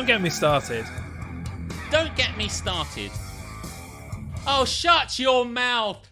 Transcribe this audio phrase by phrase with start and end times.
[0.00, 0.86] Don't get me started.
[1.90, 3.10] Don't get me started.
[4.46, 6.08] Oh, shut your mouth.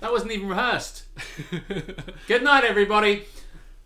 [0.00, 1.04] That wasn't even rehearsed.
[2.26, 3.26] Good night, everybody.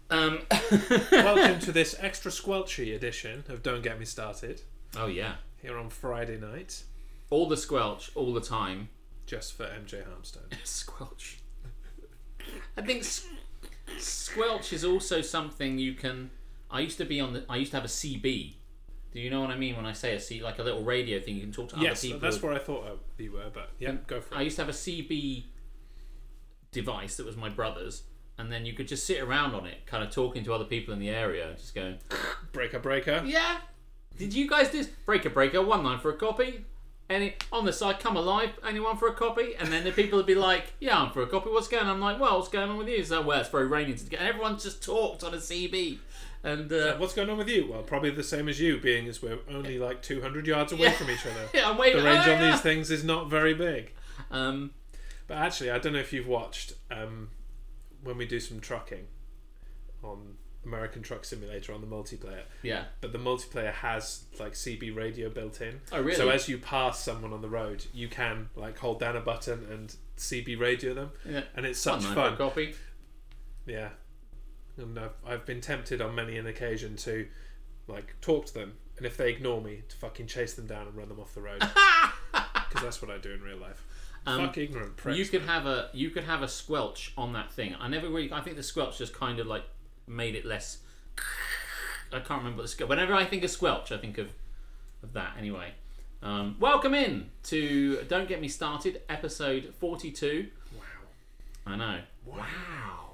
[0.08, 0.38] Um,
[1.12, 4.62] Welcome to this extra squelchy edition of Don't Get Me Started
[4.96, 6.84] oh yeah, here on Friday night,
[7.28, 8.88] all the squelch, all the time.
[9.26, 10.50] just for MJ Harmstone.
[10.64, 11.40] Squelch.
[12.74, 13.04] I think
[13.98, 16.30] squelch is also something you can.
[16.70, 17.44] I used to be on the.
[17.48, 18.54] I used to have a CB.
[19.12, 21.18] Do you know what I mean when I say a C, like a little radio
[21.18, 22.20] thing you can talk to Yes, other people?
[22.20, 24.38] that's where I thought you were, but yeah, go for it.
[24.38, 25.44] I used to have a CB
[26.72, 28.02] device that was my brother's,
[28.36, 30.92] and then you could just sit around on it, kind of talking to other people
[30.92, 31.96] in the area, just going,
[32.52, 33.22] Breaker, breaker.
[33.24, 33.56] "Yeah,
[34.18, 34.88] did you guys do this?
[35.06, 36.64] breaker breaker one line for a copy?"
[37.10, 38.50] Any on the side, come alive.
[38.66, 39.54] Anyone for a copy?
[39.58, 41.48] And then the people would be like, "Yeah, I'm for a copy.
[41.48, 43.66] What's going on?" I'm like, "Well, what's going on with you?" So, well, it's very
[43.66, 44.18] raining today.
[44.18, 45.98] And everyone just talked on a CB,
[46.44, 47.68] and uh, What's going on with you?
[47.70, 50.92] Well, probably the same as you, being as we're only like 200 yards away Yeah.
[50.92, 51.48] from each other.
[51.54, 52.02] yeah, I'm waiting.
[52.02, 52.50] The range oh, on yeah.
[52.52, 53.92] these things is not very big.
[54.30, 54.72] Um,
[55.26, 57.28] But actually, I don't know if you've watched um,
[58.02, 59.06] when we do some trucking
[60.02, 60.37] on
[60.68, 62.42] American Truck Simulator on the multiplayer.
[62.62, 62.84] yeah.
[63.00, 65.80] But the multiplayer has like CB radio built in.
[65.92, 66.16] Oh, really?
[66.16, 69.66] So as you pass someone on the road, you can like hold down a button
[69.70, 71.42] and CB radio them, Yeah.
[71.56, 72.36] and it's such fun.
[72.36, 72.74] copy.
[73.66, 73.88] Yeah,
[74.76, 77.26] and I've, I've been tempted on many an occasion to
[77.86, 80.96] like talk to them, and if they ignore me, to fucking chase them down and
[80.96, 81.62] run them off the road.
[82.68, 83.82] Because that's what I do in real life.
[84.26, 85.18] Um, Fuck ignorant pricks.
[85.18, 87.74] You could have a you could have a squelch on that thing.
[87.80, 88.30] I never really.
[88.30, 89.62] I think the squelch just kind of like
[90.08, 90.78] made it less.
[92.12, 92.88] I can't remember the squelch.
[92.88, 94.28] Whenever I think of squelch, I think of
[95.02, 95.34] of that.
[95.38, 95.72] Anyway,
[96.22, 100.48] um, welcome in to Don't Get Me Started, episode forty-two.
[100.76, 100.82] Wow.
[101.66, 102.00] I know.
[102.26, 103.04] Wow.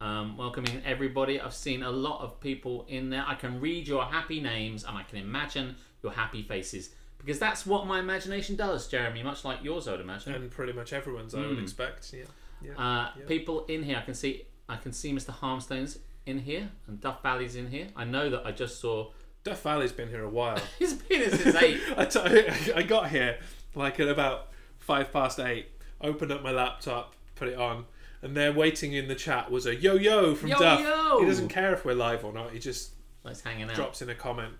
[0.00, 1.40] Um, welcoming everybody.
[1.40, 3.24] I've seen a lot of people in there.
[3.26, 7.66] I can read your happy names and I can imagine your happy faces because that's
[7.66, 9.22] what my imagination does, Jeremy.
[9.22, 10.34] Much like yours, I would imagine.
[10.34, 12.12] And pretty much everyone's, I would expect.
[12.12, 12.24] Yeah.
[12.62, 12.72] Yeah.
[12.72, 13.26] Uh, yeah.
[13.26, 14.46] People in here, I can see.
[14.70, 15.30] I can see Mr.
[15.30, 17.88] Harmstone's in here, and Duff Valley's in here.
[17.96, 19.10] I know that I just saw
[19.44, 20.58] Duff Valley's been here a while.
[20.78, 21.80] his penis is eight.
[21.96, 23.38] I, t- I got here
[23.74, 24.48] like at about
[24.78, 25.66] five past eight.
[26.00, 27.84] Opened up my laptop, put it on,
[28.22, 30.80] and there waiting in the chat was a yo yo from Yo, Duff.
[30.80, 31.20] yo!
[31.20, 32.52] He doesn't care if we're live or not.
[32.52, 32.92] He just
[33.24, 33.74] Let's hanging out.
[33.74, 34.54] drops in a comment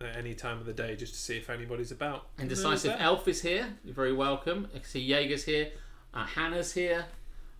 [0.00, 2.26] at any time of the day just to see if anybody's about.
[2.38, 2.94] And Decisive.
[2.98, 3.66] Elf is here.
[3.84, 4.68] You're very welcome.
[4.74, 5.70] I can see Jaeger's here.
[6.12, 7.06] Uh, Hannah's here.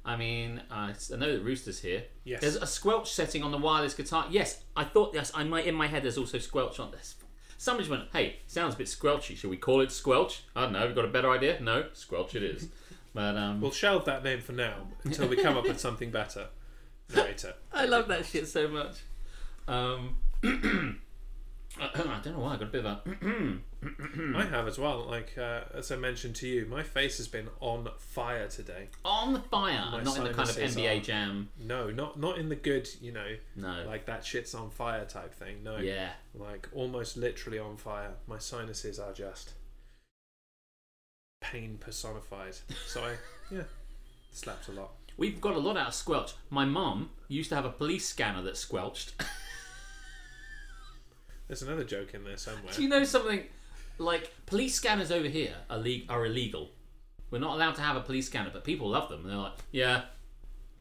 [0.04, 2.04] I mean, uh, I know that Rooster's here.
[2.24, 2.42] Yes.
[2.42, 4.26] There's a squelch setting on the wireless guitar.
[4.30, 5.32] Yes, I thought yes.
[5.34, 6.02] I might in my head.
[6.02, 7.14] There's also squelch on this.
[7.56, 9.36] Somebody went, "Hey, sounds a bit squelchy.
[9.36, 10.80] Should we call it squelch?" I don't know.
[10.80, 11.58] Have you got a better idea?
[11.60, 12.68] No, squelch it is.
[13.14, 16.48] But um, We'll shelve that name for now until we come up with something better
[17.14, 17.54] later.
[17.72, 18.96] I love that shit so much.
[19.68, 20.16] Um,
[21.80, 23.58] I don't know why I got a bit of a
[24.38, 25.06] I have as well.
[25.06, 28.88] Like uh, as I mentioned to you, my face has been on fire today.
[29.04, 31.48] on fire, My not in the kind of NBA are- jam.
[31.58, 33.82] No, not not in the good, you know, No.
[33.86, 35.64] like that shit's on fire type thing.
[35.64, 36.10] No, yeah.
[36.34, 38.12] like almost literally on fire.
[38.26, 39.52] My sinuses are just
[41.40, 42.54] pain personified.
[42.86, 43.14] So I,
[43.54, 43.62] yeah,
[44.32, 44.92] slapped a lot.
[45.16, 46.34] We've got a lot out of squelch.
[46.50, 49.12] My mum used to have a police scanner that squelched.
[51.48, 52.72] There's another joke in there somewhere.
[52.74, 53.42] Do you know something?
[53.98, 56.70] Like police scanners over here are, le- are illegal.
[57.30, 59.20] We're not allowed to have a police scanner, but people love them.
[59.22, 60.02] And they're like, "Yeah,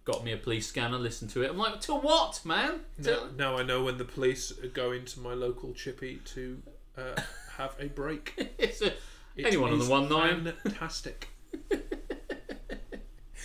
[0.05, 0.97] got me a police scanner.
[0.97, 2.81] Listen to it." I'm like, "To what, man?
[3.03, 6.61] To- Now, now I know when the police go into my local chippy to
[6.97, 7.21] uh,
[7.57, 8.33] have a break.
[8.57, 8.87] it's a,
[9.35, 10.53] It anyone on the one nine?
[10.63, 11.27] Fantastic.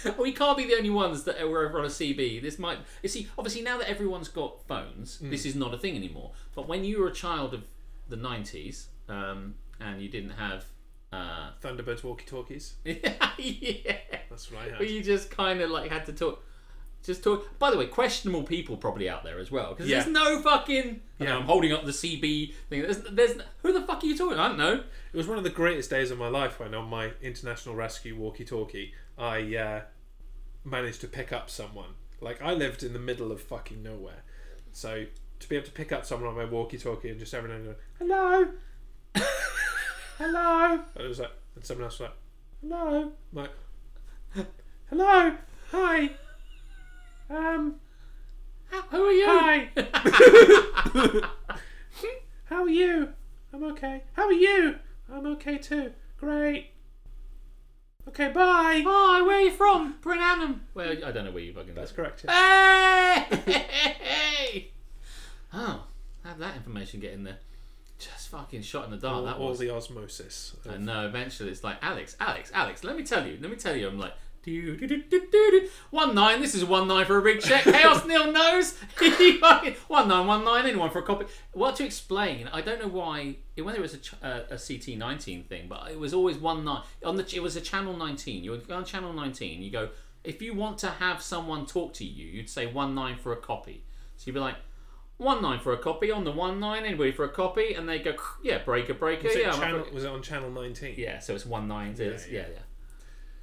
[0.19, 2.41] We can't be the only ones that were over on a CB.
[2.42, 2.78] This might.
[3.03, 5.31] You see, obviously now that everyone's got phones, Mm.
[5.31, 6.32] this is not a thing anymore.
[6.55, 7.62] But when you were a child of
[8.08, 10.64] the '90s um, and you didn't have,
[11.12, 12.75] uh, Thunderbirds walkie talkies.
[12.84, 13.96] yeah,
[14.31, 14.88] That's what I had.
[14.90, 16.44] you just kind of like had to talk.
[17.05, 17.58] Just talk.
[17.61, 20.00] By the way, questionable people probably out there as well because Yeah.
[20.00, 21.00] there's no fucking.
[21.20, 21.37] Yeah.
[21.37, 22.82] I'm holding up the CB thing.
[22.82, 24.38] There's, there's who the fuck are you talking?
[24.38, 24.82] I don't know.
[25.12, 28.17] It was one of the greatest days of my life when, on my international rescue
[28.17, 29.81] walkie-talkie, I uh,
[30.64, 31.90] managed to pick up someone.
[32.20, 34.22] Like I lived in the middle of fucking nowhere,
[34.72, 35.06] so
[35.40, 37.66] to be able to pick up someone on my walkie-talkie and just every now and
[37.66, 38.49] then, hello,
[40.19, 42.16] hello, and it was like, and someone else was like,
[42.60, 43.43] hello, I'm
[44.34, 44.46] like,
[44.90, 45.37] hello,
[45.70, 46.10] hi,
[47.31, 47.76] um,
[48.90, 49.26] Who are you?
[49.26, 49.70] hi,
[52.44, 53.08] how are you?
[53.52, 54.02] I'm okay.
[54.12, 54.76] How are you?
[55.10, 55.93] I'm okay too.
[56.19, 56.70] Great.
[58.08, 58.82] Okay, bye.
[58.87, 59.96] Hi, where are you from?
[60.00, 60.62] Bryn Annam.
[60.75, 61.96] Well, I don't know where you fucking That's live.
[61.96, 62.25] correct.
[62.26, 63.25] yeah.
[63.94, 64.70] Hey!
[65.52, 65.84] oh,
[66.25, 67.38] how'd that information get in there?
[67.99, 69.14] Just fucking shot in the dark.
[69.16, 69.58] all, that all was.
[69.58, 70.55] the osmosis.
[70.64, 71.06] of- I know.
[71.06, 72.82] Eventually, it's like Alex, Alex, Alex.
[72.82, 73.37] Let me tell you.
[73.40, 73.88] Let me tell you.
[73.88, 74.14] I'm like.
[75.90, 76.40] One nine.
[76.40, 77.64] This is one nine for a big check.
[77.64, 78.76] Chaos Neil knows.
[79.88, 80.66] one nine one nine.
[80.66, 81.26] Anyone for a copy?
[81.52, 82.48] What to explain?
[82.52, 83.36] I don't know why.
[83.56, 86.82] Whether it was a, uh, a CT nineteen thing, but it was always one nine
[87.04, 87.26] on the.
[87.34, 88.44] It was a channel nineteen.
[88.44, 89.62] You would go on channel nineteen.
[89.62, 89.90] You go.
[90.24, 93.36] If you want to have someone talk to you, you'd say one nine for a
[93.36, 93.84] copy.
[94.16, 94.56] So you'd be like.
[95.20, 96.84] One nine for a copy on the one nine.
[96.84, 97.74] Anybody for a copy?
[97.74, 99.26] And they go, yeah, breaker, breaker.
[99.26, 100.94] Was, it yeah, channel, was it on channel 19?
[100.96, 101.96] yeah, so it's one nine.
[101.98, 102.58] Yeah, Yeah, yeah, yeah.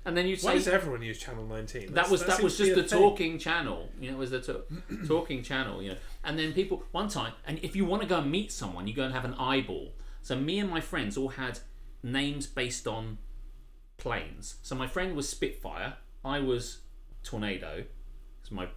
[0.05, 1.93] And then you say, Why does everyone use channel 19?
[1.93, 2.99] that was that, seems was just the thing.
[2.99, 3.89] talking channel.
[3.99, 4.63] You know, it was the to-
[5.07, 5.81] talking channel.
[5.81, 8.51] You know, and then people one time, and if you want to go and meet
[8.51, 9.93] someone, you go and have an eyeball.
[10.21, 11.59] So me and my friends all had
[12.03, 13.17] names based on
[13.97, 14.55] planes.
[14.61, 15.95] So my friend was Spitfire.
[16.23, 16.79] I was
[17.23, 17.83] Tornado,
[18.41, 18.67] because my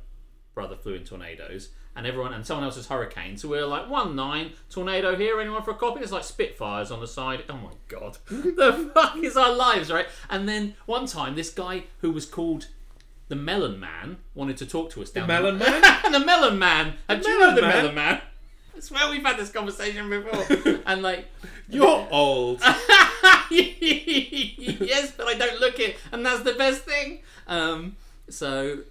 [0.54, 3.37] brother flew in tornadoes, and everyone and someone else was Hurricane.
[3.37, 5.41] So we are like one nine tornado here.
[5.41, 6.00] Anyone for a copy?
[6.00, 7.43] It's like Spitfires on the side.
[7.50, 10.06] Oh my god, the fuck is our lives, right?
[10.31, 12.69] And then one time, this guy who was called
[13.27, 15.83] the Melon Man wanted to talk to us down Melon the, Man?
[16.12, 16.95] the Melon Man.
[17.09, 17.71] Do you know the Man?
[17.71, 18.21] Melon Man?
[18.77, 20.81] I swear we've had this conversation before.
[20.87, 21.27] and like,
[21.69, 22.61] You're old.
[23.50, 27.23] yes, but I don't look it, and that's the best thing.
[27.49, 27.97] Um,
[28.29, 28.83] so,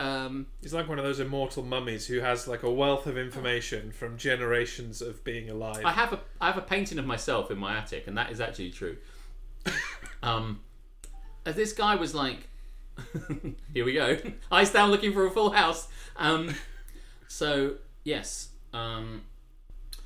[0.00, 3.92] um, He's like one of those immortal mummies who has like a wealth of information
[3.92, 5.84] from generations of being alive.
[5.84, 8.40] I have a I have a painting of myself in my attic, and that is
[8.40, 8.96] actually true.
[10.22, 10.60] um,
[11.44, 12.48] as this guy was like,
[13.74, 14.16] here we go,
[14.50, 15.88] eyes down, looking for a full house.
[16.16, 16.54] Um,
[17.28, 19.20] so yes, um,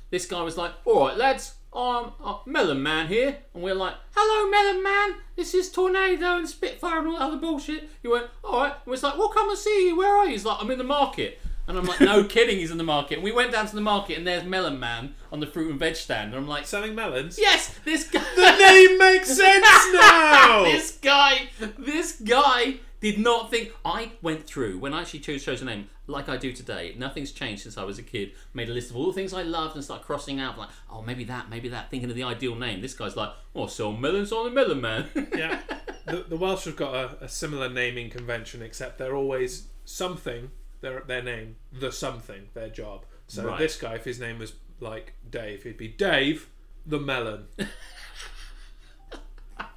[0.09, 1.55] this guy was like, all right, lads.
[1.75, 5.15] I'm uh, Melon Man here, and we're like, "Hello, Melon Man.
[5.35, 8.85] This is Tornado and Spitfire and all that other bullshit." He went, "All right." And
[8.85, 9.97] we're like, "We'll come and see you.
[9.97, 12.71] Where are you?" He's like, "I'm in the market." And I'm like, "No kidding, he's
[12.71, 15.39] in the market." And we went down to the market, and there's Melon Man on
[15.41, 16.29] the fruit and veg stand.
[16.33, 17.37] And I'm like, Selling melons.
[17.37, 20.63] "Yes, this guy." The name makes sense now.
[20.63, 23.73] this guy, this guy did not think.
[23.83, 26.95] I went through when I actually chose chose a name like I do today.
[26.97, 28.33] Nothing's changed since I was a kid.
[28.53, 31.01] Made a list of all the things I loved and started crossing out like, oh,
[31.01, 31.89] maybe that, maybe that.
[31.89, 32.81] Thinking of the ideal name.
[32.81, 35.07] This guy's like, oh, sell melons on the melon man.
[35.35, 35.61] yeah.
[36.05, 40.51] The, the Welsh have got a, a similar naming convention, except they're always something.
[40.81, 43.05] Their their name, the something, their job.
[43.25, 43.57] So Right.
[43.57, 46.47] this guy, if his name was like Dave, he'd be Dave
[46.85, 47.47] the Melon.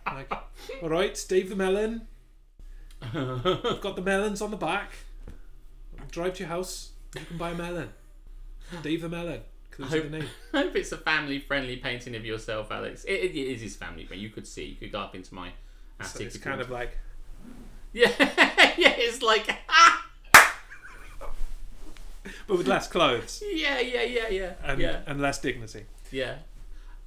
[0.06, 0.30] like,
[0.82, 2.06] all right, Dave the Melon.
[3.00, 4.90] I've got the melons on the back.
[6.10, 6.90] Drive to your house.
[7.14, 7.90] You can buy a melon.
[8.82, 9.40] Dave the Melon.
[9.70, 10.28] Clues hope- in the name.
[10.52, 13.04] I hope it's a family-friendly painting of yourself, Alex.
[13.04, 14.64] It, it is his family, but you could see.
[14.64, 15.52] You could go up into my
[16.00, 16.16] attic.
[16.16, 16.62] So it's kind want.
[16.62, 16.98] of like
[17.92, 18.10] yeah,
[18.76, 18.94] yeah.
[18.98, 20.06] It's like ah!
[22.46, 25.84] but with less clothes yeah, yeah, yeah, yeah, and yeah, and less dignity.
[26.10, 26.36] yeah.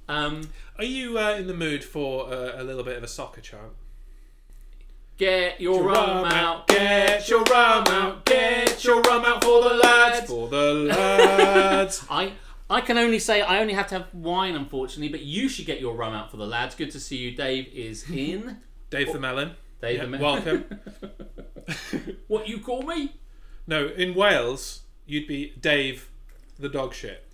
[0.08, 3.40] Um, Are you uh, in the mood for uh, a little bit of a soccer
[3.40, 3.72] chant?
[5.18, 6.66] Get your Your rum out.
[6.68, 12.04] get your rum out, get your rum out for the lads, for the lads.
[12.10, 12.32] I
[12.70, 15.08] I can only say I only have to have wine, unfortunately.
[15.10, 16.74] But you should get your rum out for the lads.
[16.74, 17.32] Good to see you.
[17.32, 18.58] Dave is in.
[18.90, 19.52] Dave the Melon.
[19.80, 20.22] Dave, Yeah, the Melon.
[20.44, 22.16] welcome.
[22.28, 23.14] what you call me?
[23.66, 26.08] No, in Wales, you'd be Dave
[26.58, 27.24] the dog shit.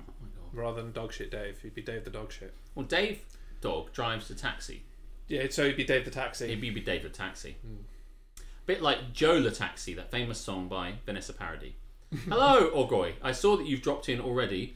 [0.00, 0.04] Oh
[0.52, 2.54] Rather than dog shit Dave, you'd be Dave the dog shit.
[2.74, 3.20] Well, Dave
[3.60, 4.82] Dog drives the taxi.
[5.30, 6.46] Yeah, so it'd be Dave the taxi.
[6.46, 7.56] It'd be Dave the taxi.
[7.64, 11.72] A bit like Joe the Taxi, that famous song by Vanessa Paradis.
[12.28, 13.12] Hello, Orgoy.
[13.22, 14.74] I saw that you've dropped in already.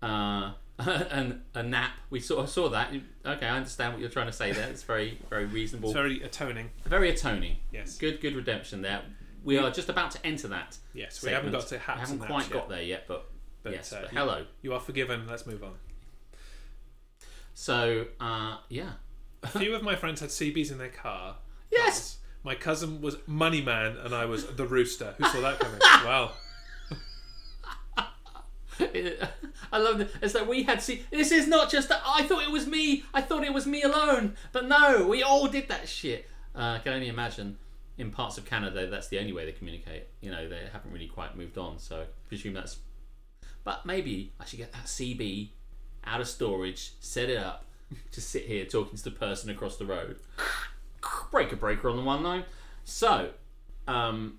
[0.00, 1.92] Uh, and a nap.
[2.08, 2.92] We saw saw that.
[3.24, 4.68] Okay, I understand what you're trying to say there.
[4.70, 5.90] It's very very reasonable.
[5.90, 6.70] It's very atoning.
[6.86, 7.56] very atoning.
[7.70, 7.98] Yes.
[7.98, 9.02] Good good redemption there.
[9.44, 10.78] We are just about to enter that.
[10.94, 11.82] Yes, we haven't got to segment.
[11.84, 12.68] hats We haven't quite got yet.
[12.70, 13.30] there yet, but,
[13.62, 13.92] But, yes.
[13.92, 14.46] uh, but hello.
[14.62, 15.26] You are forgiven.
[15.28, 15.74] Let's move on.
[17.54, 18.92] So uh, yeah.
[19.42, 21.36] A few of my friends had CBs in their car.
[21.70, 22.18] Yes.
[22.44, 25.14] My cousin was Money Man and I was the Rooster.
[25.18, 25.80] Who saw that coming?
[26.04, 26.32] Wow.
[29.72, 30.10] I love it.
[30.20, 31.04] It's like we had see.
[31.10, 31.88] This is not just.
[31.88, 33.04] that I thought it was me.
[33.14, 34.34] I thought it was me alone.
[34.50, 36.28] But no, we all did that shit.
[36.54, 37.58] Uh, I can only imagine.
[37.98, 40.08] In parts of Canada, that's the only way they communicate.
[40.20, 41.78] You know, they haven't really quite moved on.
[41.78, 42.78] So I presume that's.
[43.62, 45.50] But maybe I should get that CB
[46.04, 47.66] out of storage, set it up,
[48.12, 50.16] just sit here talking to the person across the road.
[51.30, 52.44] Breaker breaker on the one line.
[52.84, 53.30] So,
[53.88, 54.38] um,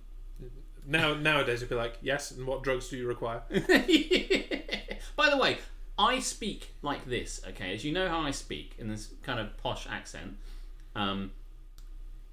[0.85, 3.41] Now nowadays it'd be like, yes, and what drugs do you require?
[5.15, 5.57] By the way,
[5.97, 7.73] I speak like this, okay?
[7.73, 10.37] As you know how I speak in this kind of posh accent.
[10.95, 11.31] Um,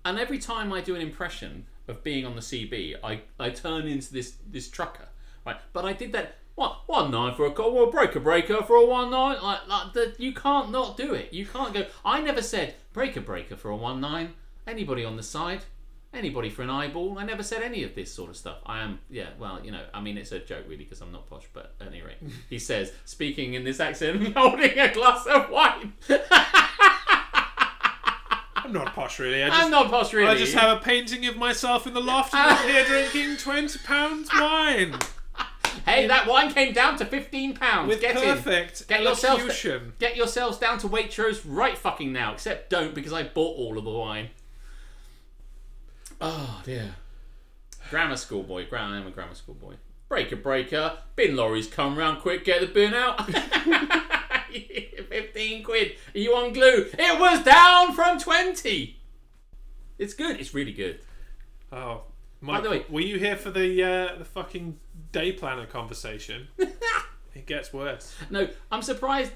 [0.05, 3.87] and every time I do an impression of being on the CB, I, I turn
[3.87, 5.09] into this this trucker,
[5.45, 5.59] right?
[5.73, 8.85] But I did that one one nine for a call, well, breaker breaker for a
[8.85, 9.43] one nine.
[9.43, 11.33] Like, like the, you can't not do it.
[11.33, 11.87] You can't go.
[12.05, 14.35] I never said breaker breaker for a one nine.
[14.67, 15.65] Anybody on the side?
[16.13, 17.19] Anybody for an eyeball?
[17.19, 18.59] I never said any of this sort of stuff.
[18.67, 21.31] I am, yeah, well, you know, I mean, it's a joke really because I'm not
[21.31, 22.19] posh, but at any rate,
[22.51, 25.95] he says, speaking in this accent, holding a glass of wine.
[28.57, 29.43] I'm not posh, really.
[29.43, 30.29] I just, I'm not posh really.
[30.29, 33.79] I just have a painting of myself in the loft and I'm here drinking twenty
[33.79, 34.97] pounds wine
[35.85, 37.89] Hey, that wine came down to fifteen pounds.
[37.89, 38.23] with Get in.
[38.23, 39.63] perfect Get yourselves,
[39.99, 42.33] get yourselves down to Waitrose right fucking now.
[42.35, 44.29] Except don't because I bought all of the wine.
[46.21, 46.95] Oh dear.
[47.91, 48.67] Grammar school boy.
[48.67, 49.75] Gram- I'm a grammar school boy.
[50.09, 50.99] Breaker, breaker.
[51.17, 52.45] Bin lorries come round quick.
[52.45, 53.27] Get the bin out.
[54.51, 55.93] Fifteen quid.
[56.15, 56.87] Are you on glue?
[56.99, 58.99] It was down from twenty.
[59.99, 60.39] It's good.
[60.41, 61.01] It's really good.
[61.73, 62.03] Oh,
[62.41, 64.79] Mike, the way- were you here for the uh, the fucking
[65.13, 66.49] day planner conversation?
[66.59, 68.15] it gets worse.
[68.31, 69.33] No, I'm surprised,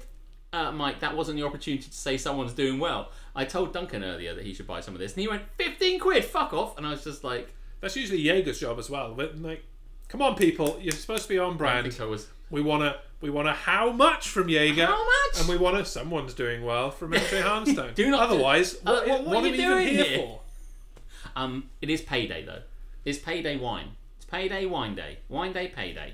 [0.53, 3.11] uh, Mike, that wasn't the opportunity to say someone's doing well.
[3.35, 5.99] I told Duncan earlier that he should buy some of this, and he went, 15
[5.99, 6.77] quid, fuck off.
[6.77, 9.13] And I was just like, That's usually Jaeger's job as well.
[9.13, 9.63] But like,
[10.07, 11.87] come on, people, you're supposed to be on I brand.
[11.87, 12.27] think I was.
[12.51, 14.85] We wanna we wanna how much from Jaeger?
[14.85, 15.39] How much?
[15.39, 17.95] And we wanna someone's doing well from MJ Harmstone.
[17.95, 20.03] Do not- Otherwise, Uh, what, what- what what are are you we even doing here,
[20.03, 20.17] here?
[20.19, 20.39] for?
[21.35, 22.61] Um, it is payday, though.
[23.03, 23.89] It's payday wine.
[24.25, 25.19] It's payday wine day.
[25.29, 26.13] Wine day, payday.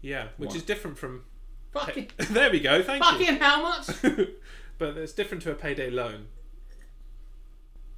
[0.00, 0.56] Yeah, which What?
[0.56, 1.24] is different from.
[1.72, 2.82] Fucking, there we go.
[2.82, 4.02] Thank you fucking how much?
[4.02, 4.28] you.
[4.78, 6.26] but it's different to a payday loan.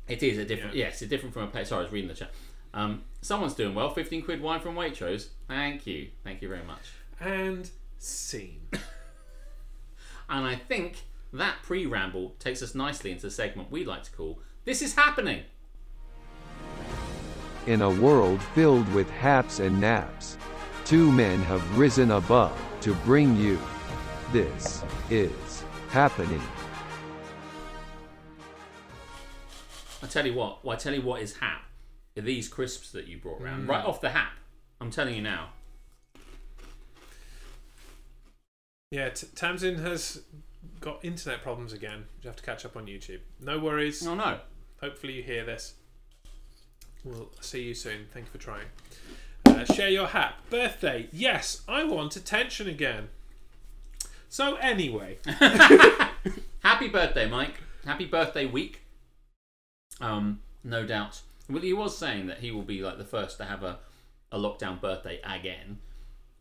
[0.07, 0.75] It is a different.
[0.75, 0.87] Yeah.
[0.87, 1.65] Yes, it's different from a pay.
[1.65, 2.31] Sorry, I was reading the chat.
[2.73, 3.91] Um, someone's doing well.
[3.91, 5.29] 15 quid wine from Waitrose.
[5.49, 6.09] Thank you.
[6.25, 6.91] Thank you very much.
[7.21, 8.61] And scene.
[10.27, 11.03] And I think
[11.35, 14.95] that pre ramble takes us nicely into the segment we like to call This is
[14.95, 15.43] Happening.
[17.67, 20.37] In a world filled with haps and naps,
[20.85, 23.59] two men have risen above to bring you.
[24.33, 26.43] This is happening.
[30.03, 30.63] I tell you what.
[30.65, 31.63] Well, I tell you what is hap.
[32.19, 33.45] Are these crisps that you brought Mm.
[33.45, 34.35] round right off the hap?
[34.81, 35.51] I'm telling you now.
[38.91, 40.23] Yeah, t- Tamsin has
[40.81, 42.07] got internet problems again.
[42.23, 43.21] You have to catch up on YouTube.
[43.41, 44.07] No worries.
[44.07, 44.41] Oh no.
[44.81, 45.75] Hopefully you hear this.
[47.05, 48.07] We'll see you soon.
[48.13, 48.67] Thank you for trying.
[49.47, 50.37] Uh, share your hat.
[50.51, 51.09] Birthday.
[51.13, 53.09] Yes, I want attention again.
[54.29, 55.19] So anyway,
[56.65, 57.61] Happy birthday, Mike.
[57.85, 58.81] Happy birthday week.
[60.01, 61.21] Um, no doubt.
[61.49, 63.81] Well, he was saying that he will be like the first to have a,
[64.33, 65.79] a lockdown birthday again.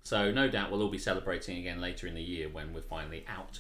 [0.04, 3.26] So no doubt we'll all be celebrating again later in the year when we're finally
[3.28, 3.60] out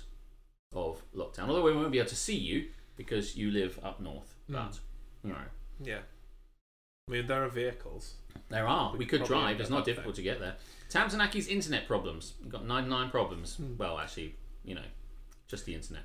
[0.74, 1.50] of lockdown.
[1.50, 4.36] Although we won't be able to see you because you live up north.
[4.48, 4.80] But
[5.24, 5.38] you know,
[5.82, 6.00] yeah.
[7.08, 8.16] I mean, there are vehicles.
[8.50, 8.92] there are.
[8.94, 9.60] We We could drive.
[9.60, 10.56] It's not difficult to get there.
[10.90, 12.34] Tamsanaki's internet problems.
[12.42, 13.58] We've got 99 problems.
[13.78, 14.86] Well, actually, you know,
[15.48, 16.04] just the internet.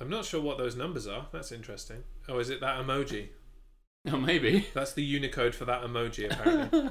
[0.00, 1.26] I'm not sure what those numbers are.
[1.32, 2.04] That's interesting.
[2.28, 3.28] Oh, is it that emoji?
[4.10, 4.66] Oh, maybe.
[4.72, 6.88] That's the Unicode for that emoji, apparently.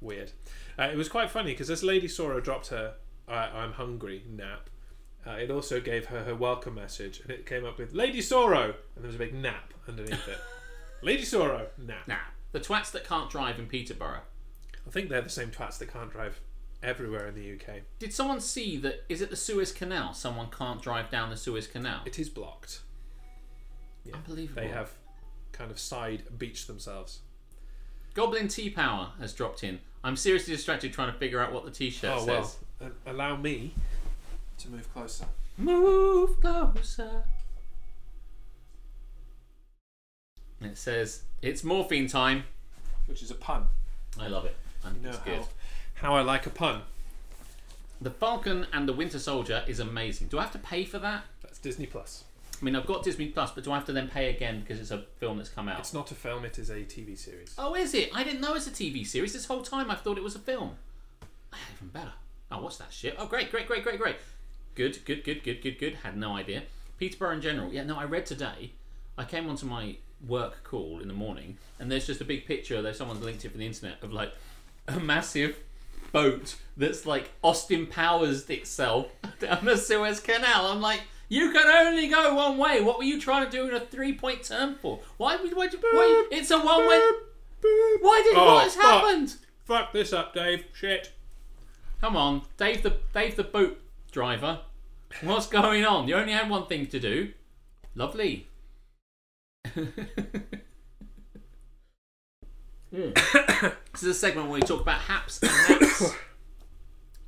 [0.00, 0.32] Weird.
[0.76, 2.94] Uh, it was quite funny because this Lady Sora dropped her
[3.28, 4.68] I I'm hungry nap,
[5.26, 8.64] uh, it also gave her her welcome message and it came up with Lady Soro
[8.64, 10.38] and there was a big nap underneath it.
[11.02, 12.06] Lady Soro, nap.
[12.06, 12.20] Now,
[12.52, 14.20] the twats that can't drive in Peterborough.
[14.86, 16.40] I think they're the same twats that can't drive
[16.82, 17.82] everywhere in the UK.
[17.98, 19.04] Did someone see that?
[19.08, 20.14] Is it the Suez Canal?
[20.14, 22.02] Someone can't drive down the Suez Canal.
[22.06, 22.82] It is blocked.
[24.04, 24.62] Yeah, Unbelievable.
[24.62, 24.92] They have
[25.52, 27.20] kind of side beached themselves.
[28.14, 29.80] Goblin Tea Power has dropped in.
[30.04, 32.56] I'm seriously distracted trying to figure out what the T-shirt oh says.
[32.80, 33.74] uh, allow me
[34.58, 35.26] to move closer.
[35.56, 37.24] Move closer.
[40.64, 42.44] It says it's morphine time.
[43.06, 43.66] Which is a pun.
[44.18, 44.56] I love it.
[44.84, 45.38] I think You know it's good.
[45.94, 46.82] how, how I like a pun.
[48.00, 50.28] The Falcon and the Winter Soldier is amazing.
[50.28, 51.24] Do I have to pay for that?
[51.42, 52.24] That's Disney Plus.
[52.60, 54.78] I mean, I've got Disney Plus, but do I have to then pay again because
[54.80, 55.80] it's a film that's come out?
[55.80, 57.54] It's not a film; it is a TV series.
[57.58, 58.10] Oh, is it?
[58.14, 59.32] I didn't know it's a TV series.
[59.32, 60.76] This whole time I thought it was a film.
[61.52, 62.12] Ah, Even better.
[62.52, 63.16] Oh, what's that shit?
[63.18, 64.16] Oh, great, great, great, great, great.
[64.74, 65.94] Good, good, good, good, good, good.
[66.02, 66.62] Had no idea.
[66.98, 67.72] Peterborough in general.
[67.72, 68.70] Yeah, no, I read today.
[69.18, 72.80] I came onto my work call in the morning, and there's just a big picture.
[72.82, 74.32] There's someone's linked it from the internet of like
[74.88, 75.56] a massive
[76.12, 79.06] boat that's like Austin Powers itself
[79.40, 80.66] down the Suez Canal.
[80.66, 82.82] I'm like, you can only go one way.
[82.82, 85.00] What were you trying to do in a three point turn for?
[85.16, 87.00] Why would why, why, It's a one way.
[88.00, 88.84] Why did Oh, what has fuck.
[89.04, 89.36] happened?
[89.64, 90.64] Fuck this up, Dave.
[90.74, 91.12] Shit.
[92.00, 94.60] Come on, Dave the Dave the boat driver.
[95.22, 96.08] What's going on?
[96.08, 97.32] You only had one thing to do.
[97.94, 98.48] Lovely.
[102.92, 105.50] this is a segment where we talk about haps and
[105.80, 106.12] naps.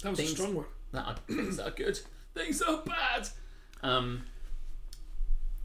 [0.02, 0.66] That was Things- a strong one.
[0.92, 1.98] that are things that are good,
[2.34, 3.28] things that are bad.
[3.82, 4.24] Um,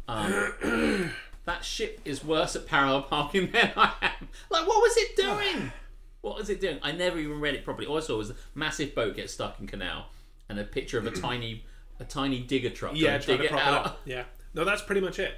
[0.08, 1.12] um,
[1.44, 4.30] that ship is worse at parallel parking than I am.
[4.50, 5.74] Like, what was it doing?
[6.22, 6.80] What was it doing?
[6.82, 7.86] I never even read it properly.
[7.86, 10.06] All I saw was a massive boat get stuck in canal
[10.48, 11.66] and a picture of a tiny,
[12.00, 12.94] a tiny digger truck.
[12.96, 13.86] Yeah, trying to dig to it prop it out.
[13.88, 14.00] up.
[14.06, 14.24] Yeah.
[14.54, 15.34] No, that's pretty much it.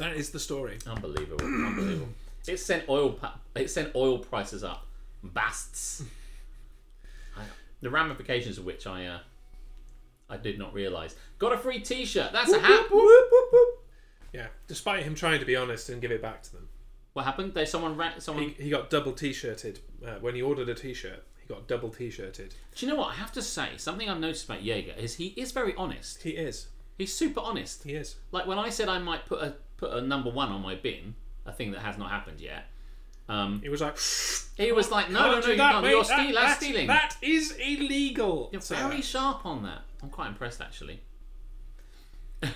[0.00, 0.78] That is the story.
[0.86, 2.08] Unbelievable, unbelievable.
[2.48, 3.10] It sent oil.
[3.12, 4.86] Pa- it sent oil prices up.
[5.22, 6.02] Basts.
[7.36, 7.42] I,
[7.82, 9.18] the ramifications of which I, uh,
[10.30, 11.14] I did not realise.
[11.38, 12.32] Got a free T-shirt.
[12.32, 12.86] That's a hat.
[14.32, 14.46] Yeah.
[14.68, 16.68] Despite him trying to be honest and give it back to them,
[17.12, 17.52] What happened?
[17.52, 18.20] They someone ran.
[18.20, 18.54] Someone.
[18.56, 21.24] he, he got double t-shirted uh, when he ordered a t-shirt.
[21.42, 22.54] He got double t-shirted.
[22.74, 23.70] Do you know what I have to say?
[23.76, 26.22] Something I've noticed about Jaeger is he is very honest.
[26.22, 26.68] He is.
[26.96, 27.82] He's super honest.
[27.82, 28.16] He is.
[28.30, 31.14] Like when I said I might put a put a number one on my bin,
[31.46, 32.64] a thing that has not happened yet.
[33.28, 33.96] Um, He was like,
[34.56, 35.84] he was like, no, no, no, you that, can't.
[35.84, 35.90] mate.
[35.90, 36.86] You're That- steal- that's stealing.
[36.88, 38.50] That is illegal.
[38.52, 39.82] You're sir." very sharp on that.
[40.02, 41.00] I'm quite impressed actually.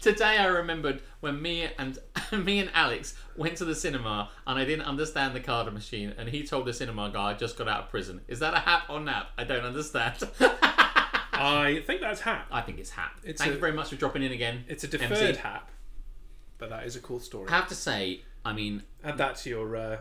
[0.00, 1.98] Today I remembered when me and
[2.32, 6.28] me and Alex went to the cinema and I didn't understand the card machine and
[6.28, 8.20] he told the cinema guy I just got out of prison.
[8.28, 9.28] Is that a hap or nap?
[9.38, 10.16] I don't understand.
[11.34, 12.46] I think that's hap.
[12.50, 13.18] I think it's hap.
[13.24, 14.64] It's Thank a- you very much for dropping in again.
[14.68, 14.98] It's a MC.
[15.08, 15.70] deferred hap,
[16.58, 17.48] but that is a cool story.
[17.48, 19.96] I have to say, I mean, Add that to your uh,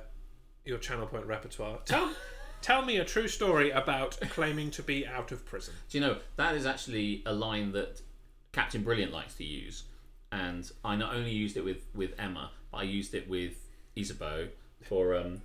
[0.65, 1.79] your channel point repertoire.
[1.85, 2.13] Tell
[2.61, 5.73] tell me a true story about claiming to be out of prison.
[5.89, 8.01] Do you know that is actually a line that
[8.51, 9.83] Captain Brilliant likes to use,
[10.31, 13.53] and I not only used it with with Emma, but I used it with
[13.95, 14.47] Isabeau
[14.87, 15.41] for um,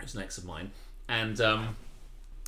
[0.00, 0.70] who's an ex of mine,
[1.08, 1.76] and um,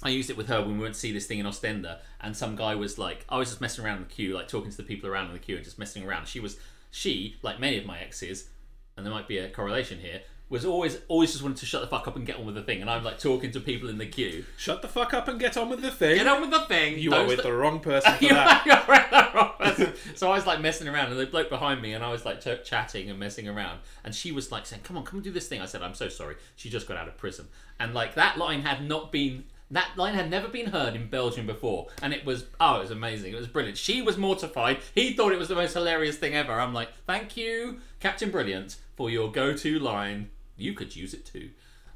[0.02, 2.36] I used it with her when we went to see this thing in Ostende, and
[2.36, 4.76] some guy was like, I was just messing around in the queue, like talking to
[4.76, 6.26] the people around in the queue and just messing around.
[6.28, 6.58] She was
[6.90, 8.48] she, like many of my exes,
[8.96, 10.20] and there might be a correlation here.
[10.50, 12.62] Was always always just wanted to shut the fuck up and get on with the
[12.62, 14.44] thing, and I'm like talking to people in the queue.
[14.58, 16.16] Shut the fuck up and get on with the thing.
[16.16, 16.98] Get on with the thing.
[16.98, 18.62] you are with the wrong person for that.
[18.66, 19.94] you're the wrong person.
[20.14, 22.40] so I was like messing around, and the bloke behind me, and I was like
[22.40, 25.32] ch- chatting and messing around, and she was like saying, "Come on, come and do
[25.32, 27.48] this thing." I said, "I'm so sorry." She just got out of prison,
[27.80, 29.44] and like that line had not been.
[29.70, 32.90] That line had never been heard in Belgium before, and it was oh, it was
[32.90, 33.32] amazing.
[33.32, 33.78] It was brilliant.
[33.78, 34.78] She was mortified.
[34.94, 36.52] He thought it was the most hilarious thing ever.
[36.52, 40.30] I'm like, thank you, Captain Brilliant, for your go-to line.
[40.56, 41.50] You could use it too.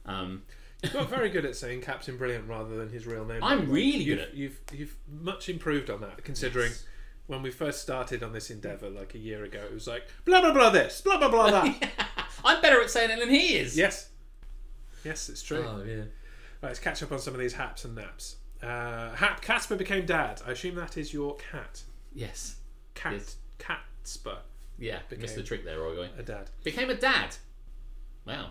[0.07, 0.43] Um,
[0.83, 3.43] You got very good at saying Captain Brilliant rather than his real name.
[3.45, 6.85] I'm really you've, good at- You've you've much improved on that, considering Yes.
[7.27, 10.41] when we first started on this endeavour like a year ago, it was like blah
[10.41, 11.91] blah blah this, blah blah blah that.
[12.45, 13.77] I'm better at saying it than he is.
[13.77, 14.09] yes,
[15.05, 15.65] yes, it's true.
[15.67, 16.05] Oh yeah.
[16.63, 18.37] Right, let's catch up on some of these haps and naps.
[18.63, 20.43] Uh, Hap Casper became dad.
[20.47, 21.83] I assume that is your cat.
[22.13, 22.57] Yes.
[22.95, 23.37] Cat Yes.
[23.59, 24.39] Catsper,
[24.79, 26.09] Yeah, Became- missed the trick there, Roy.
[26.19, 26.51] a dad.
[26.65, 27.37] Became a dad.
[28.25, 28.51] Wow.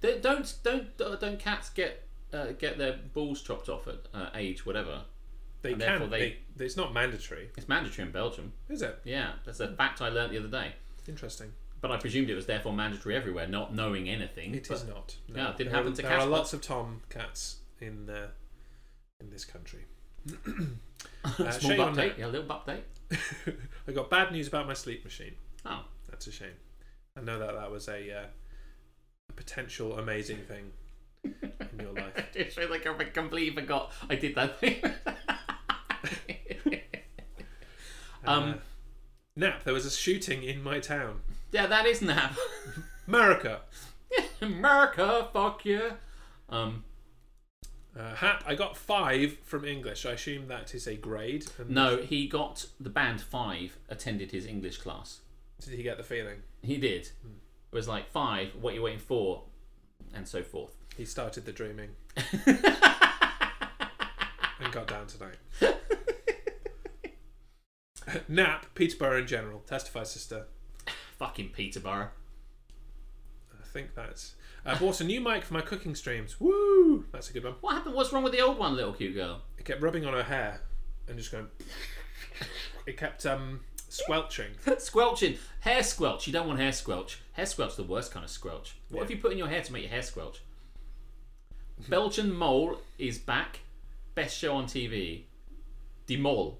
[0.00, 0.54] Don't don't
[0.98, 5.02] don't, don't cats get uh, get their balls chopped off at uh, age whatever?
[5.62, 6.10] They And can.
[6.10, 8.52] they- they, it's not mandatory, It's mandatory in Belgium.
[8.68, 9.00] is it?
[9.04, 10.72] Yeah, that's a fact I learned the other day.
[11.08, 11.52] Interesting.
[11.80, 14.54] But I presumed it was therefore mandatory everywhere, not knowing anything.
[14.54, 15.16] It but is not.
[15.28, 15.36] No.
[15.36, 16.30] Yeah, it didn't there happen are, to There are Casper.
[16.30, 18.28] lots of Tom cats in uh,
[19.20, 19.84] in this country.
[21.24, 22.16] Uh, Small update.
[22.18, 22.82] Yeah, a little update.
[23.88, 25.34] I got bad news about my sleep machine.
[25.64, 26.54] Oh, That's a shame.
[27.16, 28.26] I know that that was a, uh,
[29.28, 30.70] a potential amazing thing
[31.24, 32.12] in your life.
[32.34, 34.76] it's like I completely forgot I did that thing.
[38.24, 38.54] um, Uh,
[39.34, 39.64] Nap.
[39.64, 41.20] There was a shooting in my town,
[41.56, 42.36] yeah, that is nap.
[43.08, 43.60] America.
[44.42, 45.92] America, fuck you.
[46.50, 46.84] Um,
[47.98, 48.44] Uh, Hap.
[48.46, 50.04] I got five from English.
[50.04, 51.46] I assume that is a grade.
[51.58, 53.78] And no, he got the band five.
[53.88, 55.20] Attended his English class.
[55.62, 56.42] Did he get the feeling?
[56.60, 57.06] He did.
[57.06, 58.54] It was like five.
[58.60, 59.44] What you waiting for,
[60.12, 60.74] and so forth.
[60.94, 61.90] He started the dreaming
[62.46, 62.62] and
[64.72, 65.38] got down tonight.
[68.28, 68.66] Nap.
[68.74, 69.60] Peterborough in general.
[69.60, 70.46] Testify, sister.
[71.18, 72.08] Fucking Peterborough.
[73.52, 74.34] I think that's.
[74.64, 76.40] I bought a new mic for my cooking streams.
[76.40, 77.04] Woo!
[77.12, 77.54] That's a good one.
[77.60, 77.94] What happened?
[77.94, 79.42] What's wrong with the old one, little cute girl?
[79.58, 80.60] It kept rubbing on her hair
[81.08, 81.46] and just going.
[82.86, 84.50] It kept um squelching.
[84.78, 85.36] Squelching.
[85.60, 86.26] Hair squelch.
[86.26, 87.20] You don't want hair squelch.
[87.32, 88.76] Hair squelch the worst kind of squelch.
[88.88, 89.02] What Yeah.
[89.04, 90.42] have you put in your hair to make your hair squelch?
[91.88, 93.60] Belgian Mole is back.
[94.14, 95.24] Best show on TV.
[96.06, 96.58] Die Mole.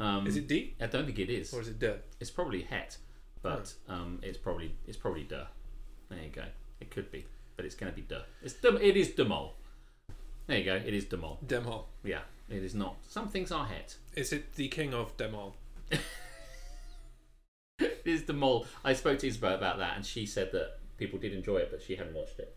[0.00, 1.52] Um, Is it D I don't think it is.
[1.54, 1.92] or is it D?
[2.20, 2.98] It's probably het,
[3.42, 5.44] but um, it's probably it's probably duh.
[6.08, 6.44] There you go.
[6.80, 7.24] It could be,
[7.56, 8.22] but it's going to be duh.
[8.42, 9.54] It's dum- it is de mole.
[10.46, 10.74] There you go.
[10.74, 11.38] It is De Mol.
[11.46, 11.84] Demol.
[12.04, 12.96] Yeah, it is not.
[13.08, 13.96] Some things are het.
[14.14, 15.54] Is it the king of Demol?
[17.78, 18.66] It is De Mol.
[18.84, 21.82] I spoke to Isabel about that, and she said that people did enjoy it, but
[21.82, 22.54] she hadn't watched it.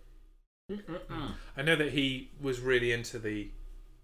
[0.72, 1.32] Mm-mm-mm.
[1.56, 3.50] I know that he was really into the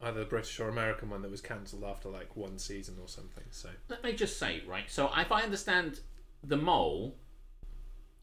[0.03, 3.43] either the British or American one that was cancelled after like one season or something.
[3.51, 4.85] So Let me just say, right?
[4.87, 5.99] So if I understand
[6.43, 7.15] the mole,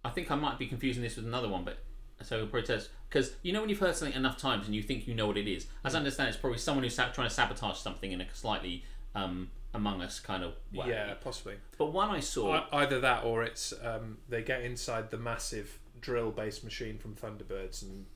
[0.05, 1.79] I think I might be confusing this with another one, but
[2.23, 5.15] so protest because you know when you've heard something enough times and you think you
[5.15, 5.67] know what it is.
[5.85, 9.51] As I understand, it's probably someone who's trying to sabotage something in a slightly um,
[9.73, 10.89] Among Us kind of way.
[10.89, 15.17] yeah, possibly But one I saw, either that or it's um, they get inside the
[15.17, 18.07] massive drill-based machine from Thunderbirds and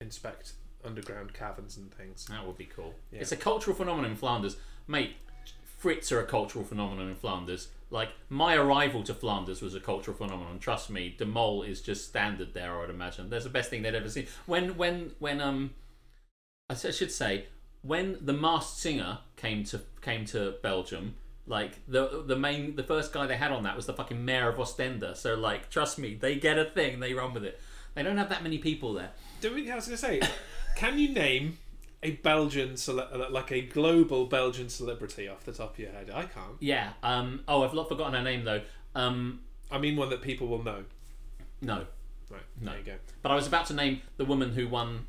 [0.00, 0.52] inspect
[0.86, 2.26] underground caverns and things.
[2.26, 2.94] that would be cool.
[3.10, 3.20] Yeah.
[3.20, 5.16] It's a cultural phenomenon in Flanders, mate.
[5.82, 7.68] Frits are a cultural phenomenon in Flanders.
[7.90, 10.58] Like my arrival to Flanders was a cultural phenomenon.
[10.58, 12.76] Trust me, De Mol is just standard there.
[12.76, 14.26] I would imagine that's the best thing they'd ever seen.
[14.46, 15.72] When when when um,
[16.70, 17.46] I should say
[17.82, 21.14] when the Masked Singer came to came to Belgium.
[21.48, 24.48] Like the the main the first guy they had on that was the fucking mayor
[24.48, 25.16] of Ostende.
[25.16, 27.60] So like, trust me, they get a thing, they run with it.
[27.94, 29.10] They don't have that many people there.
[29.40, 29.70] Do we?
[29.70, 30.20] I was to say,
[30.76, 31.58] can you name
[32.02, 36.10] a Belgian cele- like a global Belgian celebrity off the top of your head?
[36.14, 36.56] I can't.
[36.60, 36.92] Yeah.
[37.02, 37.42] Um.
[37.48, 38.62] Oh, I've not forgotten her name though.
[38.94, 39.40] Um.
[39.70, 40.84] I mean one that people will know.
[41.60, 41.86] No.
[42.30, 42.40] Right.
[42.60, 42.70] No.
[42.70, 42.94] There you go.
[43.22, 45.06] But I was about to name the woman who won,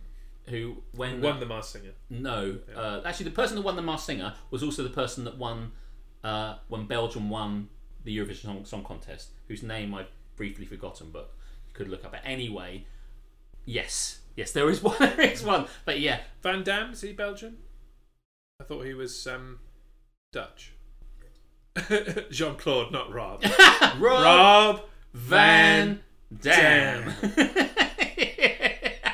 [0.49, 1.91] who when Won the Masked Singer.
[2.09, 5.37] no, uh, actually the person that won the Masked Singer was also the person that
[5.37, 5.71] won
[6.23, 7.69] uh, when Belgium won
[8.03, 11.33] the Eurovision Song, Song Contest, whose name I've briefly forgotten, but
[11.67, 12.11] you could look up.
[12.11, 12.85] But anyway,
[13.65, 15.65] yes, yes, there is one, there is one.
[15.83, 17.57] But yeah, Van Damme is he Belgian?
[18.61, 19.59] I thought he was um,
[20.31, 20.71] Dutch.
[22.31, 23.43] Jean Claude, not Rob.
[23.99, 24.81] Rob, Rob
[25.13, 26.01] Van
[26.41, 27.13] Dam.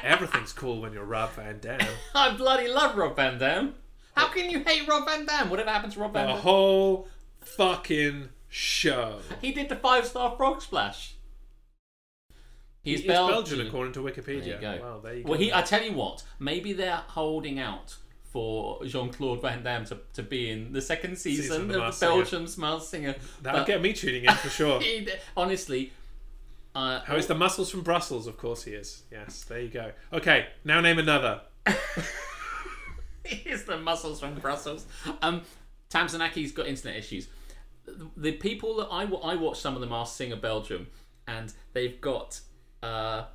[0.04, 1.82] Everything's cool when you're Rob Van Dam.
[2.16, 3.74] I bloody love Rob Van Dam.
[4.16, 5.50] How can you hate Rob Van Dam?
[5.50, 6.36] Whatever happened to Rob Van Dam?
[6.36, 7.08] The whole
[7.42, 9.20] fucking show.
[9.42, 11.16] He did the five star frog splash.
[12.84, 13.36] He's He's Belgian.
[13.36, 14.60] Belgian, according to Wikipedia.
[14.60, 14.80] There.
[14.82, 15.30] Well, there you go.
[15.32, 15.54] Well, he.
[15.54, 16.24] I tell you what.
[16.40, 17.96] Maybe they're holding out
[18.34, 21.74] for Jean Claude Van Damme to, to be in the second season, Season of The
[21.76, 22.80] of Masked Singer.
[22.80, 23.16] Singer.
[23.42, 24.82] That'll get me tuning in for sure.
[24.82, 25.94] he- honestly,
[26.76, 28.26] uh, How is the muscles from Brussels?
[28.28, 29.04] Of course he is.
[29.12, 29.92] Yes, there you go.
[30.12, 31.42] Okay, now name another.
[33.24, 34.86] Here's the muscles from Brussels.
[35.22, 35.44] Um,
[35.90, 37.28] Tamsanaki's got internet issues.
[37.86, 40.88] The, the people that I, I watch some of the Masked Singer Belgium,
[41.28, 42.42] and they've got
[42.84, 43.26] uh,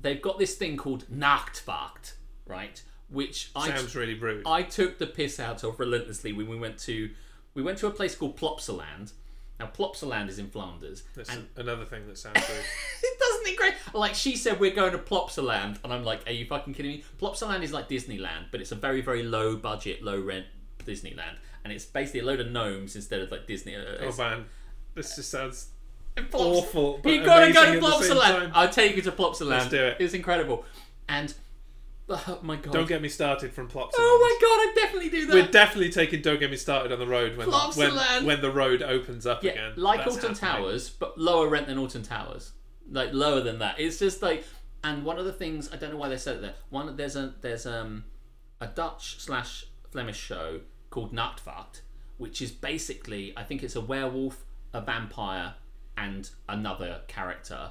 [0.00, 2.14] they've got this thing called Nachtwacht,
[2.46, 2.80] right?
[3.08, 4.46] Which I Sounds really rude.
[4.46, 7.10] I took the piss out of relentlessly when we went to
[7.54, 9.12] we went to a place called Plopsaland.
[9.58, 12.64] Now Plopsaland is in Flanders, That's and another thing that sounds rude.
[13.02, 13.74] it doesn't it great.
[13.94, 17.04] Like she said, we're going to Plopsaland, and I'm like, are you fucking kidding me?
[17.20, 20.46] Plopsaland is like Disneyland, but it's a very very low budget, low rent
[20.84, 23.76] Disneyland, and it's basically a load of gnomes instead of like Disney.
[23.76, 24.44] Uh, oh man,
[24.94, 25.68] this just sounds
[26.32, 27.00] awful.
[27.02, 28.50] But You gotta go to at the same Plopsaland.
[28.54, 29.48] I'll take you to Plopsaland.
[29.48, 29.96] Let's do it.
[30.00, 30.64] It's incredible,
[31.08, 31.32] and
[32.08, 33.92] oh my god, Don't get me started from Plopsaland.
[33.98, 35.34] oh my god, I definitely do that.
[35.34, 38.82] We're definitely taking "Don't Get Me Started" on the road when when, when the road
[38.82, 39.72] opens up Yeah, again.
[39.76, 40.64] like That's Alton happening.
[40.64, 42.52] Towers, but lower rent than Alton Towers.
[42.90, 43.80] Like lower than that.
[43.80, 44.44] It's just like,
[44.82, 46.54] and one of the things I don't know why they said it there.
[46.70, 48.04] One there's a there's um
[48.60, 51.80] a Dutch slash Flemish show called Nachtwacht,
[52.18, 55.54] which is basically I think it's a werewolf, a vampire,
[55.96, 57.70] and another character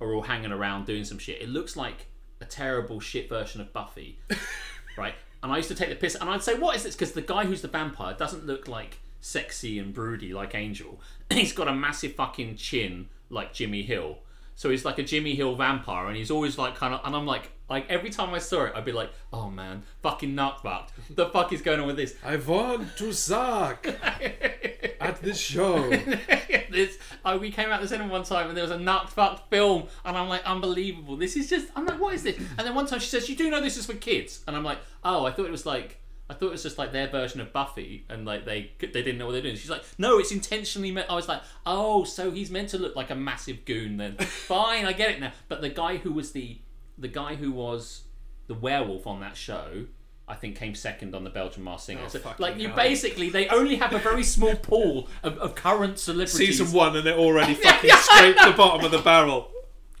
[0.00, 1.40] are all hanging around doing some shit.
[1.40, 2.06] It looks like
[2.40, 4.18] a terrible shit version of Buffy,
[4.96, 5.14] right?
[5.42, 7.22] And I used to take the piss, and I'd say, "What is this?" Because the
[7.22, 11.00] guy who's the vampire doesn't look like sexy and broody like Angel.
[11.30, 14.18] he's got a massive fucking chin like Jimmy Hill.
[14.54, 17.00] So he's like a Jimmy Hill vampire, and he's always like kind of.
[17.04, 20.34] And I'm like, like every time I saw it, I'd be like, "Oh man, fucking
[20.34, 20.88] Nachtwacht.
[21.10, 23.86] The fuck is going on with this?" I want to suck
[25.02, 25.90] at this show.
[26.70, 29.84] this, oh, we came out the cinema one time and there was a Nachtwacht film,
[30.04, 31.16] and I'm like, unbelievable.
[31.16, 32.36] This is just, I'm like, what is this?
[32.36, 34.64] And then one time she says, you do know this is for kids, and I'm
[34.64, 35.98] like, oh, I thought it was like.
[36.30, 39.18] I thought it was just like their version of Buffy, and like they they didn't
[39.18, 39.56] know what they're doing.
[39.56, 42.96] She's like, "No, it's intentionally meant." I was like, "Oh, so he's meant to look
[42.96, 45.32] like a massive goon then?" Fine, I get it now.
[45.48, 46.58] But the guy who was the
[46.96, 48.04] the guy who was
[48.46, 49.86] the werewolf on that show,
[50.32, 52.00] I think came second on the Belgian Masked Singer.
[52.06, 52.76] Oh, so, like you hell.
[52.76, 56.58] basically, they only have a very small pool of, of current celebrities.
[56.58, 59.50] Season one, and they're already fucking scraped the bottom of the barrel.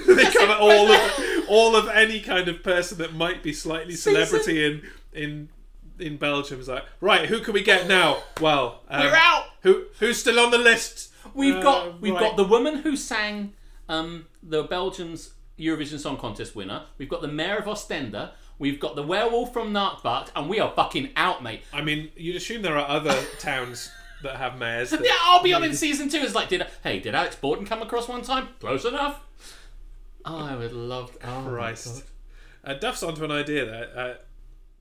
[0.05, 1.11] they cover all of
[1.47, 4.81] all of any kind of person that might be slightly celebrity in
[5.13, 5.49] in
[5.97, 6.59] in Belgium.
[6.59, 8.23] Is like, right, who can we get now?
[8.41, 9.45] Well, um, We're out.
[9.61, 11.13] Who who's still on the list?
[11.33, 12.19] We've Uh, got we've right.
[12.21, 13.53] got the woman who sang
[13.87, 16.83] um, the Belgium's Eurovision Song Contest winner.
[16.97, 18.31] We've got the mayor of Ostende.
[18.59, 21.61] We've got the werewolf from Narkbuck, and we are fucking out, mate.
[21.71, 23.91] I mean, you'd assume there are other towns
[24.23, 24.89] that have mayors.
[24.89, 26.17] That, Yeah, I'll be on in season two.
[26.17, 28.49] It's like, did hey, did Alex Borden come across one time?
[28.59, 29.21] Close enough.
[30.25, 31.15] Oh, I would love.
[31.23, 32.03] Oh, Christ.
[32.63, 33.89] Uh, Duff's onto an idea there.
[33.95, 34.13] Uh,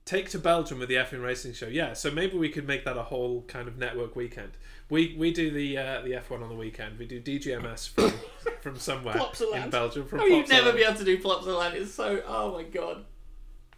[0.04, 1.66] take to Belgium with the F1 racing show.
[1.66, 4.52] Yeah, so maybe we could make that a whole kind of network weekend.
[4.88, 6.98] We we do the uh, the F1 on the weekend.
[6.98, 8.12] We do DGMS from
[8.60, 9.20] from somewhere
[9.54, 10.06] in Belgium.
[10.06, 11.74] From Oh, you'd never be able to do Plopsaland.
[11.74, 12.22] It's so.
[12.26, 13.04] Oh my god.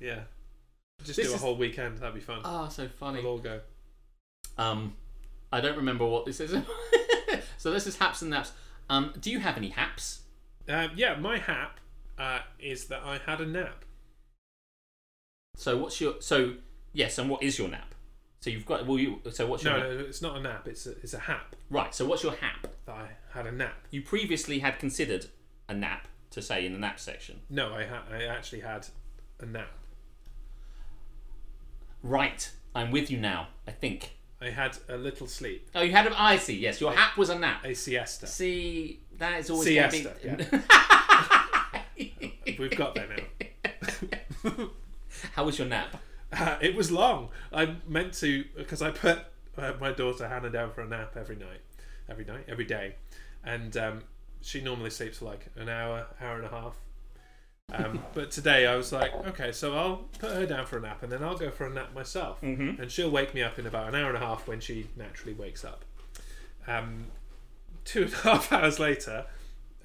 [0.00, 0.20] Yeah,
[1.04, 1.98] just This do a is- whole weekend.
[1.98, 2.40] That'd be fun.
[2.44, 3.22] Oh, so funny.
[3.22, 3.61] We'll all go.
[4.56, 4.94] Um,
[5.52, 6.50] I don't remember what this is.
[7.58, 8.52] so this is Haps and Naps.
[8.90, 10.22] Um, do you have any Haps?
[10.68, 11.80] Um, yeah, my hap
[12.18, 13.84] uh, is that I had a nap.
[15.56, 16.54] So what's your so
[16.92, 17.94] yes, and what is your nap?
[18.40, 19.88] So you've got well you so what's your No, nap?
[19.88, 20.68] no, it's not a nap.
[20.68, 21.94] It's a, it's a hap right?
[21.94, 22.68] So what's your hap?
[22.87, 23.74] that I had a nap.
[23.90, 25.26] You previously had considered
[25.68, 27.40] a nap to say in the nap section.
[27.50, 28.87] No, I ha- I actually had
[29.40, 29.70] a nap.
[32.09, 33.49] Right, I'm with you now.
[33.66, 34.14] I think.
[34.40, 36.21] I had a little sleep, Oh, you had a.
[36.21, 36.57] I see.
[36.57, 37.64] Yes, your hap was a nap.
[37.64, 38.27] a siesta.
[38.27, 40.14] See, that is always Siesta,
[41.97, 42.57] be.
[42.59, 44.68] We've got there now.
[45.35, 45.97] How was your nap?
[46.33, 47.29] Uh, it was long.
[47.53, 49.18] I meant to because I put
[49.59, 51.61] uh, my daughter Hannah down for a nap every night,
[52.09, 52.94] every night, every day,
[53.44, 54.03] and um,
[54.40, 56.77] she normally sleeps for like an hour, hour and a half.
[57.72, 61.02] Um, but today I was like, okay, so I'll put her down for a nap,
[61.02, 62.78] and then I'll go for a nap myself, Mhm.
[62.78, 65.35] and she'll wake me up in about an hour and a half when she naturally
[65.35, 65.85] wakes up.
[66.66, 67.07] Um,
[67.85, 69.26] two and a half hours later,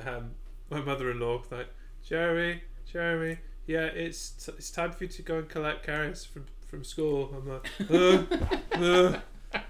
[0.05, 0.31] um,
[0.69, 1.67] my mother-in-law was like,
[2.03, 6.45] Jeremy, Jeremy, yeah, it's t- it's time for you to go and collect Karis from
[6.67, 7.31] from school.
[7.37, 9.19] I'm like, uh, uh,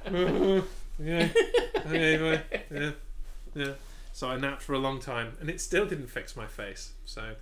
[0.05, 0.61] uh,
[0.97, 1.27] yeah,
[1.85, 2.91] anyway, yeah,
[3.53, 3.73] yeah.
[4.13, 6.93] So I napped for a long time, and it still didn't fix my face.
[7.05, 7.35] So.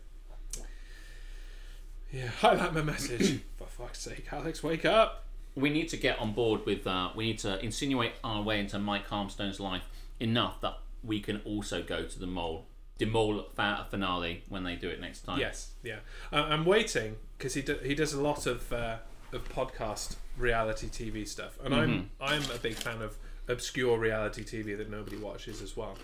[2.12, 3.39] Yeah, highlight my message.
[3.58, 5.26] For fuck's sake, Alex, wake up!
[5.56, 8.80] we need to get on board with uh, we need to insinuate our way into
[8.80, 9.84] Mike Harmstone's life
[10.19, 12.65] enough that we can also go to the mole
[12.97, 15.39] the mole finale when they do it next time.
[15.39, 16.00] Yes, yeah.
[16.32, 18.97] Uh, I'm waiting because he do, he does a lot of uh,
[19.34, 24.78] of podcast reality TV stuff, and I'm I'm a big fan of obscure reality TV
[24.78, 25.97] that nobody watches as well.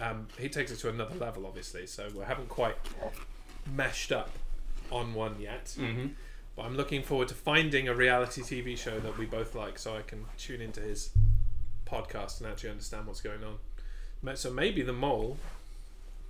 [0.00, 1.86] Um, he takes it to another level, obviously.
[1.86, 2.76] So we haven't quite
[3.76, 4.30] meshed up
[4.90, 5.74] on one yet.
[5.76, 6.08] hmm
[6.56, 9.96] But I'm looking forward to finding a reality TV show that we both like, so
[9.96, 11.10] I can tune into his
[11.86, 14.36] podcast and actually understand what's going on.
[14.36, 15.38] So maybe the mole,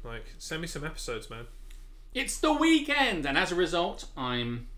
[0.05, 1.47] like, send me some episodes, man.
[2.15, 4.69] It's the weekend, and as a result, I'm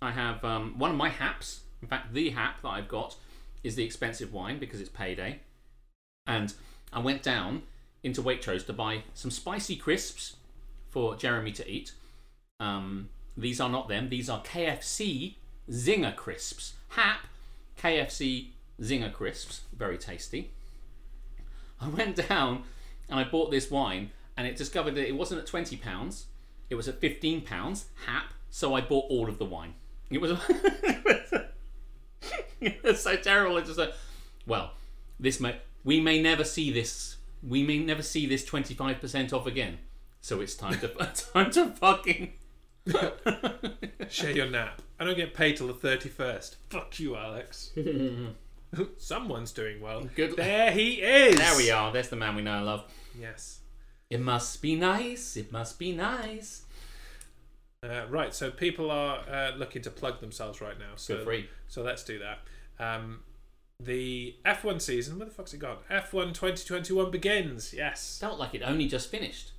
[0.00, 1.60] I have um, one of my haps.
[1.80, 3.16] In fact, the hap that I've got
[3.62, 5.40] is the expensive wine because it's payday,
[6.26, 6.52] and
[6.92, 7.62] I went down
[8.02, 10.36] into Waitrose to buy some spicy crisps
[10.90, 11.92] for Jeremy to eat.
[12.60, 15.36] Um, these are not them; these are KFC
[15.70, 16.74] Zinger crisps.
[16.90, 17.20] Hap
[17.78, 18.48] KFC
[18.80, 20.52] Zinger crisps, very tasty.
[21.80, 22.64] I went down
[23.08, 26.26] and I bought this wine, and it discovered that it wasn't at twenty pounds;
[26.70, 27.86] it was at fifteen pounds.
[28.06, 28.32] Hap.
[28.50, 29.74] So I bought all of the wine.
[30.10, 30.38] It was,
[33.00, 33.56] so terrible.
[33.56, 33.94] It's just like,
[34.46, 34.72] well,
[35.18, 37.16] this may we may never see this.
[37.42, 39.78] We may never see this twenty five percent off again.
[40.20, 40.88] So it's time to
[41.32, 42.34] time to fucking.
[44.08, 44.82] Share your nap.
[44.98, 46.56] I don't get paid till the 31st.
[46.70, 47.72] Fuck you, Alex.
[48.98, 50.08] Someone's doing well.
[50.14, 51.36] Good- There he is.
[51.36, 51.92] There we are.
[51.92, 52.84] There's the man we know and love.
[53.18, 53.60] Yes.
[54.10, 55.36] It must be nice.
[55.36, 56.62] It must be nice.
[57.84, 60.92] Uh, right, so people are uh, looking to plug themselves right now.
[60.96, 61.48] So, Feel free.
[61.68, 62.38] So let's do that.
[62.78, 63.20] Um,
[63.80, 65.78] the F1 season, where the fuck's it gone?
[65.90, 67.74] F1 2021 begins.
[67.74, 68.18] Yes.
[68.20, 69.52] Felt like it only just finished.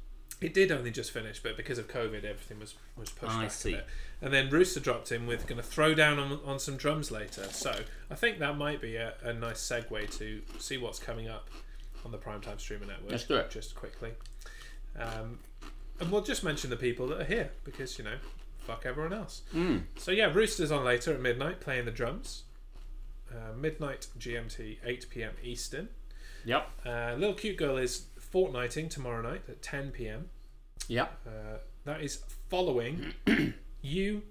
[0.44, 3.52] It did only just finish, but because of COVID, everything was, was pushed I back
[3.52, 3.74] see.
[3.74, 3.88] a bit.
[4.22, 7.46] And then Rooster dropped in with going to throw down on, on some drums later.
[7.52, 7.74] So
[8.12, 11.50] I think that might be a, a nice segue to see what's coming up
[12.04, 13.12] on the Primetime Streamer Network.
[13.12, 13.50] Let's do it.
[13.50, 14.12] Just quickly.
[15.00, 15.40] Um,
[16.02, 18.18] and we'll just mention the people that are here because, you know,
[18.60, 19.44] fuck everyone else.
[19.56, 19.84] Mm.
[19.98, 22.44] So yeah, Rooster's on later at midnight playing the drums.
[23.32, 25.32] Uh, midnight GMT, 8 p.m.
[25.42, 25.88] Eastern.
[26.46, 26.70] Yep.
[26.86, 30.30] Uh, Little Cute Girl is fortnighting tomorrow night at 10 p.m.
[30.88, 31.08] Yeah.
[31.26, 33.14] Uh, that is following
[33.82, 34.24] you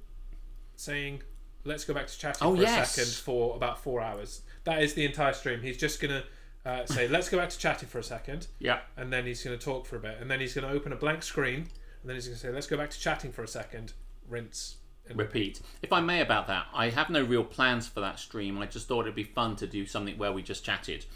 [0.76, 1.22] saying,
[1.64, 2.96] "Let's go back to chatting Oh, for yes.
[2.96, 5.60] a second for about four hours." That is the entire stream.
[5.60, 6.24] He's just gonna
[6.64, 8.80] uh, say, "Let's go back to chatting for a second, Yeah.
[8.96, 11.22] and then he's gonna talk for a bit, and then he's gonna open a blank
[11.22, 11.68] screen,
[12.00, 13.92] and then he's gonna say, "Let's go back to chatting for a second,
[14.28, 14.76] rinse."
[15.08, 15.60] And Repeat.
[15.82, 18.56] If I may about that, I have no real plans for that stream.
[18.58, 21.06] I just thought it'd be fun to do something where we just chatted.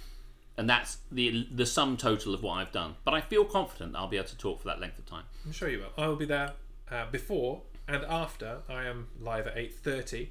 [0.58, 2.94] And that's the the sum total of what I've done.
[3.04, 5.24] But I feel confident I'll be able to talk for that length of time.
[5.44, 5.92] I'm sure you will.
[6.02, 6.52] I will be there
[6.90, 10.30] uh, before and after, I am live at eight thirty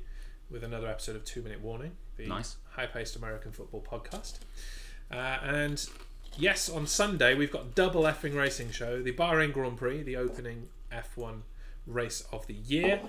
[0.50, 2.58] with another episode of Two Minute Warning, the Nice.
[2.72, 4.40] high-paced American football podcast.
[5.12, 5.88] Uh, and
[6.38, 10.68] yes, on Sunday we've got double effing racing show: the Bahrain Grand Prix, the opening
[10.92, 11.42] F1
[11.88, 13.00] race of the year,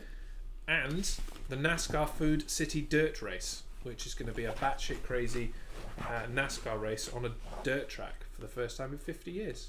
[0.68, 1.10] and
[1.48, 5.52] the NASCAR Food City Dirt Race, which is going to be a batshit crazy
[6.00, 7.32] uh, NASCAR race on a
[7.62, 9.68] dirt track for the first time in 50 years.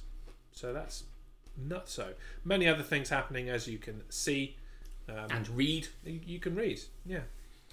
[0.51, 1.03] So that's
[1.57, 1.93] nuts.
[1.93, 2.13] So
[2.43, 4.55] many other things happening, as you can see.
[5.09, 7.21] Um, And read you, you can read, yeah.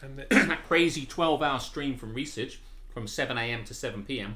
[0.03, 2.61] And that crazy 12 hour stream from Research
[2.93, 4.35] from 7am to 7pm,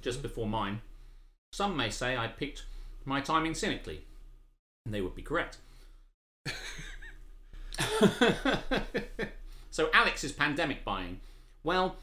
[0.00, 0.80] just before mine.
[1.52, 2.64] Some may say I picked
[3.04, 4.02] my timing cynically,
[4.84, 5.58] and they would be correct.
[9.70, 11.20] so, Alex is pandemic buying.
[11.62, 11.96] Well,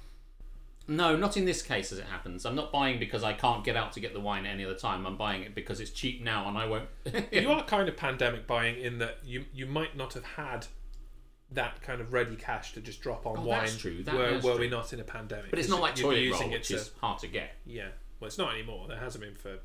[0.89, 2.45] no, not in this case as it happens.
[2.45, 5.06] I'm not buying because I can't get out to get the wine any other time.
[5.06, 6.89] I'm buying it because it's cheap now and I won't.
[7.32, 10.67] you are kind of pandemic buying in that you you might not have had
[11.52, 13.60] that kind of ready cash to just drop on Oh, wine.
[13.62, 14.04] that's true.
[14.04, 14.60] That were, is were true.
[14.62, 15.49] we not in a pandemic?
[15.49, 17.52] but it's not like you'd be toilet roll, it which to- is hard to get.
[17.65, 17.88] yeah.
[18.19, 18.86] Well, it's not anymore.
[18.89, 19.58] There hasn't been for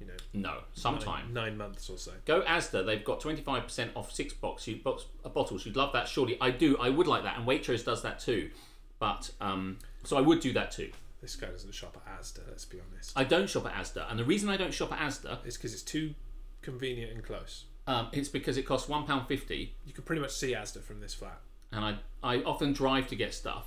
[0.00, 1.34] you know No, sometime.
[1.34, 2.12] nine, nine months or so.
[2.24, 2.86] Go Asda.
[2.86, 5.66] They've got twenty five percent off six box you box uh, bottles.
[5.66, 6.38] You'd love that, surely.
[6.40, 6.78] I do.
[6.78, 8.50] I would like that, and Waitrose does that too.
[9.00, 10.90] But um, so I would do that too.
[11.20, 12.40] This guy doesn't shop at Asda.
[12.48, 13.12] Let's be honest.
[13.16, 15.74] I don't shop at Asda, and the reason I don't shop at Asda, It's because
[15.74, 16.14] it's too
[16.62, 17.64] convenient and close.
[17.86, 21.00] um, it's because it costs one pound fifty, You can pretty much see Asda from
[21.00, 21.40] this flat.
[21.72, 23.66] and I I often drive to get stuff,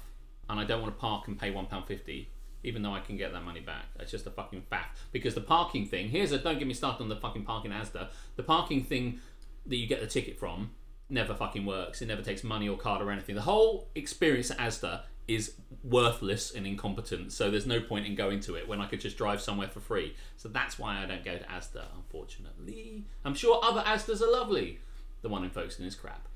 [0.49, 2.29] and I don't want to park and pay one pound fifty.
[2.65, 4.85] Even though I can get that money back, it's just a fucking faff.
[5.11, 7.83] Because the parking thing, here's a don't get me started on the fucking parking at
[7.83, 8.07] Asda.
[8.37, 9.19] The parking thing
[9.65, 10.71] that you get the ticket from
[11.09, 12.01] never fucking works.
[12.01, 13.35] It never takes money or card or anything.
[13.35, 17.31] The whole experience at Asda is worthless and incompetent.
[17.31, 19.79] So there's no point in going to it when I could just drive somewhere for
[19.79, 20.15] free.
[20.37, 23.05] So that's why I don't go to Asda, unfortunately.
[23.23, 24.79] I'm sure other Asdas are lovely.
[25.21, 26.27] The one in Folkestone is crap,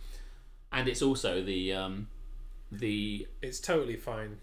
[0.71, 2.07] and it's also the um,
[2.71, 4.37] the It's totally fine.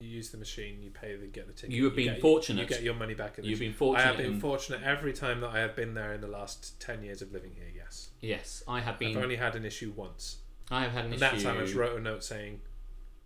[0.00, 1.74] You use the machine, you pay the get the ticket.
[1.74, 2.62] You have been get, fortunate.
[2.62, 3.38] You get your money back.
[3.38, 4.02] In the You've been fortunate.
[4.02, 7.02] I have been fortunate every time that I have been there in the last ten
[7.02, 7.68] years of living here.
[7.74, 8.62] Yes, yes.
[8.66, 9.16] I have been.
[9.16, 10.38] I've only had an issue once,
[10.70, 11.36] I have had an and issue.
[11.36, 12.60] that time I just wrote a note saying,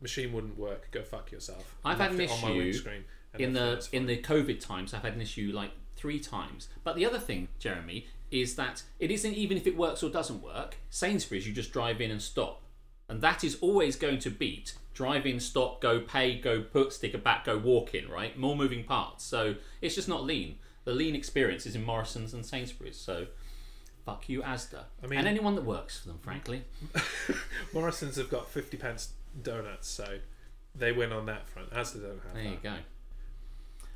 [0.00, 0.88] "Machine wouldn't work.
[0.90, 3.02] Go fuck yourself." I've had an left it on my issue
[3.38, 6.68] in the in the COVID times, I've had an issue like three times.
[6.82, 10.42] But the other thing, Jeremy, is that it isn't even if it works or doesn't
[10.42, 10.76] work.
[10.88, 12.62] Sainsbury's, you just drive in and stop,
[13.08, 17.16] and that is always going to beat drive in, stop, go pay, go put sticker
[17.16, 18.08] back, go walk in.
[18.08, 19.24] Right, more moving parts.
[19.24, 20.56] So it's just not lean.
[20.84, 22.96] The lean experience is in Morrison's and Sainsbury's.
[22.96, 23.26] So.
[24.06, 24.84] Fuck you, Asda.
[25.04, 26.64] I mean- and anyone that works for them, frankly.
[27.74, 29.12] Morrison's have got fifty pence
[29.42, 30.18] donuts, so
[30.74, 31.70] they win on that front.
[31.72, 32.50] Asda don't have There that.
[32.50, 32.74] you go.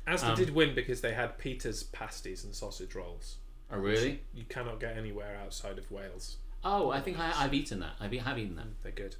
[0.07, 3.37] Asda Um, did win because they had Peter's pasties and sausage rolls.
[3.71, 4.21] Oh, really?
[4.33, 6.37] You cannot get anywhere outside of Wales.
[6.63, 7.93] Oh, I think I, I've eaten that.
[7.99, 8.75] I've, have eaten them.
[8.83, 9.15] They're good.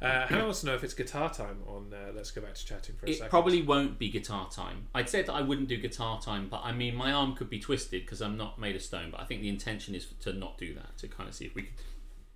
[0.00, 1.92] Uh, Hannah wants to know if it's guitar time on.
[1.92, 3.30] Uh, Let's go back to chatting for a It second.
[3.30, 4.88] probably won't be guitar time.
[4.94, 7.58] I'd said that I wouldn't do guitar time, but I mean, my arm could be
[7.58, 9.10] twisted because I'm not made of stone.
[9.10, 11.54] But I think the intention is to not do that, to kind of see if
[11.54, 11.72] we can,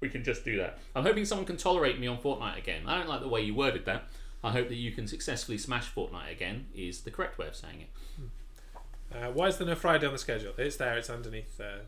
[0.00, 0.78] we can just do that.
[0.94, 2.82] I'm hoping someone can tolerate me on Fortnite again.
[2.86, 4.04] I don't like the way you worded that.
[4.42, 6.66] I hope that you can successfully smash Fortnite again.
[6.74, 9.14] Is the correct way of saying it.
[9.14, 10.52] Uh, why is there no Friday on the schedule?
[10.56, 10.96] It's there.
[10.96, 11.60] It's underneath.
[11.60, 11.80] Uh,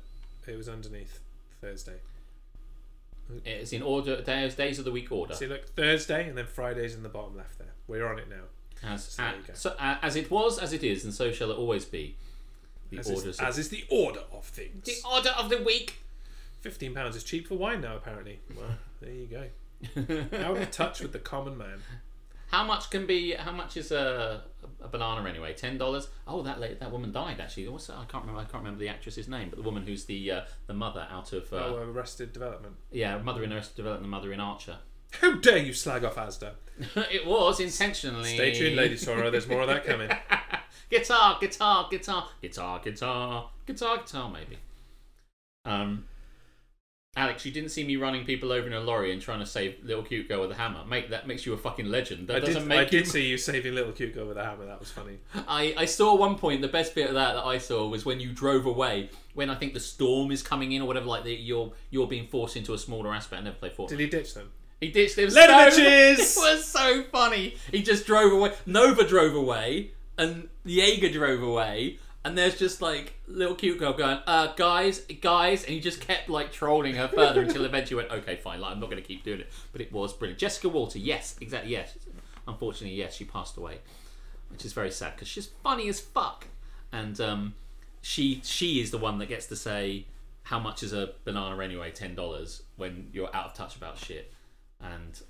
[0.46, 1.20] it was underneath
[1.61, 2.01] Thursday.
[3.46, 5.33] It's in order days days of the week order.
[5.35, 7.68] See, look, Thursday and then Friday's in the bottom left there.
[7.87, 8.42] We're on it now.
[8.87, 9.55] As, So go.
[9.55, 12.16] so, uh, as it was, as it is, and so shall it always be.
[12.90, 13.25] The As orders.
[13.27, 14.85] is, of- as is the order of things.
[14.85, 15.98] the order of the week.
[16.62, 18.40] Fifteen pounds is cheap for wine now, apparently.
[18.57, 20.38] Well, there you go.
[20.38, 21.83] Out of touch with the common man.
[22.53, 23.33] How much can be?
[23.33, 24.42] How much is a,
[24.81, 25.55] a banana anyway?
[25.55, 26.09] Ten dollars.
[26.29, 27.66] Oh, that lady, that woman died actually.
[27.66, 27.96] What's that?
[27.96, 28.40] I can't remember.
[28.40, 31.33] I can't remember the actress's name, but the woman who's the uh, the mother out
[31.33, 32.77] of uh, oh, Arrested Development.
[32.92, 34.79] yeah, mother in Arrested Development, the mother in Archer.
[35.20, 36.53] How dare you slag off Asda?
[37.11, 38.35] it was intentionally.
[38.35, 39.31] Stay tuned, Lady Sora.
[39.31, 40.10] There's more of that coming.
[40.90, 44.58] guitar, guitar, guitar, guitar, guitar, guitar, guitar, maybe.
[45.65, 46.06] Um,
[47.15, 49.77] Alex, you didn't see me running people over in a lorry and trying to save
[49.85, 50.83] little cute girl with a hammer.
[50.87, 52.27] Mate, that makes you a fucking legend.
[52.27, 54.44] That I doesn't did, make I did see you saving little cute girl with a
[54.44, 54.65] hammer.
[54.65, 55.19] That was funny.
[55.46, 58.19] I, I saw one point the best bit of that that I saw was when
[58.19, 61.35] you drove away when I think the storm is coming in or whatever like the,
[61.35, 63.42] you're you're being forced into a smaller aspect.
[63.42, 63.88] I never played Fortnite.
[63.88, 64.50] Did he ditch them?
[64.81, 65.29] He ditched them.
[65.29, 65.83] Later, so!
[65.83, 67.56] It was so funny.
[67.71, 68.54] He just drove away.
[68.65, 71.98] Nova drove away, and Jaeger drove away.
[72.25, 76.29] And there's just like little cute girl going, uh, guys, guys, and he just kept
[76.29, 79.25] like trolling her further until eventually went, okay, fine, like I'm not going to keep
[79.25, 79.50] doing it.
[79.73, 80.38] But it was brilliant.
[80.38, 81.96] Jessica Walter, yes, exactly, yes.
[82.46, 83.79] Unfortunately, yes, she passed away,
[84.50, 86.46] which is very sad because she's funny as fuck.
[86.92, 87.54] And um,
[88.02, 90.06] she she is the one that gets to say,
[90.44, 91.90] how much is a banana anyway?
[91.90, 94.33] Ten dollars when you're out of touch about shit.
[94.81, 95.20] And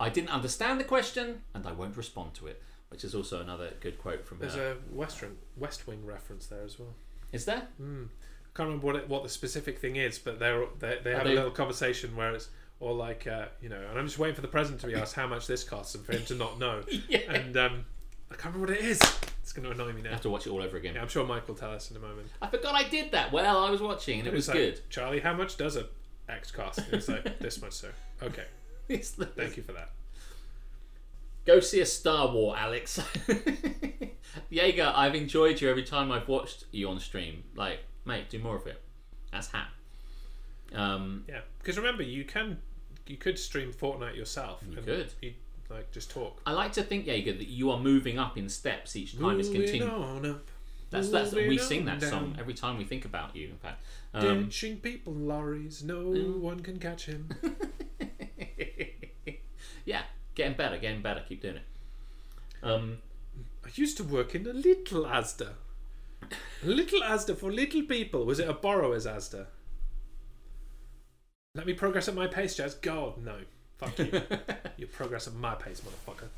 [0.00, 2.62] I didn't understand the question, and I won't respond to it.
[2.92, 4.72] Which is also another good quote from There's her.
[4.72, 6.94] a Western West Wing reference there as well.
[7.32, 7.66] Is there?
[7.80, 8.06] Mm.
[8.06, 11.24] I can't remember what it, what the specific thing is, but they're, they they have
[11.24, 14.34] they- a little conversation where it's all like uh, you know, and I'm just waiting
[14.34, 16.58] for the president to be asked how much this costs and for him to not
[16.58, 16.82] know.
[17.08, 17.20] Yeah.
[17.32, 17.84] And um,
[18.30, 19.00] I can't remember what it is.
[19.42, 20.10] It's going to annoy me now.
[20.10, 20.94] I have to watch it all over again.
[20.94, 22.28] Yeah, I'm sure Mike will tell us in a moment.
[22.40, 23.32] I forgot I did that.
[23.32, 24.80] Well, I was watching and it was It's like, good.
[24.90, 25.86] Charlie, how much does a
[26.28, 26.78] X cost?
[26.78, 27.92] And it's like this much, sir.
[28.22, 28.44] Okay,
[28.88, 29.90] thank you for that.
[31.44, 33.00] Go see a Star War, Alex.
[34.50, 37.42] Jaeger, I've enjoyed you every time I've watched you on stream.
[37.56, 38.80] Like, mate, do more of it.
[39.32, 39.68] That's hat.
[40.74, 42.58] Um, Yeah, because remember, you can
[43.06, 44.62] you could stream Fortnite yourself.
[44.68, 45.12] You and could.
[45.20, 45.32] You
[45.68, 46.40] like just talk.
[46.46, 49.48] I like to think, Jaeger, that you are moving up in steps each time it's
[49.48, 49.90] Moving continued.
[49.90, 50.40] on
[50.90, 53.48] That's that's we sing that song every time we think about you.
[53.48, 53.82] In fact,
[54.14, 56.02] um, Ditching people, lorries, no
[56.38, 57.30] one can catch him.
[60.34, 61.22] getting better, getting better.
[61.28, 61.62] Keep doing it.
[62.62, 62.98] Um,
[63.64, 65.50] I used to work in a little Asda.
[66.22, 68.24] A little Asda for little people.
[68.24, 69.46] Was it a borrower's Asda?
[71.54, 72.74] Let me progress at my pace, Jazz.
[72.74, 73.38] God, no.
[73.78, 74.22] Fuck you.
[74.76, 76.28] you progress at my pace, motherfucker.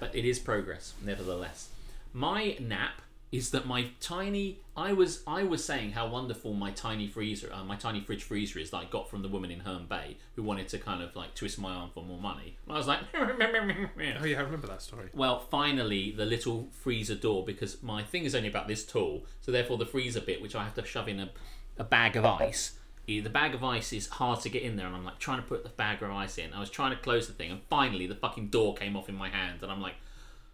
[0.00, 1.68] but it is progress nevertheless
[2.14, 3.02] my nap
[3.34, 7.64] is that my tiny i was i was saying how wonderful my tiny freezer uh,
[7.64, 10.42] my tiny fridge freezer is that i got from the woman in herne bay who
[10.42, 13.00] wanted to kind of like twist my arm for more money and i was like
[13.16, 15.08] Oh yeah, I remember that story.
[15.12, 19.50] well finally the little freezer door because my thing is only about this tall so
[19.50, 21.30] therefore the freezer bit which i have to shove in a,
[21.76, 24.94] a bag of ice the bag of ice is hard to get in there and
[24.94, 27.26] i'm like trying to put the bag of ice in i was trying to close
[27.26, 29.96] the thing and finally the fucking door came off in my hand and i'm like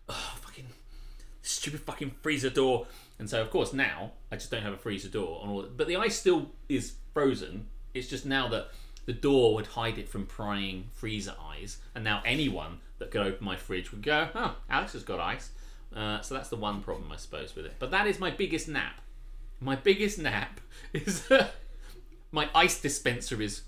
[0.09, 0.67] oh fucking
[1.43, 2.87] stupid fucking freezer door.
[3.19, 5.87] And so of course now i just don't have a freezer door on all but
[5.87, 7.67] the ice still is frozen.
[7.95, 8.69] It's just now that
[9.07, 11.79] the door would hide it from prying freezer eyes.
[11.95, 15.51] And now anyone that could open my fridge would go oh alex has got ice.
[15.95, 17.75] Uh, so that's the one problem i suppose with it.
[17.79, 19.01] But that is my biggest nap.
[19.61, 20.61] My biggest nap
[20.93, 21.55] is that
[22.33, 23.63] my ice dispenser is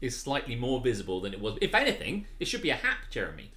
[0.00, 1.56] is slightly more visible than it was.
[1.62, 3.52] If anything it should be a hap jeremy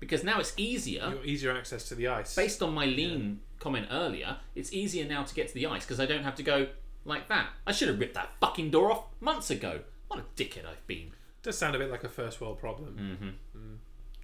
[0.00, 2.34] because now it's easier You got easier access to the ice.
[2.34, 6.00] based on my lean comment earlier, it's easier now to get to the ice because
[6.00, 6.68] I don't have to go
[7.04, 7.48] like that.
[7.66, 9.80] I should have ripped that fucking door off months ago.
[10.08, 11.10] What a dickhead I've been.
[11.42, 12.96] does sound a bit like a first world problem.
[13.54, 13.74] Mm-hmm.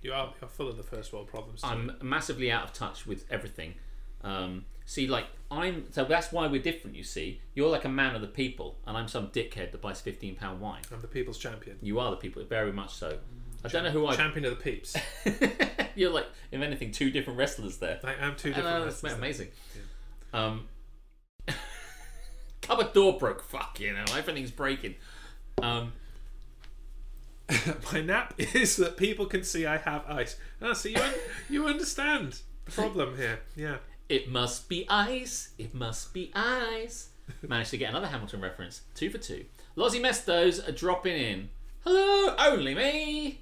[0.03, 1.63] You are you're full of the first world problems.
[1.63, 1.67] too.
[1.69, 3.75] I'm massively out of touch with everything.
[4.23, 6.97] Um, see, like I'm, so that's why we're different.
[6.97, 10.01] You see, you're like a man of the people, and I'm some dickhead that buys
[10.01, 10.83] fifteen pound wine.
[10.93, 11.79] I'm the people's champion.
[11.83, 13.19] You are the people, very much so.
[13.65, 14.15] I don't know who I.
[14.17, 14.95] Champion of the peeps.
[15.95, 17.99] you're like, if anything, two different wrestlers there.
[18.05, 18.79] I am two different.
[18.79, 19.13] know, wrestlers.
[19.15, 19.49] amazing.
[20.33, 20.69] Um,
[22.63, 23.43] cupboard door broke.
[23.43, 24.97] Fuck you know, everything's breaking.
[25.63, 25.93] Um,
[27.93, 30.37] My nap is that people can see I have ice.
[30.63, 31.15] Ah, so you un-
[31.49, 33.41] you understand the problem here.
[33.55, 33.77] Yeah.
[34.09, 35.51] it must be ice.
[35.59, 37.09] It must be ice.
[37.43, 38.83] Managed to get another Hamilton reference.
[38.95, 39.45] Two for two.
[39.77, 41.49] Lozzie Mestos are dropping in.
[41.85, 43.41] Hello, only me.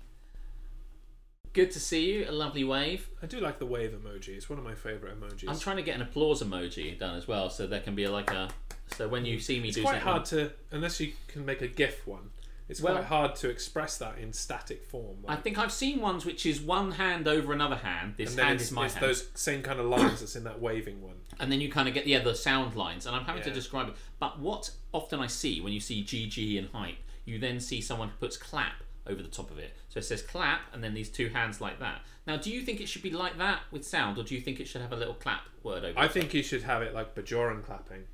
[1.53, 2.27] Good to see you.
[2.29, 3.11] A lovely wave.
[3.23, 4.29] I do like the wave emoji.
[4.29, 5.49] It's one of my favourite emojis.
[5.49, 8.31] I'm trying to get an applause emoji done as well, so there can be like
[8.31, 8.49] a.
[8.97, 9.97] So when you see me do something.
[9.97, 12.31] it's do quite something, hard to unless you can make a GIF one.
[12.69, 15.19] It's Well- quite hard to express that in static form.
[15.29, 18.15] I think I've seen ones which is one hand over another hand.
[18.17, 19.07] This and then hand is my it's hand.
[19.07, 21.17] those same kind of lines that's in that waving one.
[21.41, 23.89] and then you kind of get yeah the sound lines and i'm having to describe
[23.89, 27.81] it but what often i see when you see gg and hype you then see
[27.81, 28.75] someone who puts clap
[29.09, 31.79] over the top of it so it says clap and then these two hands like
[31.81, 34.41] that now do you think it should be like that with sound or do you
[34.41, 36.83] think it should have a little clap word over I it think you should have
[36.83, 38.05] it like Bajoran clapping.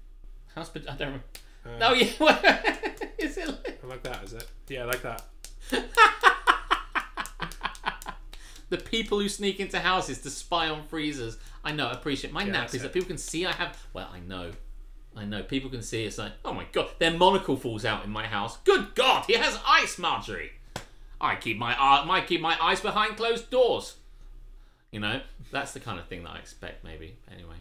[0.55, 1.23] How's, i don't
[1.67, 2.07] Uh, no yeah
[3.19, 4.47] is it like- like that, is it?
[4.69, 5.25] Yeah, like that.
[8.71, 12.45] the people who sneak into houses to spy on freezers i know I appreciate my
[12.45, 12.79] nap is it.
[12.83, 14.53] that people can see i have well i know
[15.17, 18.11] I know people can see it's like, oh my god, their monocle falls out in
[18.11, 18.59] my house.
[18.59, 20.53] Good God, he has ice, Marjorie.
[21.21, 23.97] I keep my uh, I keep my eyes behind closed doors.
[24.93, 26.85] You know, that's the kind of thing that I expect.
[26.85, 27.57] Maybe anyway.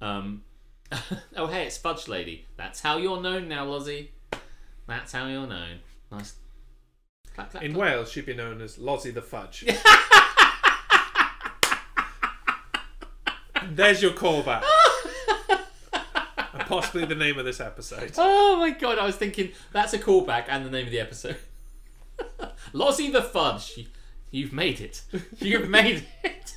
[0.00, 0.42] Um,
[1.36, 2.46] oh hey, it's Fudge Lady.
[2.56, 4.12] That's how you're known now, Lozzie.
[4.86, 5.80] That's how you're known.
[6.10, 6.34] Nice.
[7.34, 7.86] Clap, clap, In clap.
[7.86, 9.64] Wales, she'd be known as Lozzie the Fudge.
[13.72, 14.64] There's your callback.
[16.52, 18.12] and possibly the name of this episode.
[18.18, 21.36] Oh my god, I was thinking that's a callback and the name of the episode.
[22.72, 23.72] Lozzie the Fudge.
[23.76, 23.86] You-
[24.32, 25.02] You've made it.
[25.40, 26.56] You've made it.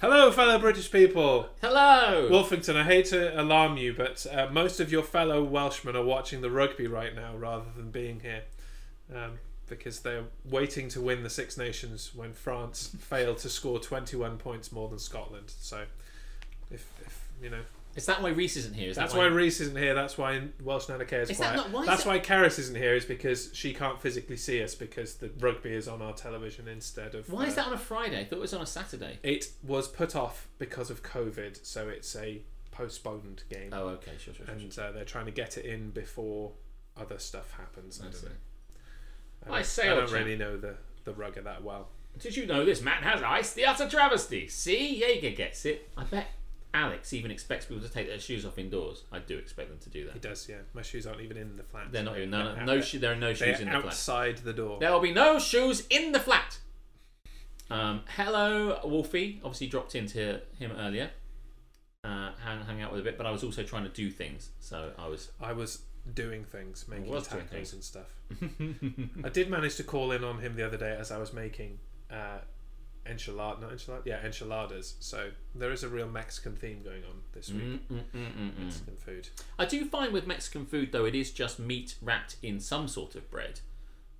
[0.00, 1.50] Hello, fellow British people.
[1.60, 2.28] Hello.
[2.30, 6.40] Wolfington, I hate to alarm you, but uh, most of your fellow Welshmen are watching
[6.40, 8.44] the rugby right now rather than being here.
[9.14, 9.32] Um,
[9.68, 14.72] because they're waiting to win the Six Nations when France failed to score 21 points
[14.72, 15.52] more than Scotland.
[15.58, 15.84] So,
[16.70, 17.62] if, if you know,
[17.94, 18.90] is that why Reese isn't here?
[18.90, 19.94] Is that's that why Reese isn't here.
[19.94, 21.56] That's why Welsh Nana Care is Is that quiet.
[21.56, 22.94] not- why that's that- why Karis isn't here.
[22.94, 27.14] Is because she can't physically see us because the rugby is on our television instead
[27.14, 27.28] of.
[27.30, 28.20] Why is uh, that on a Friday?
[28.20, 29.18] I thought it was on a Saturday.
[29.22, 34.32] It was put off because of COVID, so it's a postponed game, Oh, okay, sure,
[34.32, 34.54] sure, sure.
[34.54, 36.52] and uh, they're trying to get it in before
[36.96, 38.00] other stuff happens.
[38.02, 38.30] I, I don't know.
[39.46, 40.14] I, I don't- say, I don't chap.
[40.18, 41.88] really know the the rugger that well.
[42.18, 43.52] Did you know this man has ice?
[43.54, 44.46] The utter travesty.
[44.48, 45.88] See, Jaeger gets it.
[45.96, 46.28] I bet
[46.74, 49.04] Alex even expects people to take their shoes off indoors.
[49.12, 50.14] I do expect them to do that.
[50.14, 50.56] He does, yeah.
[50.72, 51.92] My shoes aren't even in the flat.
[51.92, 53.84] They're not even no, no, out- sho- there are no shoes in the flat.
[53.86, 54.78] outside the door.
[54.80, 56.58] There will be no shoes in the flat.
[57.70, 59.40] Um, hello, Wolfie.
[59.44, 61.10] Obviously dropped into him earlier.
[62.04, 64.50] Uh, hang, hang out with a bit, but I was also trying to do things,
[64.60, 65.30] so I was.
[65.40, 65.82] I was
[66.14, 67.72] doing things, making was doing things.
[67.72, 68.06] and stuff.
[69.24, 71.78] I did manage to call in on him the other day as I was making
[72.10, 72.38] uh,
[73.06, 74.94] enchilada, not enchilada, yeah, enchiladas.
[75.00, 77.62] So there is a real Mexican theme going on this week.
[77.62, 78.64] Mm, mm, mm, mm, mm.
[78.64, 79.28] Mexican food.
[79.58, 83.14] I do find with Mexican food though, it is just meat wrapped in some sort
[83.14, 83.60] of bread,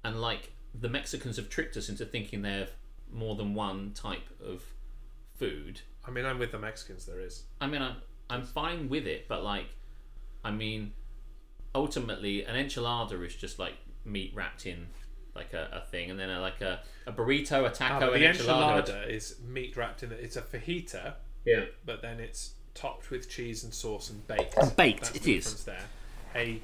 [0.04, 2.70] and like the Mexicans have tricked us into thinking they have
[3.12, 4.62] more than one type of
[5.38, 5.80] food.
[6.06, 7.06] I mean, I'm with the Mexicans.
[7.06, 7.44] There is.
[7.60, 7.96] I mean, I'm
[8.30, 9.66] I'm fine with it, but like,
[10.44, 10.92] I mean,
[11.74, 13.74] ultimately, an enchilada is just like
[14.04, 14.88] meat wrapped in
[15.34, 18.14] like a, a thing, and then a, like a, a burrito, a Ah, taco, but
[18.14, 18.84] an the enchilada.
[18.86, 20.20] enchilada is meat wrapped in it.
[20.22, 21.14] It's a fajita,
[21.44, 21.64] Yeah.
[21.86, 24.56] but then it's topped with cheese and sauce and baked.
[24.56, 25.44] And Baked, That's it the is.
[25.44, 25.84] difference There,
[26.34, 26.60] a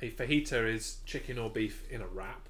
[0.00, 2.48] a fajita is chicken or beef in a wrap.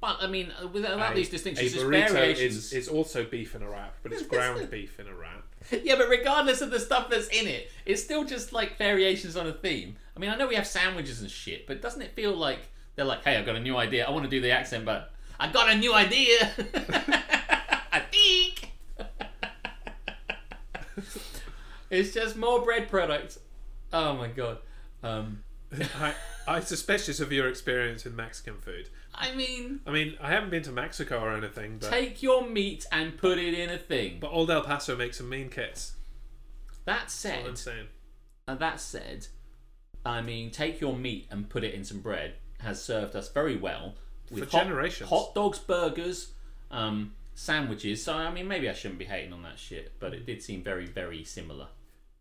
[0.00, 2.56] But I mean, uh, without A- these distinctions, a burrito variations.
[2.56, 5.42] is, is also beef in a wrap, but it's ground beef in a wrap.
[5.82, 9.46] Yeah, but regardless of the stuff that's in it, it's still just like variations on
[9.46, 9.96] a theme.
[10.14, 12.58] I mean, I know we have sandwiches and shit, but doesn't it feel like
[12.96, 14.06] they're like, hey, I've got a new idea.
[14.06, 16.50] I want to do the accent, but I got a new idea.
[17.92, 18.72] I think.
[21.90, 23.38] it's just more bread product.
[23.92, 24.58] Oh my god.
[25.02, 25.42] Um,
[26.00, 26.14] I,
[26.46, 28.88] I'm suspicious of your experience with Mexican food.
[29.14, 32.86] I mean, I mean, I haven't been to Mexico or anything, but take your meat
[32.90, 34.18] and put it in a thing.
[34.20, 35.94] but Old El Paso makes some mean kits.
[36.84, 37.86] That That's all I'm said, saying.
[38.46, 39.26] And that said,
[40.04, 42.34] I mean, take your meat and put it in some bread
[42.64, 43.94] has served us very well
[44.30, 45.08] with For hot, generations.
[45.10, 46.32] Hot dogs, burgers,
[46.70, 48.02] um, sandwiches.
[48.02, 50.62] So I mean, maybe I shouldn't be hating on that shit, but it did seem
[50.62, 51.68] very, very similar.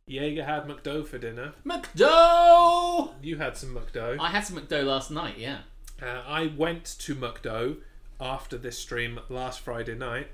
[0.06, 1.54] Jaeger had McDo for dinner.
[1.66, 3.12] McDo.
[3.22, 4.18] You had some McDo.
[4.20, 5.38] I had some McDo last night.
[5.38, 5.60] Yeah.
[6.02, 7.78] Uh, I went to McDo
[8.20, 10.28] after this stream last Friday night.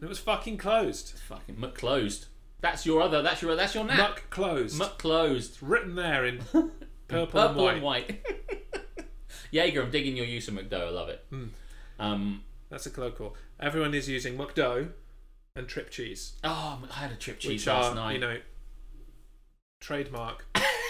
[0.00, 1.18] It was fucking closed.
[1.28, 2.26] Fucking McClosed.
[2.60, 3.22] That's your other.
[3.22, 3.56] That's your.
[3.56, 3.98] That's your nap.
[3.98, 4.78] Muck closed.
[4.78, 5.58] McClosed.
[5.60, 6.38] Written there in
[7.08, 8.08] purple, Purple and white.
[8.10, 8.26] and white.
[9.50, 10.86] Jaeger, I'm digging your use of McDo.
[10.86, 11.24] I love it.
[11.30, 11.44] Hmm.
[11.98, 12.42] Um.
[12.68, 13.36] That's a colloquial.
[13.60, 14.88] Everyone is using McDo
[15.54, 18.12] and trip cheese, Oh, I had a trip cheese which last are night.
[18.14, 18.38] you know
[19.80, 20.44] trademark,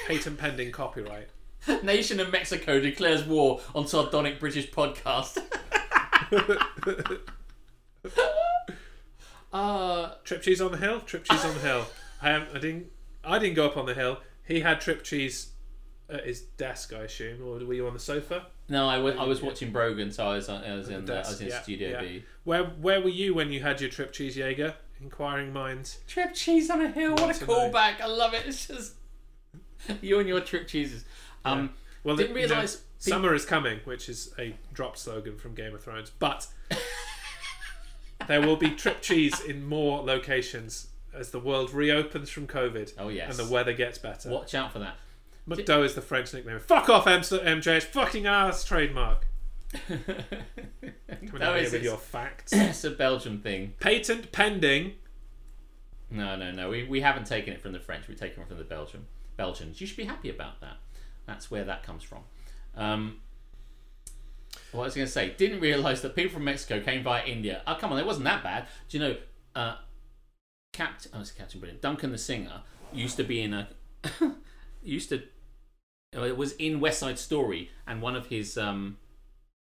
[0.07, 1.29] patent pending copyright.
[1.83, 5.39] Nation of Mexico declares war on sardonic British podcast.
[9.53, 11.01] uh, Trip cheese on the hill.
[11.01, 11.87] Trip cheese on the hill.
[12.23, 12.87] I, am, I didn't.
[13.25, 14.19] I didn't go up on the hill.
[14.47, 15.49] He had trip cheese
[16.09, 18.47] at his desk, I assume, or were you on the sofa?
[18.69, 21.15] no, I wa- I was watching Brogan, so I was, on, I was in, The
[21.15, 22.01] uh, I was in yeah, Studio yeah.
[22.01, 22.25] B.
[22.45, 24.75] Where Where were you when you had your trip cheese, Jaeger?
[25.01, 25.99] Inquiring minds.
[26.07, 28.01] Trip cheese on a hill, what Want a callback!
[28.01, 28.45] I love it.
[28.47, 28.95] It's just
[30.01, 31.05] you and your trip cheeses.
[31.45, 31.71] Um,
[32.05, 35.55] Well, Didn't the- you know, realise summer is coming, which is a drop slogan from
[35.55, 36.11] Game of Thrones.
[36.19, 36.47] But
[38.27, 42.93] there will be trip cheese in more locations as the world reopens from COVID.
[42.99, 43.39] Oh, yes.
[43.39, 44.31] and the weather gets better.
[44.31, 44.97] watch out for that.
[45.49, 46.59] McDo is the French nickname.
[46.59, 47.77] Fuck off, M- MJ.
[47.77, 49.29] It's fucking ass trademark.
[49.89, 52.53] Coming out here with your facts.
[52.55, 53.75] it's a Belgian thing.
[53.81, 54.95] Patent pending.
[56.11, 56.71] No, no, no.
[56.71, 58.09] We, we haven't taken it from the French.
[58.09, 59.81] We've taken it from the Belgian Belgians.
[59.81, 60.77] You should be happy about that.
[61.27, 62.21] That's where that comes from.
[62.77, 63.19] Um,
[64.73, 67.63] what I was going to say, didn't realise that people from Mexico came via India.
[67.67, 68.67] Oh, come on, it wasn't that bad.
[68.89, 69.17] Do you know,
[69.55, 69.77] uh,
[70.73, 71.83] Captain, oh, it's Captain Brilliant.
[71.83, 73.69] Duncan the singer used to be in a,
[74.83, 75.23] used to,
[76.25, 78.97] it was in West Side Story, and one of his, um,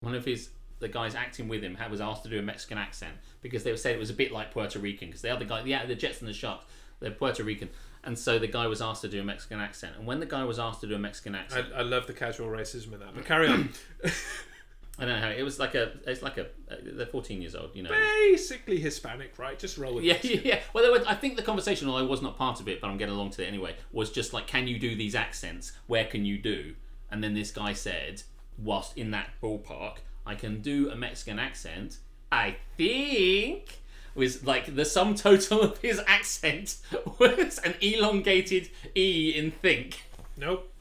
[0.01, 0.49] one of his,
[0.79, 3.75] the guys acting with him had, was asked to do a Mexican accent because they
[3.75, 6.19] said it was a bit like Puerto Rican because the other guy, yeah, the Jets
[6.19, 6.65] and the Sharks,
[6.99, 7.69] they're Puerto Rican,
[8.03, 10.43] and so the guy was asked to do a Mexican accent, and when the guy
[10.43, 13.15] was asked to do a Mexican I, accent, I love the casual racism in that.
[13.15, 13.69] But carry on.
[14.99, 15.27] I don't know.
[15.27, 15.93] How it was like a.
[16.05, 16.45] It's like a.
[16.69, 17.71] uh, They're 14 years old.
[17.75, 17.89] You know.
[17.89, 19.57] Basically Hispanic, right?
[19.57, 20.23] Just roll with Yeah, it.
[20.25, 20.59] yeah, yeah.
[20.73, 22.89] Well, there were, I think the conversation, although I was not part of it, but
[22.89, 25.71] I'm getting along to it anyway, was just like, can you do these accents?
[25.87, 26.75] Where can you do?
[27.09, 28.21] And then this guy said,
[28.57, 31.97] whilst in that ballpark, I can do a Mexican accent.
[32.31, 33.79] I think
[34.13, 36.77] was like the sum total of his accent
[37.19, 40.03] was an elongated e in think.
[40.37, 40.71] Nope.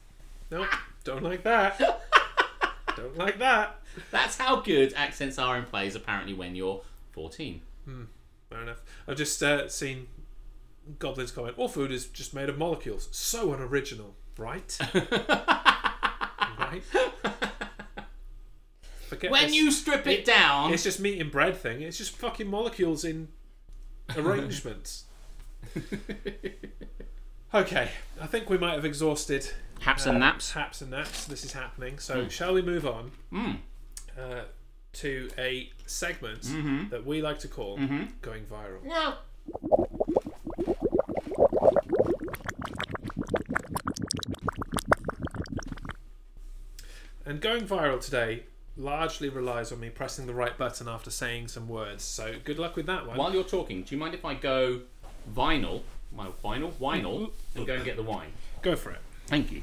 [0.51, 0.67] Nope.
[1.03, 1.79] Don't like that.
[2.95, 3.79] Don't like that.
[4.11, 5.95] That's how good accents are in plays.
[5.95, 6.81] Apparently, when you're
[7.11, 7.61] 14.
[8.49, 8.81] Fair enough.
[9.07, 10.07] I've just uh, seen
[10.99, 11.55] Goblin's comment.
[11.57, 13.07] All food is just made of molecules.
[13.11, 14.77] So unoriginal, right?
[16.59, 16.83] right.
[19.07, 19.55] Forget When this.
[19.55, 21.81] you strip it down, It's just meat and bread thing.
[21.81, 23.27] It's just fucking molecules in
[24.15, 25.05] arrangements.
[27.53, 27.89] okay,
[28.21, 29.49] I think we might have exhausted
[29.81, 30.51] haps uh, and naps.
[30.51, 31.25] Haps and naps.
[31.25, 31.99] This is happening.
[31.99, 33.57] So shall we move on Mm.
[34.19, 34.41] Uh,
[34.93, 36.89] to a segment Mm-hmm.
[36.89, 37.77] that we like to call
[38.21, 38.79] going viral?
[38.85, 39.13] Yeah.
[47.25, 48.43] And going viral today
[48.77, 52.03] largely relies on me pressing the right button after saying some words.
[52.03, 53.17] So good luck with that one.
[53.17, 54.81] While you're talking, do you mind if I go
[55.35, 55.81] vinyl,
[56.15, 58.31] my vinyl, vinyl, and go and get the wine?
[58.61, 58.99] Go for it.
[59.27, 59.61] Thank you.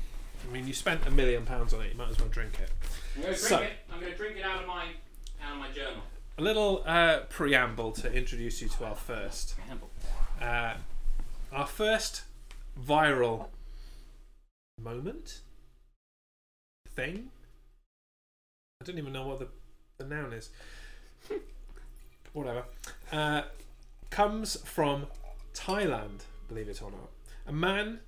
[0.49, 1.93] I mean, you spent a million pounds on it.
[1.93, 2.71] You might as well drink it.
[3.19, 3.79] I'm going to So- drink it.
[3.93, 4.85] I'm going to drink it out of my
[5.45, 6.03] out of my journal.
[6.39, 9.57] A little uh, preamble to introduce you to our first.
[9.59, 9.91] Preamble.
[10.41, 10.75] Uh,
[11.53, 12.23] our first
[12.81, 13.47] viral
[14.81, 15.41] moment
[16.95, 17.31] thing.
[18.81, 19.49] I don't even know what the,
[19.99, 20.51] the noun is.
[22.33, 22.65] Whatever.
[23.11, 23.43] Uh,
[24.11, 25.07] comes from
[25.55, 27.11] Thailand, believe it or not.
[27.49, 27.99] A man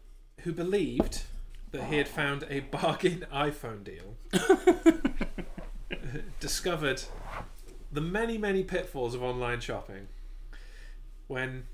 [0.43, 1.23] who believed
[1.73, 2.17] that he had ah.
[2.17, 4.17] found a bargain iPhone deal
[6.41, 7.03] discovered
[7.93, 10.09] the many, many pitfalls of online shopping
[11.27, 11.65] when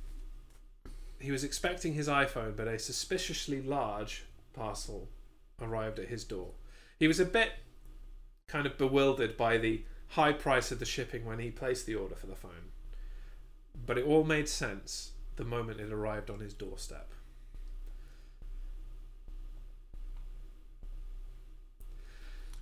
[1.18, 5.08] he was expecting his iPhone, but a suspiciously large parcel
[5.60, 6.50] arrived at his door.
[6.98, 7.52] He was a bit
[8.48, 12.14] kind of bewildered by the high price of the shipping when he placed the order
[12.14, 12.70] for the phone,
[13.86, 17.12] but it all made sense the moment it arrived on his doorstep.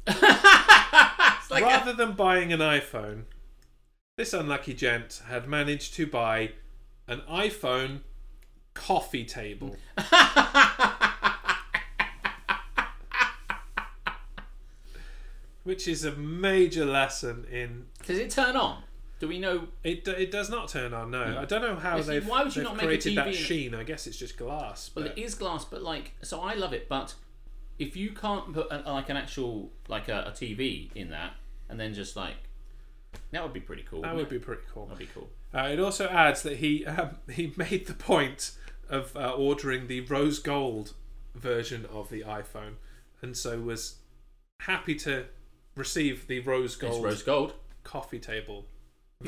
[0.07, 3.25] Like a- Rather than buying an iPhone,
[4.17, 6.53] this unlucky gent had managed to buy
[7.07, 8.01] an iPhone
[8.75, 9.77] coffee table.
[15.63, 18.83] Which is a major lesson in Does it turn on?
[19.21, 19.69] Do we know?
[19.83, 20.07] it.
[20.07, 21.11] It does not turn on.
[21.11, 21.39] No, hmm.
[21.39, 23.35] I don't know how they've, why would you not make a created that TV?
[23.35, 23.75] sheen.
[23.75, 24.91] I guess it's just glass.
[24.95, 26.89] Well, but- it is glass, but like, so I love it.
[26.89, 27.15] But
[27.79, 31.33] if you can't put a, like an actual like a, a TV in that,
[31.69, 32.37] and then just like
[33.31, 34.03] that would be pretty cool.
[34.03, 34.41] that wouldn't it?
[34.41, 34.87] be pretty cool.
[34.87, 35.29] That'd be cool.
[35.55, 38.53] Uh, it also adds that he um, he made the point
[38.89, 40.95] of uh, ordering the rose gold
[41.35, 42.75] version of the iPhone,
[43.23, 43.97] and so was
[44.61, 45.27] happy to
[45.77, 47.55] receive the rose It's gold rose gold.
[47.83, 48.67] coffee table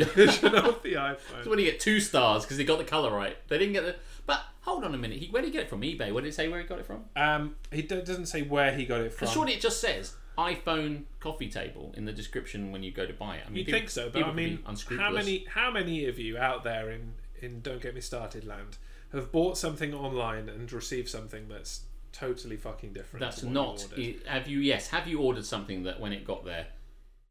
[0.04, 1.44] version of the iPhone.
[1.44, 3.84] So when you get two stars because they got the color right, they didn't get
[3.84, 3.96] the.
[4.26, 5.18] But hold on a minute.
[5.18, 5.82] He, where did he get it from?
[5.82, 6.12] eBay.
[6.12, 7.04] Where did it say where he got it from?
[7.14, 9.20] Um, he do- doesn't say where he got it from.
[9.26, 13.12] Because surely it just says iPhone coffee table in the description when you go to
[13.12, 13.42] buy it.
[13.46, 15.70] I mean, You'd people- think so, but people I can be mean, how many how
[15.70, 18.78] many of you out there in in Don't Get Me Started land
[19.12, 21.82] have bought something online and received something that's
[22.12, 23.20] totally fucking different?
[23.24, 23.86] That's to what not.
[23.96, 24.22] You ordered?
[24.26, 24.58] i- Have you?
[24.58, 24.88] Yes.
[24.88, 26.66] Have you ordered something that when it got there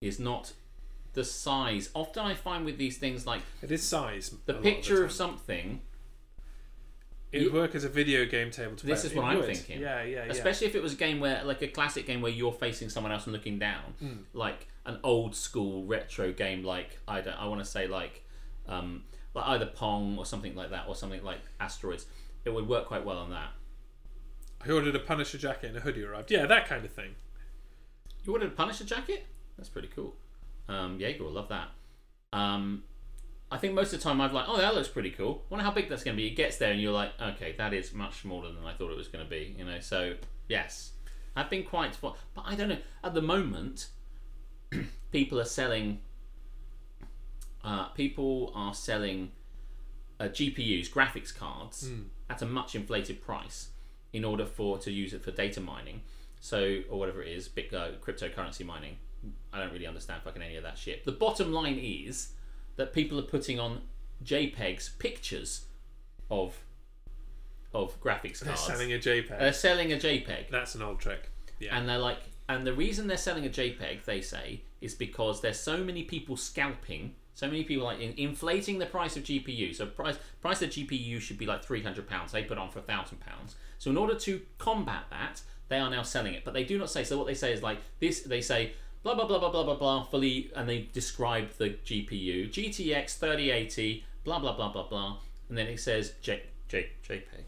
[0.02, 0.54] is not
[1.16, 1.90] the size?
[1.96, 4.36] Often I find with these things like It is size.
[4.46, 5.82] the a lot picture of something,
[7.32, 9.08] It would work as a video game table to This play.
[9.08, 9.46] is It what I'm would.
[9.48, 9.82] thinking.
[9.82, 10.32] Yeah, yeah, yeah.
[10.32, 13.12] especially if it was a game where, like a classic game where you're facing someone
[13.12, 14.14] else and looking down, Hmm.
[14.34, 18.24] like an old school retro game, like I don't, I want to say like,
[18.68, 19.04] um,
[19.34, 22.06] like either Pong or something like that, or something like Asteroids.
[22.46, 23.52] It would work quite well on that.
[24.62, 26.32] I ordered a Punisher jacket and a hoodie arrived.
[26.32, 27.16] Yeah, that kind of thing.
[28.24, 29.26] You ordered a Punisher jacket?
[29.58, 30.16] That's pretty cool.
[30.68, 31.70] Um, Jaeger love that.
[32.34, 32.84] Um,
[33.52, 35.44] I think most of the time I've like, oh, that looks pretty cool.
[35.50, 36.28] Wonder how big that's going to be.
[36.28, 38.98] It gets there and you're like, okay, that is much smaller than I thought it
[38.98, 39.56] was going to be.
[39.58, 40.16] You know, so
[40.48, 40.94] yes,
[41.36, 41.98] I've been quite.
[42.02, 42.80] But I don't know.
[43.04, 43.90] At the moment,
[45.12, 46.02] people are selling.
[47.64, 49.32] Uh, people are selling
[50.20, 51.90] uh, GPUs, graphics cards,
[52.30, 53.70] at a much inflated price
[54.14, 56.02] in order for to use it for data mining.
[56.40, 58.98] So or whatever it is, big uh, cryptocurrency mining.
[59.54, 61.06] I don't really understand fucking any of that shit.
[61.06, 62.34] The bottom line is
[62.76, 63.82] that people are putting on
[64.24, 65.66] JPEGs pictures
[66.30, 66.56] of
[67.74, 68.66] of graphics cards.
[68.68, 69.40] They're selling a JPEG.
[69.40, 71.30] They're selling a JPEG, That's an old trick.
[71.60, 71.78] Yeah.
[71.78, 75.60] and they're like, and the reason they're selling a JPEG, they say, is because there's
[75.60, 79.76] so many people scalping, so many people like in, inflating the price of GPU.
[79.76, 82.32] So price price of GPU should be like three hundred pounds.
[82.32, 83.56] They put on for thousand pounds.
[83.78, 86.46] So in order to combat that, they are now selling it.
[86.46, 87.04] But they do not say.
[87.04, 88.22] So what they say is like this.
[88.22, 88.74] They say
[89.06, 93.52] blah blah blah blah blah blah blah fully, and they describe the GPU GTX thirty
[93.52, 97.46] eighty blah blah blah blah blah, and then it says J, J, JPEG,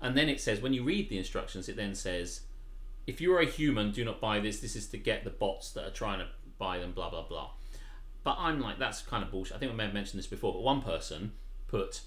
[0.00, 2.40] and then it says when you read the instructions, it then says
[3.06, 4.58] if you are a human, do not buy this.
[4.58, 6.26] This is to get the bots that are trying to
[6.58, 7.50] buy them, blah, blah, blah.
[8.24, 9.56] But I'm like, that's kind of bullshit.
[9.56, 11.32] I think I may have mentioned this before, but one person
[11.68, 12.00] put,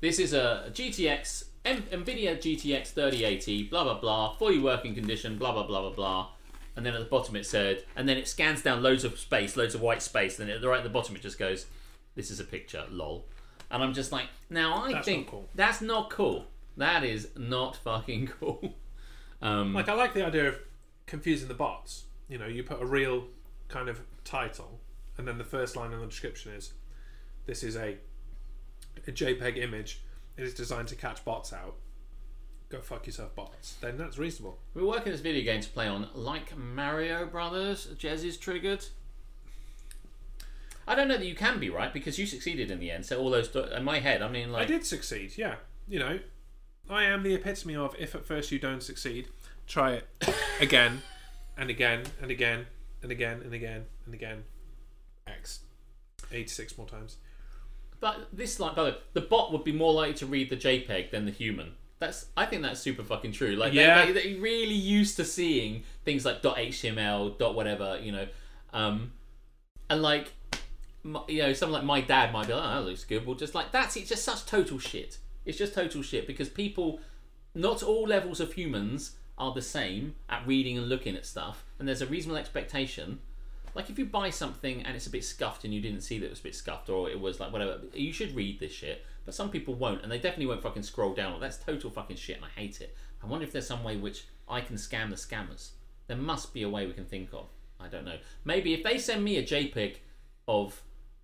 [0.00, 5.52] this is a GTX, M- NVIDIA GTX 3080, blah, blah, blah, fully working condition, blah,
[5.52, 6.28] blah, blah, blah, blah.
[6.76, 9.56] And then at the bottom it said, and then it scans down loads of space,
[9.56, 10.38] loads of white space.
[10.38, 11.66] And then at the right at the bottom it just goes,
[12.16, 13.26] this is a picture, lol.
[13.70, 15.48] And I'm just like, now I That's think not cool.
[15.54, 16.46] that's not cool.
[16.76, 18.74] That is not fucking cool.
[19.40, 20.58] Um, Like I like the idea of
[21.06, 22.04] confusing the bots.
[22.28, 23.24] You know, you put a real
[23.68, 24.80] kind of title,
[25.18, 26.72] and then the first line in the description is,
[27.46, 27.98] "This is a
[29.06, 30.02] a JPEG image.
[30.36, 31.76] It is designed to catch bots out.
[32.68, 34.58] Go fuck yourself, bots." Then that's reasonable.
[34.74, 37.88] We're working this video game to play on like Mario Brothers.
[37.98, 38.86] Jez is triggered.
[40.86, 43.06] I don't know that you can be right because you succeeded in the end.
[43.06, 45.32] So all those do- in my head, I mean, like I did succeed.
[45.36, 45.56] Yeah,
[45.88, 46.20] you know,
[46.90, 49.28] I am the epitome of if at first you don't succeed,
[49.66, 50.08] try it
[50.60, 51.02] again
[51.56, 52.66] and again and again
[53.02, 54.44] and again and again and again.
[55.26, 55.60] X,
[56.32, 57.16] eighty-six more times.
[58.00, 60.56] But this, like, by the way, the bot would be more likely to read the
[60.56, 61.72] JPEG than the human.
[62.04, 63.56] That's, I think that's super fucking true.
[63.56, 64.04] Like, Yeah.
[64.06, 68.26] they, they, they're really used to seeing things like .html, dot whatever, you know,
[68.72, 69.12] um,
[69.88, 70.32] and like,
[71.02, 73.36] my, you know, someone like my dad might be like, "Oh, that looks good." Well,
[73.36, 75.18] just like that's it's just such total shit.
[75.44, 77.00] It's just total shit because people,
[77.54, 81.86] not all levels of humans are the same at reading and looking at stuff, and
[81.86, 83.20] there's a reasonable expectation.
[83.74, 86.26] Like if you buy something and it's a bit scuffed and you didn't see that
[86.26, 89.04] it was a bit scuffed or it was like whatever, you should read this shit.
[89.24, 91.40] But some people won't, and they definitely won't fucking scroll down.
[91.40, 92.94] That's total fucking shit, and I hate it.
[93.22, 95.70] I wonder if there's some way which I can scam the scammers.
[96.06, 97.46] There must be a way we can think of.
[97.80, 98.18] I don't know.
[98.44, 99.96] Maybe if they send me a JPEG
[100.46, 100.82] of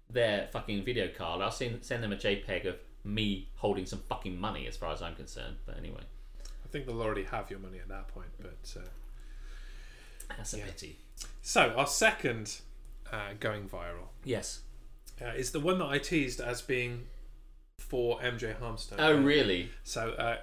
[0.09, 4.39] their fucking video card, I'll send send them a JPEG of me holding some fucking
[4.39, 5.57] money, as far as I'm concerned.
[5.67, 6.03] But anyway,
[6.41, 8.31] I think they'll already have your money at that point.
[8.41, 8.89] But uh,
[10.37, 10.99] that's a pity.
[11.43, 12.61] So our second
[13.13, 14.61] uh, going viral Yes.
[15.21, 17.05] uh, is the one that I teased as being
[17.79, 18.97] for MJ Harmstone.
[18.99, 19.71] Oh, really?
[19.83, 20.39] So, uh,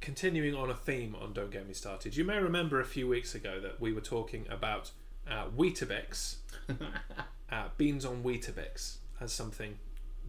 [0.00, 3.34] continuing on a theme on Don't Get Me Started, you may remember a few weeks
[3.34, 4.92] ago that we were talking about
[5.28, 6.36] uh, Weetabix,
[7.50, 9.78] uh, beans on Weetabix, as something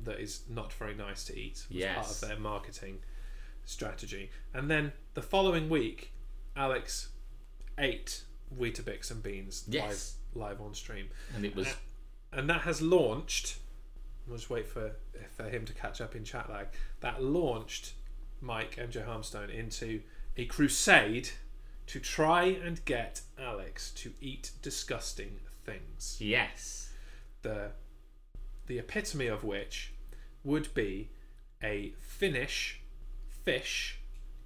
[0.04, 1.66] that is not very nice to eat.
[1.72, 3.00] Was part of their marketing
[3.66, 4.32] strategy.
[4.54, 6.12] And then the following week,
[6.56, 7.10] Alex
[7.78, 8.24] ate
[8.58, 10.18] Weetabix and beans Yes.
[10.36, 11.10] live, live on stream.
[11.36, 11.68] And it was
[12.34, 13.58] And that has launched.
[14.28, 14.96] We'll just wait for
[15.36, 16.68] for him to catch up in chat lag.
[17.02, 17.94] That launched
[18.40, 20.02] Mike MJ Harmstone into
[20.38, 21.30] a crusade
[21.88, 26.18] to try and get Alex to eat disgusting things.
[26.20, 26.94] yes.
[27.42, 27.72] The
[28.68, 29.94] the epitome of which
[30.44, 31.10] would be
[31.62, 32.82] a Finnish
[33.44, 34.00] fish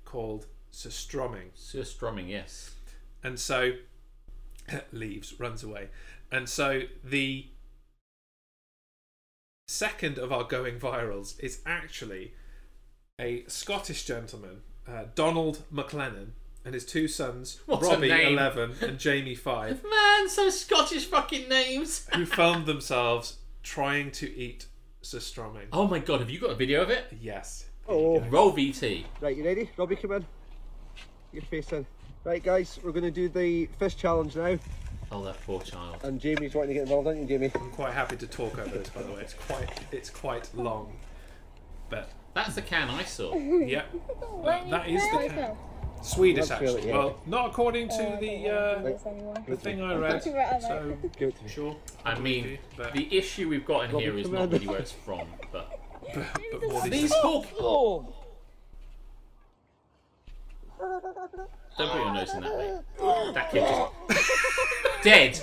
[0.06, 1.52] called surströmming.
[1.58, 2.74] Surströmming, yes.
[3.24, 3.74] And so
[4.92, 5.90] leaves, runs away.
[6.32, 7.48] And so the
[9.68, 12.34] second of our going virals is actually
[13.20, 16.30] a Scottish gentleman, uh, Donald McLennan,
[16.64, 18.34] and his two sons, What a Robbie, name.
[18.38, 22.08] 11, and Jamie, 5, Man, some Scottish fucking names.
[22.14, 24.68] who filmed themselves trying to eat
[25.02, 25.68] surströmming.
[25.72, 27.06] Oh my god, have you got a video of it?
[27.22, 27.66] Yes.
[27.88, 29.06] Oh, Roll VT.
[29.22, 29.70] right, you ready?
[29.78, 30.22] Robbie, come in.
[31.32, 31.86] Get your face in.
[32.26, 34.58] Right, guys, we're going to do the fish challenge now.
[35.12, 35.98] Oh, that poor child.
[36.02, 37.52] And Jamie's wanting to get involved, aren't you, Jamie?
[37.54, 39.22] I'm quite happy to talk over this, by the way.
[39.22, 40.92] It's quite, it's quite long.
[41.88, 43.36] But, That's the can I saw.
[43.38, 43.86] yep,
[44.44, 45.56] that, that is the can.
[46.02, 46.90] Swedish, Let's feel it, actually.
[46.90, 46.98] yeah.
[46.98, 49.48] Well, not according to the uh, Right.
[49.48, 50.24] the thing I read.
[50.24, 51.50] So Give it to me.
[51.50, 51.76] sure.
[52.04, 54.92] I mean, but- the issue we've got in Robbie, here is not really where it's
[54.92, 55.80] from, but
[56.14, 58.08] but more than these poor.
[61.78, 61.84] Oh!
[61.84, 63.34] Don't put your nose in that way.
[63.34, 65.40] That kid just dead,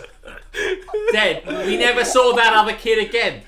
[1.13, 1.67] dead.
[1.67, 3.43] We never saw that other kid again.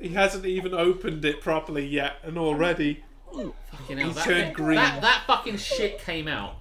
[0.00, 4.76] he hasn't even opened it properly yet, and already, Fucking hell, He that, turned green.
[4.76, 6.56] That, that fucking shit came out.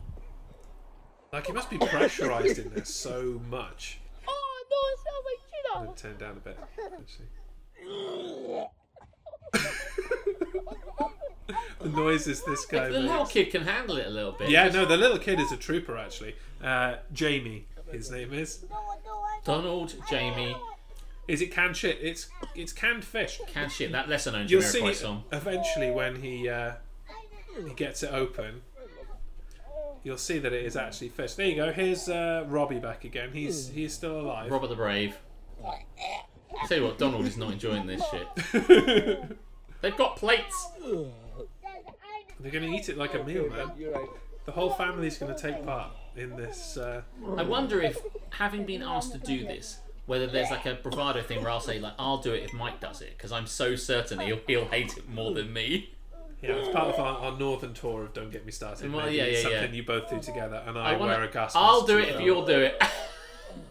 [1.31, 3.99] like, he must be pressurized in there so much.
[4.27, 5.37] Oh no, it sounds like
[5.75, 6.57] I'm turn down a bit.
[6.99, 7.27] Actually.
[11.81, 14.49] the noises this guy The little kid can handle it a little bit.
[14.49, 16.35] Yeah, no, the little kid is a trooper actually.
[16.63, 18.65] Uh, Jamie, his name is.
[19.45, 20.55] Donald, Jamie,
[21.27, 21.99] Is it canned shit?
[22.01, 23.39] It's it's canned fish.
[23.47, 23.91] can shit.
[23.91, 25.23] That lesser known You'll see Jamiroquai song.
[25.31, 26.73] eventually when he uh,
[27.67, 28.61] he gets it open.
[30.03, 31.33] You'll see that it is actually fish.
[31.33, 31.71] There you go.
[31.73, 33.31] Here's uh, Robbie back again.
[33.33, 34.49] He's he's still alive.
[34.51, 35.17] Robert the Brave.
[36.67, 39.37] Tell you what, Donald is not enjoying this shit.
[39.81, 40.67] They've got plates.
[42.39, 43.71] They're going to eat it like a meal, man.
[43.77, 44.09] You're right.
[44.45, 46.77] The whole family's going to take part in this.
[46.77, 47.01] Uh,
[47.35, 47.97] I wonder if,
[48.31, 51.79] having been asked to do this, whether there's like a bravado thing where I'll say
[51.79, 54.97] like I'll do it if Mike does it because I'm so certain he'll he'll hate
[54.97, 55.93] it more than me.
[56.41, 58.91] yeah, it's part of our, our northern tour of Don't Get Me Started.
[58.91, 59.75] Well, Maybe yeah, it's yeah, something yeah.
[59.75, 62.21] you both do together, and I, I wanna, wear a gas I'll do it if
[62.21, 62.81] you'll do it.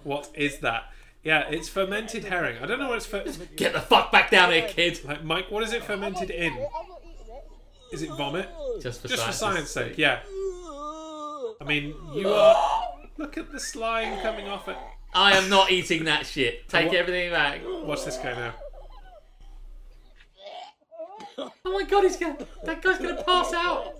[0.02, 0.90] What is that?
[1.22, 2.58] Yeah, it's fermented herring.
[2.60, 3.22] I don't know what it's for.
[3.54, 5.04] Get the fuck back down here, kid.
[5.04, 6.56] Like Mike, what is it fermented in?
[7.92, 8.48] Is it vomit?
[8.80, 10.20] Just for Just for science sake, yeah.
[11.60, 12.56] I mean, you are.
[13.16, 14.76] Look at the slime coming off it.
[15.14, 16.68] I am not eating that shit.
[16.68, 17.60] Take what- everything back.
[17.64, 18.54] Watch this guy now.
[21.38, 22.36] Oh my god, he's gonna.
[22.64, 23.94] That guy's gonna pass out.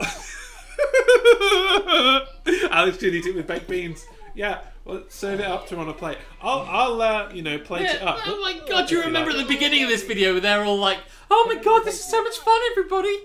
[2.70, 4.04] Alex should eat it with baked beans.
[4.34, 6.16] Yeah, well, serve it up to him on a plate.
[6.40, 8.20] I'll, I'll, uh, you know, plate it up.
[8.26, 9.40] Oh my god, do you remember like.
[9.40, 10.98] at the beginning of this video where they're all like,
[11.30, 13.18] oh my god, this is so much fun, everybody.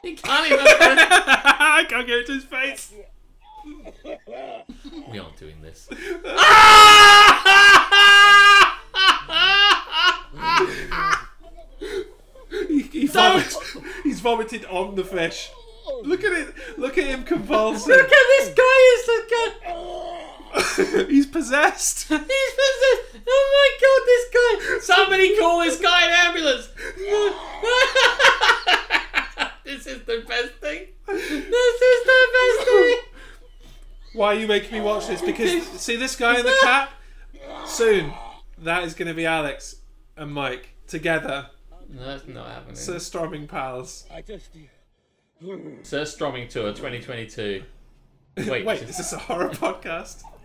[0.00, 0.66] He can't even.
[0.66, 2.94] I can't get it to his face.
[5.12, 5.88] we aren't doing this.
[12.68, 13.54] He, he vomit,
[14.02, 15.50] he's vomited on the fish.
[15.84, 16.02] Oh.
[16.04, 16.54] Look at it.
[16.78, 17.92] Look at him convulsing.
[17.94, 18.78] Look at this guy!
[18.92, 19.48] Is look at.
[21.08, 22.08] he's possessed.
[22.08, 23.18] He's possessed.
[23.26, 24.52] Oh my god, this guy!
[24.94, 26.66] Somebody call this guy an ambulance!
[29.64, 30.86] this is the best thing.
[31.06, 32.98] This is the best thing.
[34.14, 35.22] Why are you making me watch this?
[35.22, 36.90] Because see this guy in the cap.
[37.64, 38.12] Soon,
[38.58, 39.76] that is going to be Alex
[40.16, 41.48] and Mike together,
[41.88, 42.76] No, that's not happening.
[42.76, 44.04] Sir Storming pals.
[44.12, 44.50] I just.
[45.82, 47.62] Sir Stromming Tour 2022.
[48.48, 50.22] Wait, Wait, is this a horror podcast?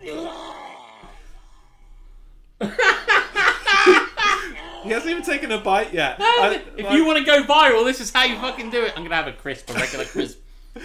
[4.82, 6.16] he hasn't even taken a bite yet.
[6.20, 8.92] I- if like- you want to go viral, this is how you fucking do it.
[8.96, 10.38] I'm gonna have a crisp, a regular crisp.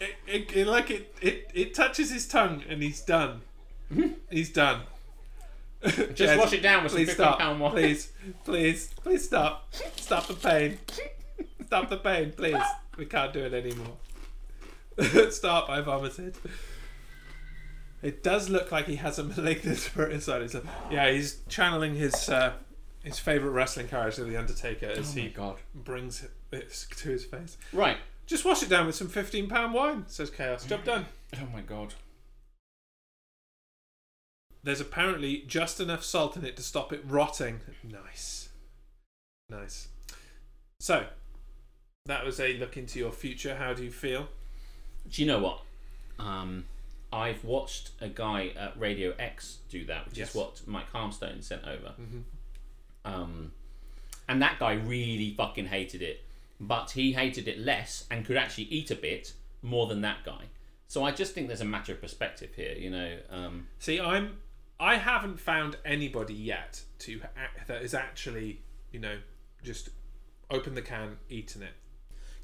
[0.00, 3.42] it, it, it- like it, it, it touches his tongue and he's done.
[3.92, 4.14] Mm-hmm.
[4.30, 4.80] he's done.
[6.14, 7.38] Just wash it down with some please 15 stop.
[7.38, 7.70] pound wine.
[7.72, 8.10] Please,
[8.44, 9.68] please, please stop.
[9.96, 10.78] Stop the pain.
[11.66, 12.62] Stop the pain, please.
[12.96, 13.96] We can't do it anymore.
[15.30, 15.68] stop!
[15.68, 16.36] I vomited.
[18.02, 20.48] It does look like he has a malignant spirit inside him.
[20.48, 22.52] So, yeah, he's channeling his uh,
[23.02, 25.56] his favorite wrestling character, the Undertaker, as he God.
[25.74, 27.56] brings it to his face.
[27.72, 27.98] Right.
[28.26, 30.64] Just wash it down with some fifteen pound wine, says Chaos.
[30.64, 31.06] Job done.
[31.34, 31.94] Oh my god.
[34.62, 37.60] There's apparently just enough salt in it to stop it rotting.
[37.84, 38.48] Nice.
[39.48, 39.88] Nice.
[40.80, 41.06] So,
[42.06, 43.56] that was a look into your future.
[43.56, 44.28] How do you feel?
[45.10, 45.60] Do you know what?
[46.18, 46.64] Um,
[47.12, 50.30] I've watched a guy at Radio X do that, which Yes.
[50.30, 51.94] is what Mike Harmstone sent over.
[53.04, 53.52] Um,
[54.28, 56.24] and that guy really fucking hated it,
[56.60, 59.32] but he hated it less and could actually eat a bit
[59.62, 60.44] more than that guy.
[60.88, 63.18] So I just think there's a matter of perspective here, you know.
[63.30, 64.38] Um, See, I'm.
[64.78, 67.20] I haven't found anybody yet to
[67.66, 68.60] that is actually,
[68.92, 69.16] you know,
[69.64, 69.88] just
[70.50, 71.72] open the can, eaten it.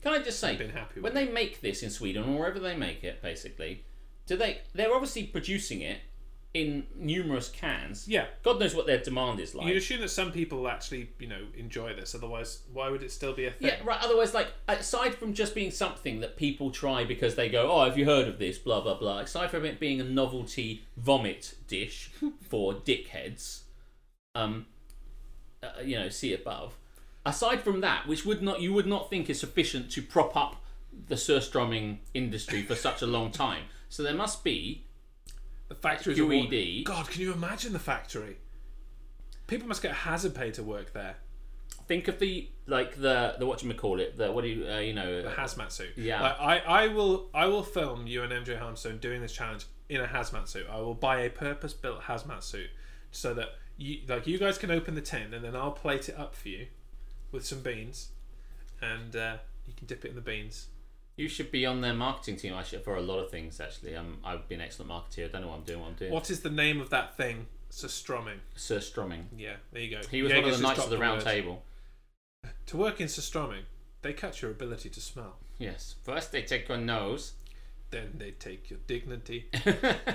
[0.02, 2.76] Can I just say, been happy when they make this in Sweden or wherever they
[2.76, 3.84] make it, basically,
[4.26, 4.60] do they?
[4.74, 6.00] They're obviously producing it
[6.54, 8.06] in numerous cans.
[8.06, 8.26] Yeah.
[8.42, 9.66] God knows what their demand is like.
[9.66, 12.14] You'd assume that some people actually, you know, enjoy this.
[12.14, 13.68] Otherwise, why would it still be a thing?
[13.68, 13.98] Yeah, right.
[14.02, 17.96] Otherwise, like aside from just being something that people try because they go, "Oh, have
[17.96, 19.20] you heard of this?" Blah blah blah.
[19.20, 22.10] Aside from it being a novelty vomit dish
[22.42, 23.62] for dickheads,
[24.34, 24.66] um,
[25.62, 26.74] uh, you know, see above.
[27.24, 30.56] Aside from that, which would not you would not think is sufficient to prop up
[31.08, 33.64] the surströmming industry for such a long time.
[33.88, 34.84] So there must be
[35.68, 36.84] The factories QED.
[36.84, 38.38] God, can you imagine the factory?
[39.46, 41.16] People must get hazard pay to work there.
[41.86, 44.78] think of the like the the what you call it the what do you uh,
[44.78, 45.92] you know The hazmat suit.
[45.96, 46.22] Yeah.
[46.22, 50.00] Like, I, I will I will film you and MJ Harmstone doing this challenge in
[50.00, 50.66] a hazmat suit.
[50.70, 52.70] I will buy a purpose built hazmat suit
[53.10, 56.18] so that you like you guys can open the tin and then I'll plate it
[56.18, 56.66] up for you
[57.32, 58.10] with some beans
[58.80, 60.68] and uh, you can dip it in the beans.
[61.16, 62.54] You should be on their marketing team.
[62.54, 63.96] I should for a lot of things actually.
[63.96, 65.26] Um, I've been an excellent marketeer.
[65.26, 65.80] I don't know what I'm doing.
[65.80, 66.12] What I'm doing.
[66.12, 67.46] What is the name of that thing?
[67.70, 68.38] Surströmming.
[68.54, 69.28] Sir Strumming.
[69.36, 70.02] Yeah, there you go.
[70.10, 71.24] He was Jaeger's one of the knights of the round word.
[71.24, 71.62] table.
[72.66, 73.62] To work in Surströmming,
[74.02, 75.36] they cut your ability to smell.
[75.58, 75.94] Yes.
[76.02, 77.32] First they take your nose
[77.92, 79.48] Then they take your dignity.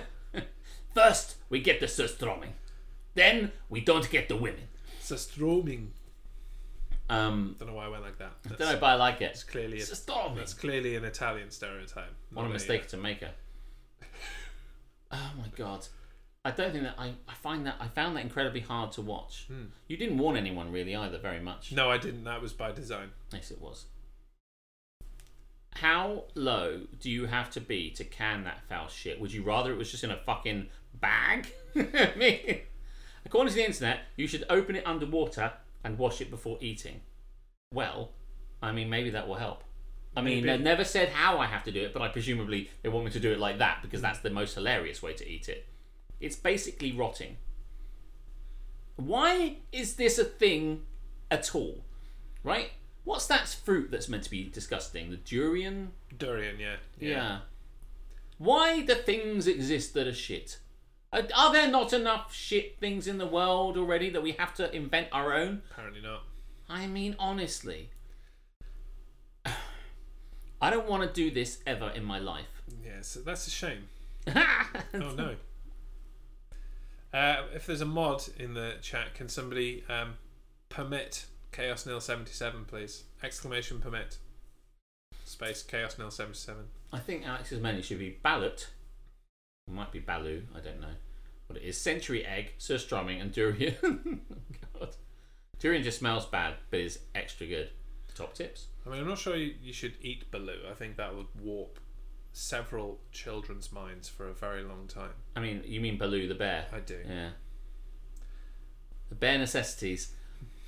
[0.93, 2.53] First, we get the surströmming.
[3.13, 4.67] Then, we don't get the women.
[4.99, 5.89] Surströmming.
[7.09, 8.33] Um, Don't know why I went like that.
[8.45, 9.31] I That's, don't know, but I like it.
[9.31, 10.35] It's clearly it's a, Surströmming.
[10.35, 12.13] that's clearly an Italian stereotype.
[12.33, 13.31] What a mistake to make her.
[15.09, 15.87] Oh my god.
[16.43, 19.45] I don't think that I, I find that I found that incredibly hard to watch.
[19.47, 19.67] Hmm.
[19.87, 21.71] You didn't warn anyone really either very much.
[21.71, 22.25] No, I didn't.
[22.25, 23.11] That was by design.
[23.33, 23.85] Yes it was.
[25.75, 29.19] How low do you have to be to can that foul shit?
[29.21, 31.47] Would you rather it was just in a fucking bag?
[31.75, 32.59] I mean,
[33.25, 35.53] according to the internet, you should open it underwater
[35.87, 36.99] and wash it before eating.
[37.73, 38.11] Well,
[38.61, 39.63] I mean, maybe that will help.
[40.17, 40.57] I mean, Maybe.
[40.57, 43.11] they never said how I have to do it, but I presumably they want me
[43.11, 45.65] to do it like that because that's the most hilarious way to eat it.
[46.19, 47.37] It's basically rotting.
[48.97, 50.81] Why is this a thing
[51.31, 51.85] at all?
[52.43, 52.71] Right?
[53.05, 55.09] What's that fruit that's meant to be disgusting?
[55.09, 55.91] The durian?
[56.17, 56.75] Durian, yeah.
[56.99, 57.39] Yeah.
[58.39, 60.59] Why do things exist that are shit?
[61.13, 64.73] Are, are there not enough shit things in the world already that we have to
[64.75, 65.61] invent our own?
[65.71, 66.23] Apparently not.
[66.69, 67.89] I mean, honestly.
[69.45, 72.61] I don't want to do this ever in my life.
[72.83, 73.87] Yeah, so that's a shame.
[74.93, 75.35] Oh no.
[77.13, 80.15] Uh, if there's a mod in the chat, can somebody um,
[80.69, 83.03] permit Chaos Nil seventy seven, please?
[83.23, 84.17] Exclamation permit.
[85.23, 86.65] Space Chaos Nil seventy seven.
[86.91, 88.67] I think Alex's menu should be balut.
[89.67, 90.43] It might be Baloo.
[90.55, 90.95] I don't know
[91.47, 91.79] what it is.
[91.79, 94.21] Century egg, surströmming, and durian.
[94.79, 94.95] Oh, God,
[95.59, 97.71] durian just smells bad, but is extra good.
[98.13, 98.67] Top tips.
[98.85, 100.61] I mean, I'm not sure you, you should eat Baloo.
[100.69, 101.79] I think that would warp
[102.31, 105.11] several children's minds for a very long time.
[105.35, 106.65] I mean, you mean Baloo the bear?
[106.71, 106.99] I do.
[107.07, 107.29] Yeah.
[109.09, 110.13] The bear necessities.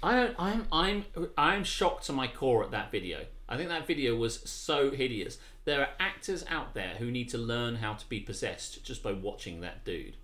[0.01, 0.35] I don't.
[0.39, 0.67] I'm.
[0.71, 1.05] I'm.
[1.37, 3.25] I'm shocked to my core at that video.
[3.51, 5.39] I think that video was so hideous.
[5.65, 9.11] There are actors out there who need to learn how to be possessed just by
[9.11, 10.17] watching that dude.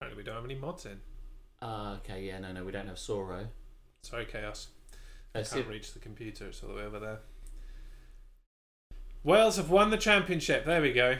[0.00, 1.00] Apparently, we don't have any mods in.
[1.62, 3.46] Uh, okay, yeah, no, no, we don't have Soro.
[4.02, 4.68] Sorry, Chaos.
[5.34, 6.48] I Can't reach the computer.
[6.48, 7.18] It's all the way over there.
[9.22, 10.64] Wales have won the championship.
[10.64, 11.16] There we go.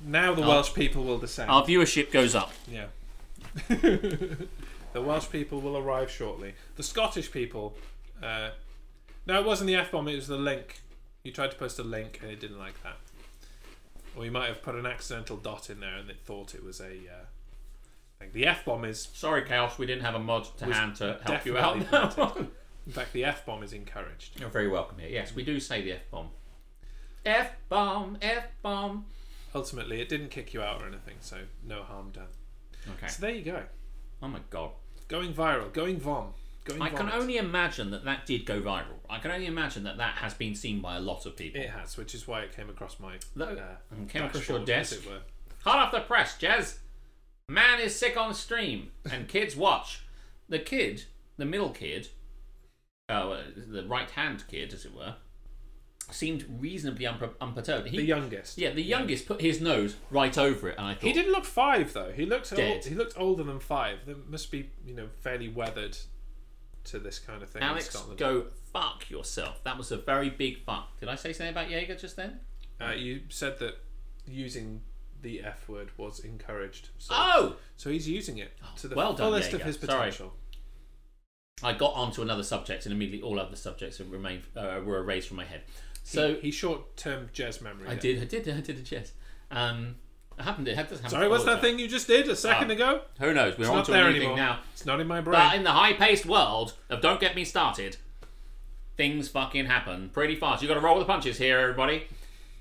[0.00, 0.48] Now the Oh.
[0.48, 1.50] Welsh people will descend.
[1.50, 2.52] Our viewership goes up.
[2.70, 2.86] Yeah.
[3.68, 4.46] the
[4.94, 6.54] Welsh people will arrive shortly.
[6.76, 7.74] The Scottish people.
[8.22, 8.50] Uh,
[9.26, 10.80] no, it wasn't the F bomb, it was the link.
[11.22, 12.96] You tried to post a link and it didn't like that.
[14.16, 16.80] Or you might have put an accidental dot in there and it thought it was
[16.80, 17.24] a uh,
[18.18, 18.30] thing.
[18.32, 19.08] The F bomb is.
[19.14, 21.76] Sorry, Chaos, we didn't have a mod to Was hand to help you out.
[22.86, 24.40] In fact, the F bomb is encouraged.
[24.40, 25.08] You're very welcome here.
[25.08, 26.30] Yes, we do say the F bomb.
[27.24, 29.06] F bomb, F bomb.
[29.54, 32.28] Ultimately, it didn't kick you out or anything, so no harm done.
[32.96, 33.06] Okay.
[33.06, 33.62] So there you go.
[34.22, 34.70] Oh my god.
[35.08, 35.72] Going viral.
[35.72, 36.34] Going vom.
[36.80, 38.98] I can only imagine that that did go viral.
[39.10, 41.60] I can only imagine that that has been seen by a lot of people.
[41.60, 43.16] It has, which is why it came across my.
[43.34, 45.02] Though- uh, and came across your as desk.
[45.04, 45.20] it were.
[45.64, 46.78] Hot off the press, Jez.
[47.48, 50.02] Man is sick on stream, and kids watch.
[50.48, 51.04] The kid,
[51.36, 52.08] the middle kid,
[53.08, 55.16] oh, uh, the right hand kid, as it were,
[56.10, 57.88] seemed reasonably unper- unperturbed.
[57.88, 58.58] He, The youngest.
[58.58, 61.44] yeah, the youngest put his nose right over it, and I thought, He didn't look
[61.44, 62.12] five though.
[62.12, 64.00] He looked old, he looked older than five.
[64.06, 65.96] They must be you know fairly weathered
[66.84, 68.18] to this kind of thing in Alex, Scotland.
[68.18, 69.62] go fuck yourself.
[69.64, 70.98] That was a very big fuck.
[71.00, 72.40] Did I say something about Jaeger just then?
[72.80, 73.74] Uh, you said that
[74.26, 74.82] using
[75.20, 76.88] the F word was encouraged.
[76.98, 77.56] So, Oh!
[77.76, 79.64] so he's using it to the well done, fullest of Jaeger.
[79.64, 79.88] his Sorry.
[80.10, 80.34] potential.
[81.62, 85.36] I got onto another subject, and immediately all other subjects remained uh, were erased from
[85.36, 85.62] my head.
[86.02, 87.86] So he, he short-term jazz memory.
[87.86, 88.00] I there.
[88.00, 89.12] did, I did, I did a chess.
[89.52, 89.94] Um,
[90.38, 90.68] it happened.
[90.68, 91.08] It does happen.
[91.10, 92.74] Sorry, what's that thing you just did a second Oh.
[92.74, 93.00] ago?
[93.20, 93.56] Who knows?
[93.58, 94.60] We're It's on not to there a new thing now.
[94.72, 95.38] It's not in my brain.
[95.38, 97.96] But in the high-paced world of "Don't Get Me Started,"
[98.96, 100.62] things fucking happen pretty fast.
[100.62, 102.06] You got to roll with the punches here, everybody.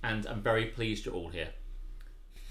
[0.04, 1.50] And I'm very pleased you're all here.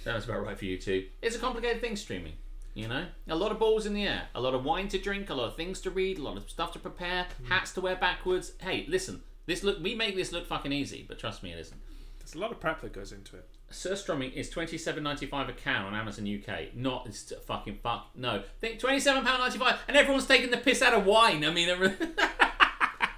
[0.05, 1.07] Sounds about right for you too.
[1.21, 2.35] It's a complicated thing streaming.
[2.75, 5.29] You know, a lot of balls in the air, a lot of wine to drink,
[5.29, 7.47] a lot of things to read, a lot of stuff to prepare, hmm.
[7.47, 8.53] hats to wear backwards.
[8.61, 11.81] Hey, listen, this look we make this look fucking easy, but trust me, it isn't.
[12.21, 13.49] There's a lot of prep that goes into it.
[13.71, 16.75] Surströmming is twenty seven ninety five a can on Amazon UK.
[16.75, 18.43] Not it's fucking fuck no.
[18.61, 21.45] Think twenty seven pound ninety five, and everyone's taking the piss out of wine.
[21.45, 21.69] I mean,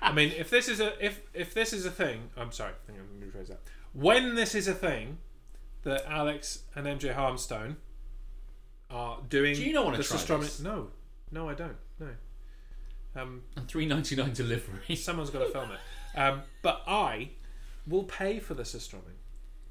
[0.03, 2.97] I mean, if this is a if if this is a thing, I'm sorry, hang
[2.99, 3.61] on, let me rephrase that.
[3.95, 5.19] When this is a thing
[5.85, 7.77] that Alex and MJ Harmstone
[8.91, 10.61] are doing, Do you not wanna the try Surströmming- this?
[10.61, 10.89] No,
[11.31, 11.77] no, I don't.
[11.99, 12.09] No,
[13.17, 14.97] um, and three ninety nine delivery.
[14.97, 16.19] someone's got to film it.
[16.19, 17.31] Um, but I
[17.87, 19.17] will pay for the Surströmming.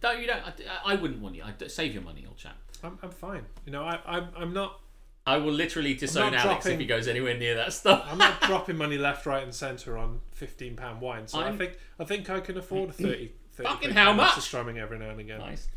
[0.01, 0.41] Don't you don't?
[0.43, 1.43] I, I wouldn't want you.
[1.43, 2.57] I'd save your money, old chap.
[2.83, 3.45] I'm, I'm fine.
[3.65, 4.79] You know, I, I'm, I'm not.
[5.25, 8.07] I will literally disown Alex if he goes anywhere near that stuff.
[8.09, 11.27] I'm not dropping money left, right, and centre on fifteen pound wine.
[11.27, 14.39] So i I'm- think I think I can afford a 30 30 Fucking how much?
[14.39, 15.39] strumming every now and again.
[15.39, 15.67] Nice.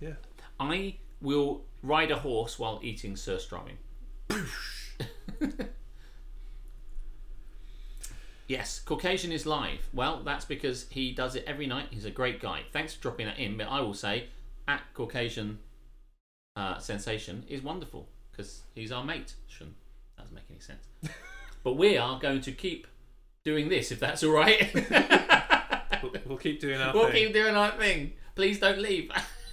[0.00, 0.14] Yeah.
[0.60, 3.76] I will ride a horse while eating surströmming.
[8.48, 9.88] yes, Caucasian is live.
[9.92, 11.88] Well, that's because he does it every night.
[11.90, 12.62] He's a great guy.
[12.72, 13.56] Thanks for dropping that in.
[13.56, 14.28] But I will say,
[14.68, 15.58] at Caucasian
[16.56, 19.34] uh, Sensation is wonderful because he's our mate.
[19.46, 19.76] Shouldn't
[20.16, 20.86] that doesn't make any sense.
[21.62, 22.86] but we are going to keep
[23.44, 24.72] doing this if that's all right.
[26.02, 27.24] We'll, we'll keep doing our We'll thing.
[27.26, 28.12] keep doing our thing.
[28.34, 29.10] Please don't leave.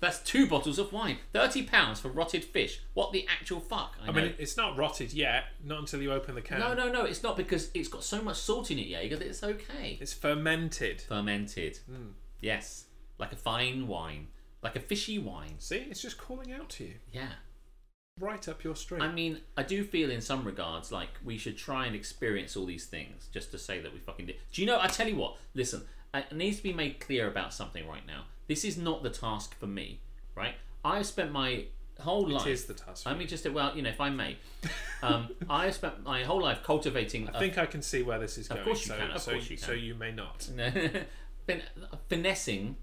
[0.00, 1.18] That's two bottles of wine.
[1.32, 2.80] Thirty pounds for rotted fish.
[2.94, 3.96] What the actual fuck?
[4.04, 5.44] I, I mean, it's not rotted yet.
[5.64, 6.60] Not until you open the can.
[6.60, 7.04] no, no, no.
[7.04, 9.16] It's not because it's got so much salt in it, Jaeger.
[9.16, 9.98] That it's okay.
[10.00, 11.00] It's fermented.
[11.02, 11.78] Fermented.
[11.90, 12.10] Hmm.
[12.40, 12.84] Yes,
[13.18, 14.28] like a fine wine,
[14.62, 15.56] like a fishy wine.
[15.58, 17.30] See, it's just calling out to you, Yeah.
[18.20, 19.02] right up your street.
[19.02, 22.66] I mean, I do feel in some regards like we should try and experience all
[22.66, 24.36] these things just to say that we fucking did.
[24.52, 24.78] Do you know?
[24.80, 25.36] I tell you what.
[25.54, 25.82] Listen,
[26.14, 28.24] it needs to be made clear about something right now.
[28.48, 30.00] This is not the task for me,
[30.34, 30.54] right?
[30.84, 31.66] I've spent my
[32.00, 32.46] whole life.
[32.46, 34.38] is the task for I mean, just well, you know, if I may,
[35.02, 37.28] um, I have spent my whole life cultivating.
[37.28, 38.64] I think I can see where this is going.
[38.64, 40.42] course you so, can, of so, course you so you may not.
[41.46, 41.62] fin-
[42.08, 42.76] finessing.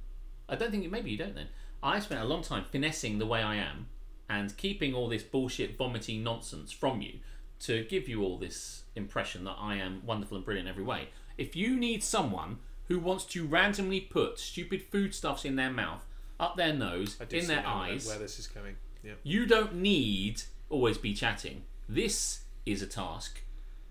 [0.47, 1.47] I don't think maybe you don't then.
[1.81, 3.87] I spent a long time finessing the way I am
[4.29, 7.19] and keeping all this bullshit, vomiting nonsense from you
[7.59, 11.09] to give you all this impression that I am wonderful and brilliant in every way.
[11.37, 16.05] If you need someone who wants to randomly put stupid foodstuffs in their mouth,
[16.39, 18.75] up their nose, in their eyes, where this is going.
[19.03, 19.13] Yeah.
[19.23, 21.63] you don't need always be chatting.
[21.87, 23.41] This is a task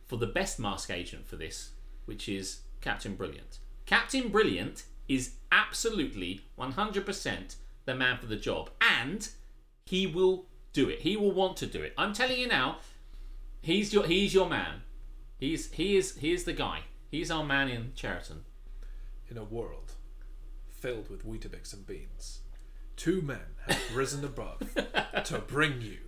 [0.06, 1.70] for the best mask agent for this,
[2.04, 3.58] which is Captain Brilliant.
[3.86, 9.28] Captain Brilliant is absolutely 100% the man for the job, and
[9.84, 11.00] he will do it.
[11.00, 11.94] He will want to do it.
[11.96, 12.78] I'm telling you now,
[13.60, 14.82] he's your he's your man.
[15.38, 16.80] He's he is he is the guy.
[17.10, 18.44] He's our man in Cheriton.
[19.34, 19.94] In a world
[20.68, 22.42] filled with Weetabix and beans,
[22.94, 24.60] two men have risen above
[25.24, 25.98] to bring you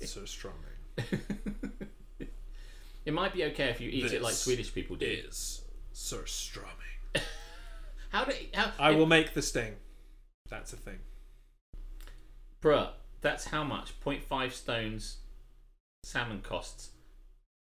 [0.00, 0.54] surströmming.
[3.04, 5.04] It might be okay if you eat it like Swedish people do.
[5.04, 5.60] Is
[5.94, 6.64] surströmming.
[8.08, 9.74] How do how I will make the sting.
[10.48, 11.00] That's a thing.
[12.62, 15.18] Bruh, that's how much 0.5 stones
[16.04, 16.92] salmon costs.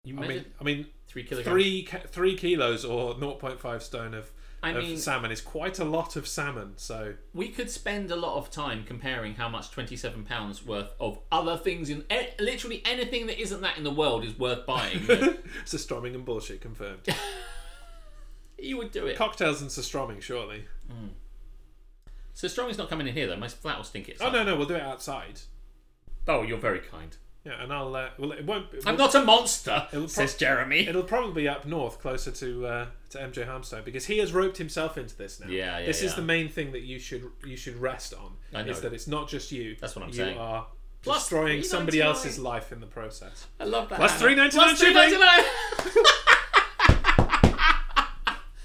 [0.04, 1.54] You I mean, I mean, three kilograms.
[1.54, 4.32] three three kilos or 0.5 stone of,
[4.64, 6.74] I of mean- salmon is quite a lot of salmon.
[6.78, 11.20] So We could spend a lot of time comparing how much 27 pounds worth of
[11.32, 15.06] other things in eh, literally anything that isn't that in the world is worth buying.
[15.08, 15.34] so
[15.66, 17.02] surströmming and bullshit confirmed.
[18.58, 19.18] you would do it.
[19.18, 20.66] Cocktails and surströmming, surely.
[22.34, 23.36] So Strong's not coming in here though.
[23.36, 24.18] My flat will stink it.
[24.22, 25.42] Oh no, no, we'll do it outside.
[26.28, 27.16] Oh, you're very kind.
[27.44, 27.96] Yeah, and I'll.
[27.96, 28.68] Uh, well, it won't.
[28.86, 30.80] I'm not a monster, It'll says Jeremy.
[30.88, 34.58] It'll probably be up north, closer to uh, to MJ Harmstone, because he has roped
[34.58, 35.48] himself into this now.
[35.48, 38.34] Yeah, yeah, This is the main thing that you should you should rest on.
[38.54, 38.72] I know.
[38.72, 39.76] Is that it's not just you.
[39.80, 40.36] That's what I'm you saying.
[40.36, 40.68] You are
[41.02, 43.48] Plus destroying somebody else's life in the process.
[43.60, 43.96] I love that.
[43.96, 44.36] Plus Hannah.
[44.36, 44.96] $3.99 Plus shipping.
[44.96, 46.28] $3.99.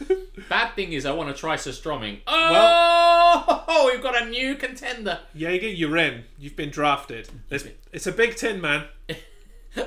[0.48, 2.20] Bad thing is, I want to try Surströmming.
[2.26, 5.20] Oh, we've got a new contender.
[5.34, 6.24] Jaeger, you're in.
[6.38, 7.28] You've been drafted.
[7.50, 8.84] It's, it's a big tin, man.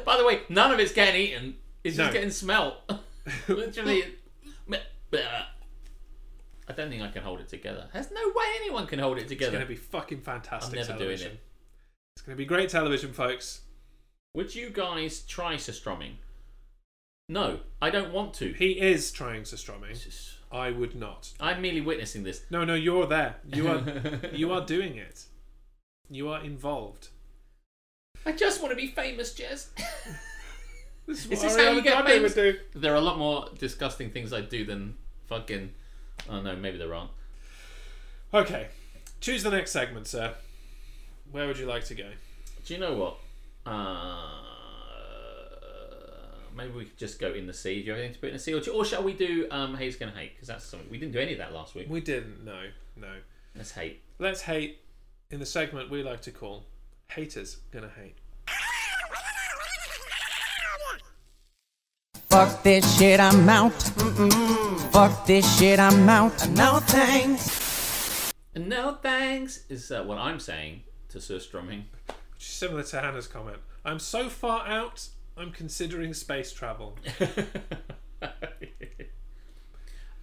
[0.06, 1.56] By the way, none of it's getting eaten.
[1.84, 2.14] It's just No.
[2.14, 2.76] getting smelt.
[3.48, 4.04] Literally.
[6.68, 7.88] I don't think I can hold it together.
[7.94, 9.34] There's no way anyone can hold it together.
[9.34, 9.52] It's together.
[9.52, 11.32] going to be fucking fantastic I'm never doing television.
[11.32, 11.40] it.
[12.16, 13.62] It's going to be great television, folks.
[14.36, 16.14] Would you guys try Surströmming?
[17.30, 18.54] No, I don't want to.
[18.54, 20.34] He is trying Surströmming.
[20.52, 21.32] I would not.
[21.40, 22.42] I'm merely witnessing this.
[22.50, 23.36] No, no, you're there.
[23.54, 23.84] You are
[24.34, 25.26] you are doing it.
[26.10, 27.10] You are involved.
[28.26, 29.68] I just want to be famous, Jez.
[31.10, 32.36] This Is what this how you get famous?
[32.36, 32.60] do.
[32.76, 34.96] There are a lot more disgusting things I do than
[35.26, 35.72] fucking.
[36.30, 37.10] Oh no, maybe there aren't.
[38.32, 38.68] Okay,
[39.20, 40.36] choose the next segment, sir.
[41.32, 42.10] Where would you like to go?
[42.64, 43.18] Do you know what?
[43.66, 44.59] Uh,
[46.56, 47.82] maybe we could just go in the sea.
[47.82, 49.76] Do you have anything to put in the sea, or, or shall we do um,
[49.76, 50.36] hate's gonna hate?
[50.36, 51.88] Because that's something we didn't do any of that last week.
[51.90, 52.44] We didn't.
[52.46, 52.64] No,
[52.96, 53.14] no.
[53.56, 54.02] Let's hate.
[54.20, 54.80] Let's hate
[55.32, 56.66] in the segment we like to call
[57.10, 58.16] "Haters Gonna Hate."
[62.30, 63.74] Fuck this shit, I'm out.
[64.92, 66.48] Fuck this shit, I'm out.
[66.50, 68.32] No thanks.
[68.56, 71.86] No thanks is uh, what I'm saying to surströmming.
[72.06, 73.58] Which is similar to Hannah's comment.
[73.84, 75.10] I'm so far out.
[75.40, 76.98] I'm considering space travel.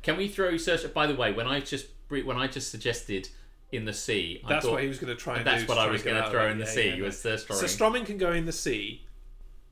[0.02, 0.92] Can we throw search?
[0.94, 3.28] By the way, when I just when I just suggested
[3.72, 5.78] in the sea, I That's thought, what he was going to try and That's what
[5.78, 7.32] I was gonna throw in the Yeah, sea, yeah, was yeah.
[7.32, 9.04] Surströmming can go in the sea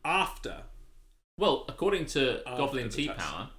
[0.04, 0.62] after.
[1.38, 3.16] Well, according to After Goblin test.
[3.18, 3.50] Power,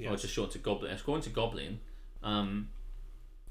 [0.00, 0.22] or Yes.
[0.22, 0.92] just short to Goblin.
[0.94, 1.80] According to Goblin,
[2.22, 2.68] um,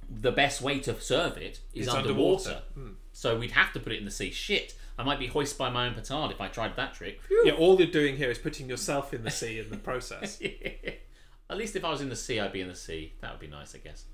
[0.09, 2.49] the best way to serve it is It's underwater.
[2.49, 2.64] underwater.
[2.76, 2.91] Hmm.
[3.14, 4.31] So we'd have to put it in the sea.
[4.31, 7.19] Shit, I might be hoisted by my own petard if I tried that trick.
[7.44, 10.41] Yeah, all you're doing here is putting yourself in the sea in the process.
[11.49, 13.14] At least if I was in the sea, I'd be in the sea.
[13.22, 14.06] That would be nice, I guess.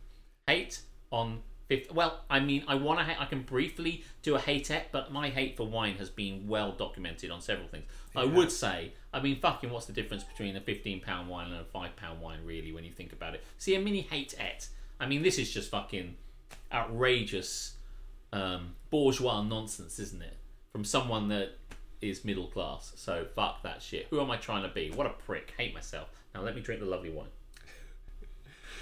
[0.45, 0.81] Hate
[1.11, 1.91] on fifth.
[1.91, 3.05] Well, I mean, I want to.
[3.05, 6.47] Ha- I can briefly do a hate et, but my hate for wine has been
[6.47, 7.85] well documented on several things.
[8.15, 11.60] I would say, I mean, fucking, what's the difference between a fifteen pound wine and
[11.61, 13.43] a five pound wine, really, when you think about it?
[13.57, 14.68] See, a mini hate et.
[14.99, 16.15] I mean, this is just fucking
[16.72, 17.77] outrageous
[18.31, 20.38] um, bourgeois nonsense, isn't it?
[20.73, 21.57] From someone that
[22.01, 22.91] is middle class.
[22.97, 24.07] So fuck that shit.
[24.09, 24.91] Who am I trying to be?
[24.91, 25.53] What a prick.
[25.57, 26.09] Hate myself.
[26.35, 27.29] Now let me drink the lovely wine.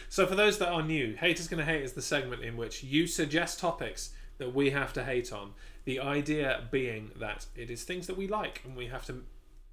[0.09, 3.07] So, for those that are new, Haters Gonna Hate is the segment in which you
[3.07, 4.09] suggest topics
[4.39, 5.53] that we have to hate on.
[5.85, 9.23] The idea being that it is things that we like and we have to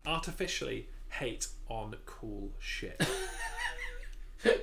[0.07, 3.05] artificially hate on cool shit.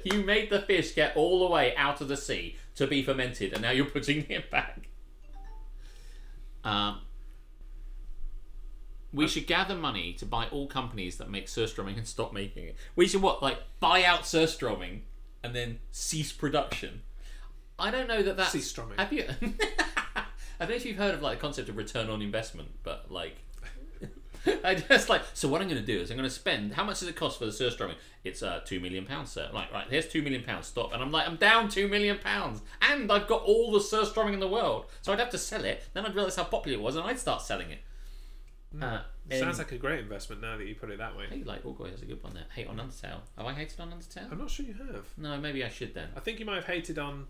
[0.03, 3.53] You made the fish get all the way out of the sea to be fermented,
[3.53, 4.87] and now you're putting it back.
[6.63, 7.01] Um,
[9.15, 12.75] we should gather money to buy all companies that make surströmming and stop making it.
[12.95, 15.01] We should what, like buy out surströmming
[15.43, 17.01] and then cease production.
[17.77, 18.97] I don't know that that's Cease-strumming.
[18.97, 19.25] Have you?
[19.41, 20.23] I
[20.59, 23.35] don't know if you've heard of like the concept of return on investment, but like
[24.63, 25.47] I just like so.
[25.47, 26.73] What I'm going to do is I'm going to spend.
[26.73, 27.95] How much does it cost for the surströmming?
[28.23, 29.49] It's uh, two million pounds, sir.
[29.53, 30.67] Like, right, here's two million pounds.
[30.67, 30.93] Stop.
[30.93, 34.39] And I'm like, I'm down two million pounds, and I've got all the surströmming in
[34.39, 34.85] the world.
[35.01, 35.83] So I'd have to sell it.
[35.93, 37.79] Then I'd realize how popular it was, and I'd start selling it.
[38.81, 41.25] Uh, Sounds like a great investment now that you put it that way.
[41.29, 42.45] Hey, like Orgoy has a good one there.
[42.53, 43.21] Hate on Undertale.
[43.37, 44.31] Have I hated on Undertale?
[44.31, 45.05] I'm not sure you have.
[45.17, 46.09] No, maybe I should then.
[46.15, 47.27] I think you might have hated on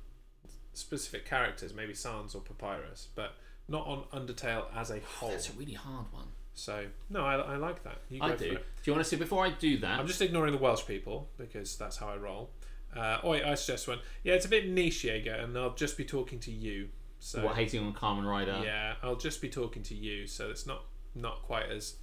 [0.73, 3.35] specific characters, maybe Sans or Papyrus, but
[3.67, 5.29] not on Undertale as a whole.
[5.29, 6.27] That's a really hard one.
[6.53, 7.99] So, no, I, I like that.
[8.09, 8.49] You go I for do.
[8.51, 9.17] Do you want to see?
[9.17, 12.49] Before I do that, I'm just ignoring the Welsh people because that's how I roll.
[12.95, 13.99] Uh, oh, I suggest one.
[14.23, 16.89] Yeah, it's a bit niche, Jaeger, and I'll just be talking to you.
[17.19, 18.61] So what hating on Kamen Rider?
[18.63, 20.27] yeah, I'll just be talking to you.
[20.27, 20.83] So it's not
[21.15, 21.95] not quite as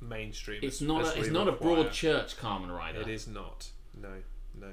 [0.00, 0.60] mainstream.
[0.62, 1.02] It's as, not.
[1.02, 3.00] as A, it's not a broad church Kamen Rider.
[3.02, 3.70] It is not.
[4.00, 4.08] No,
[4.58, 4.72] no.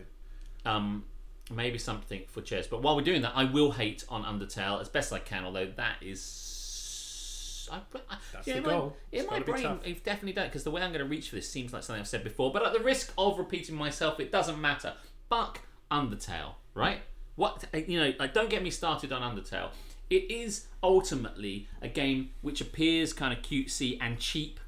[0.66, 1.04] um,
[1.52, 2.68] maybe something for chess.
[2.68, 5.44] But while we're doing that, I will hate on Undertale as best I can.
[5.44, 9.80] Although that is, I, I, That's know, the in my- In It's my brain.
[9.86, 12.00] I've definitely done because the way I'm going to reach for this seems like something
[12.00, 12.52] I've said before.
[12.54, 14.94] But at the risk of repeating myself, it doesn't matter.
[15.30, 15.62] Fuck
[15.92, 17.00] Undertale, right?
[17.36, 18.14] What you know?
[18.18, 19.70] Like, don't get me started on Undertale.
[20.10, 24.60] It is ultimately a game which appears kind of cutesy and cheap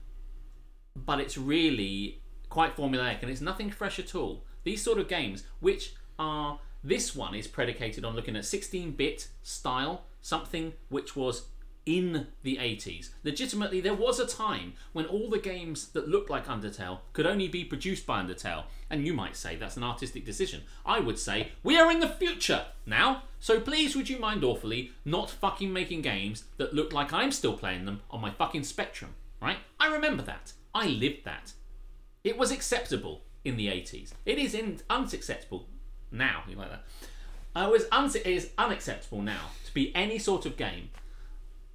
[1.06, 4.46] but it's really quite formulaic and it's nothing fresh at all.
[4.64, 10.06] These sort of games, which are this one is predicated on looking at 16-bit style,
[10.22, 11.48] something which was
[11.90, 13.10] in the 80s.
[13.24, 17.48] Legitimately, there was a time when all the games that looked like Undertale could only
[17.48, 20.62] be produced by Undertale, and you might say that's an artistic decision.
[20.86, 24.92] I would say we are in the future now, so please would you mind awfully
[25.04, 29.16] not fucking making games that look like I'm still playing them on my fucking Spectrum,
[29.42, 29.58] right?
[29.80, 30.54] I remember that.
[30.76, 31.54] I lived that.
[32.24, 34.12] It was acceptable in the 80s.
[34.28, 35.66] It is in, unacceptable
[36.12, 36.44] now.
[36.48, 36.84] You like that?
[37.56, 40.90] Uh, it, was un- it is unacceptable now to be any sort of game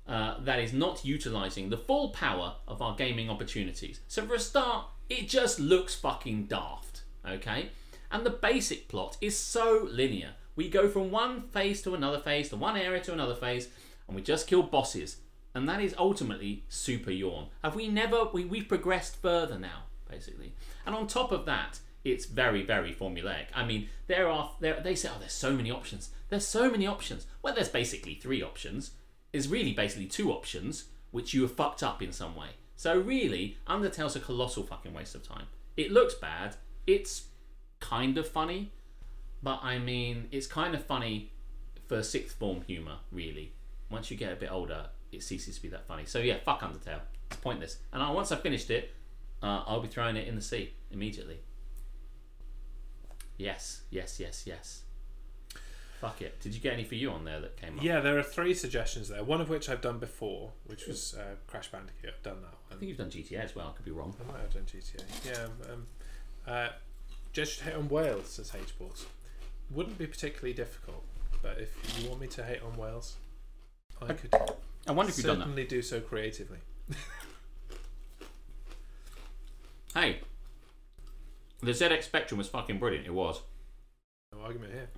[0.06, 4.00] uh, that is not utilizing the full power of our gaming opportunities.
[4.08, 7.70] So, for a start, it just looks fucking daft, okay?
[8.10, 10.30] And the basic plot is so linear.
[10.56, 13.68] We go from one phase to another phase, to one area to another phase,
[14.06, 15.16] and we just kill bosses.
[15.54, 17.46] And that is ultimately super yawn.
[17.62, 20.54] Have we never, we, we've progressed further now, basically.
[20.84, 23.46] And on top of that, it's very, very formulaic.
[23.54, 26.10] I mean, there are, there, they say, oh, there's so many options.
[26.28, 27.26] There's so many options.
[27.42, 28.92] Well, there's basically three options.
[29.34, 32.50] Is really basically two options, which you have fucked up in some way.
[32.76, 35.46] So really, Undertale's a colossal fucking waste of time.
[35.76, 36.54] It looks bad.
[36.86, 37.24] It's
[37.80, 38.70] kind of funny,
[39.42, 41.32] but I mean, it's kind of funny
[41.88, 42.98] for sixth form humor.
[43.10, 43.52] Really,
[43.90, 46.04] once you get a bit older, it ceases to be that funny.
[46.06, 47.00] So yeah, fuck Undertale.
[47.26, 47.78] It's pointless.
[47.92, 48.94] And I, once I've finished it,
[49.42, 51.40] uh, I'll be throwing it in the sea immediately.
[53.36, 54.82] Yes, yes, yes, yes.
[56.04, 56.40] Fuck it.
[56.40, 57.84] Did you get any for you on there that came up?
[57.84, 59.24] Yeah, there are three suggestions there.
[59.24, 62.14] One of which I've done before, which was uh, Crash Bandicoot.
[62.16, 63.68] I've done that I think you've done GTA as well.
[63.68, 64.14] I could be wrong.
[64.20, 65.02] I might have done GTA.
[65.24, 65.72] Yeah.
[65.72, 65.86] Um,
[66.46, 66.68] uh,
[67.32, 69.06] Judge hate on Wales says sports.
[69.70, 71.04] Wouldn't be particularly difficult,
[71.40, 73.16] but if you want me to hate on Wales,
[74.02, 74.34] I could
[74.86, 75.44] I wonder if you've done that.
[75.44, 76.58] certainly do so creatively.
[79.94, 80.18] Hey,
[81.60, 83.06] the ZX Spectrum was fucking brilliant.
[83.06, 83.40] It was.
[84.32, 84.88] No argument here.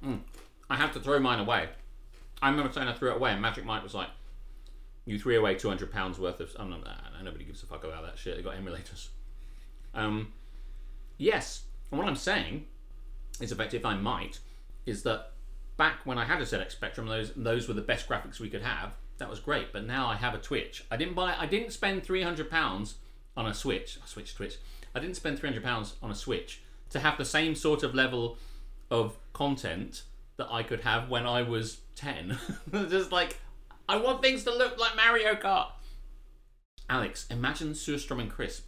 [0.68, 1.68] I had to throw mine away.
[2.42, 4.08] I remember saying I threw it away, and Magic Mike was like,
[5.04, 6.84] "You threw away two hundred pounds worth of." I'm not.
[6.84, 8.36] Nah, nobody gives a fuck about that shit.
[8.36, 9.08] They got emulators.
[9.94, 10.32] Um,
[11.16, 12.66] yes, and what I'm saying
[13.40, 14.40] is effective, I might,
[14.84, 15.32] is that
[15.76, 18.62] back when I had a ZX Spectrum, those those were the best graphics we could
[18.62, 18.94] have.
[19.18, 19.72] That was great.
[19.72, 20.84] But now I have a Twitch.
[20.90, 21.34] I didn't buy.
[21.38, 22.96] I didn't spend three hundred pounds
[23.36, 23.98] on a Switch.
[24.02, 24.56] I switched Twitch.
[24.94, 26.60] I didn't spend three hundred pounds on a Switch
[26.90, 28.38] to have the same sort of level
[28.90, 30.02] of content
[30.36, 32.38] that I could have when I was ten.
[32.72, 33.38] Just like
[33.88, 35.68] I want things to look like Mario Kart.
[36.88, 38.62] Alex, imagine Surstrom and Chris.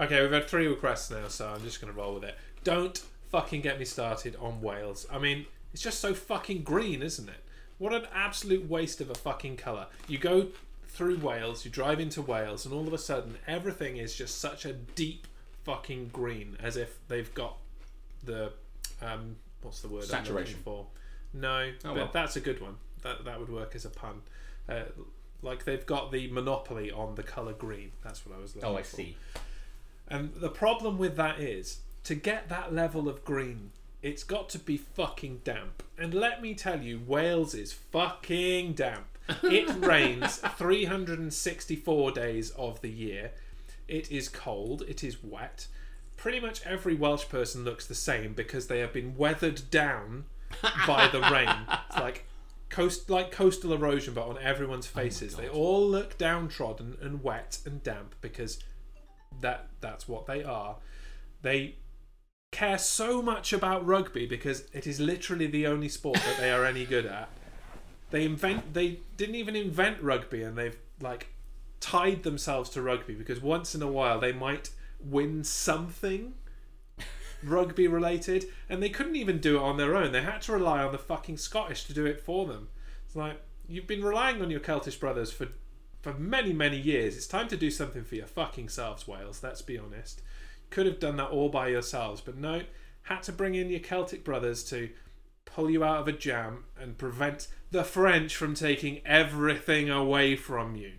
[0.00, 2.34] Okay, we've had three requests now, so I'm just going to roll with it.
[2.64, 2.96] Don't
[3.28, 5.06] fucking get me started on Wales.
[5.12, 5.44] I mean,
[5.74, 7.44] it's just so fucking green, isn't it?
[7.76, 9.88] What an absolute waste of a fucking colour.
[10.08, 10.46] You go
[10.88, 14.64] through Wales, you drive into Wales, and all of a sudden everything is just such
[14.64, 15.26] a deep
[15.64, 17.58] fucking green, as if they've got
[18.24, 18.52] the
[19.02, 20.60] um, what's the word I'm looking Saturation.
[20.64, 20.86] for?
[21.32, 22.10] No, but well.
[22.12, 22.76] that's a good one.
[23.02, 24.22] That that would work as a pun.
[24.68, 24.82] Uh,
[25.42, 27.92] like they've got the monopoly on the colour green.
[28.04, 28.96] That's what I was looking Oh, I for.
[28.96, 29.16] see.
[30.08, 33.70] And the problem with that is to get that level of green,
[34.02, 35.82] it's got to be fucking damp.
[35.96, 39.06] And let me tell you, Wales is fucking damp.
[39.42, 43.30] It rains 364 days of the year.
[43.88, 45.66] It is cold, it is wet.
[46.20, 50.26] Pretty much every Welsh person looks the same because they have been weathered down
[50.86, 51.48] by the rain.
[51.88, 52.26] It's like
[52.68, 55.34] coast like coastal erosion but on everyone's oh faces.
[55.34, 58.62] they all look downtrodden and wet and damp because
[59.40, 60.76] that that's what they are.
[61.40, 61.76] They
[62.52, 66.66] care so much about rugby because it is literally the only sport that they are
[66.66, 67.30] any good at.
[68.10, 71.28] They invent they didn't even invent rugby and they've like
[71.80, 74.68] tied themselves to rugby because once in a while they might
[75.02, 76.34] win something
[77.42, 80.12] rugby related and they couldn't even do it on their own.
[80.12, 82.68] They had to rely on the fucking Scottish to do it for them.
[83.06, 85.48] It's like you've been relying on your Celtish brothers for
[86.00, 87.16] for many, many years.
[87.16, 89.42] It's time to do something for your fucking selves, Wales.
[89.42, 90.22] Let's be honest.
[90.70, 92.62] Could have done that all by yourselves, but no,
[93.02, 94.88] had to bring in your Celtic brothers to
[95.44, 100.76] pull you out of a jam and prevent the French from taking everything away from
[100.76, 100.92] you.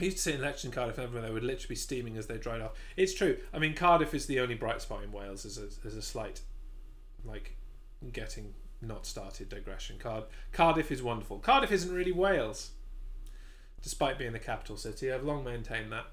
[0.00, 2.38] I used to sit in election Cardiff and they would literally be steaming as they
[2.38, 2.72] dried off.
[2.96, 3.36] It's true.
[3.52, 6.40] I mean, Cardiff is the only bright spot in Wales as a, as a slight,
[7.24, 7.56] like,
[8.12, 9.98] getting not started digression.
[9.98, 11.38] Card- Cardiff is wonderful.
[11.38, 12.70] Cardiff isn't really Wales
[13.82, 15.10] despite being the capital city.
[15.12, 16.06] I've long maintained that.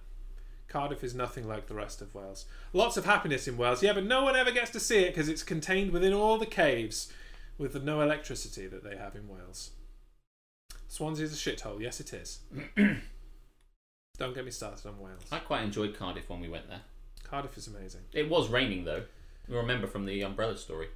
[0.68, 2.46] Cardiff is nothing like the rest of Wales.
[2.74, 5.30] Lots of happiness in Wales, yeah, but no one ever gets to see it because
[5.30, 7.12] it's contained within all the caves
[7.58, 9.72] with the no electricity that they have in Wales.
[10.88, 12.40] Swansea's a shithole, yes it is.
[14.18, 15.22] Don't get me started on Wales.
[15.32, 16.82] I quite enjoyed Cardiff when we went there.
[17.24, 18.02] Cardiff is amazing.
[18.14, 19.04] It was raining though.
[19.48, 20.88] You remember from the umbrella story.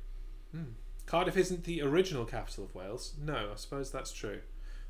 [0.52, 0.64] Hmm.
[1.06, 3.14] Cardiff isn't the original capital of Wales.
[3.22, 4.40] No, I suppose that's true.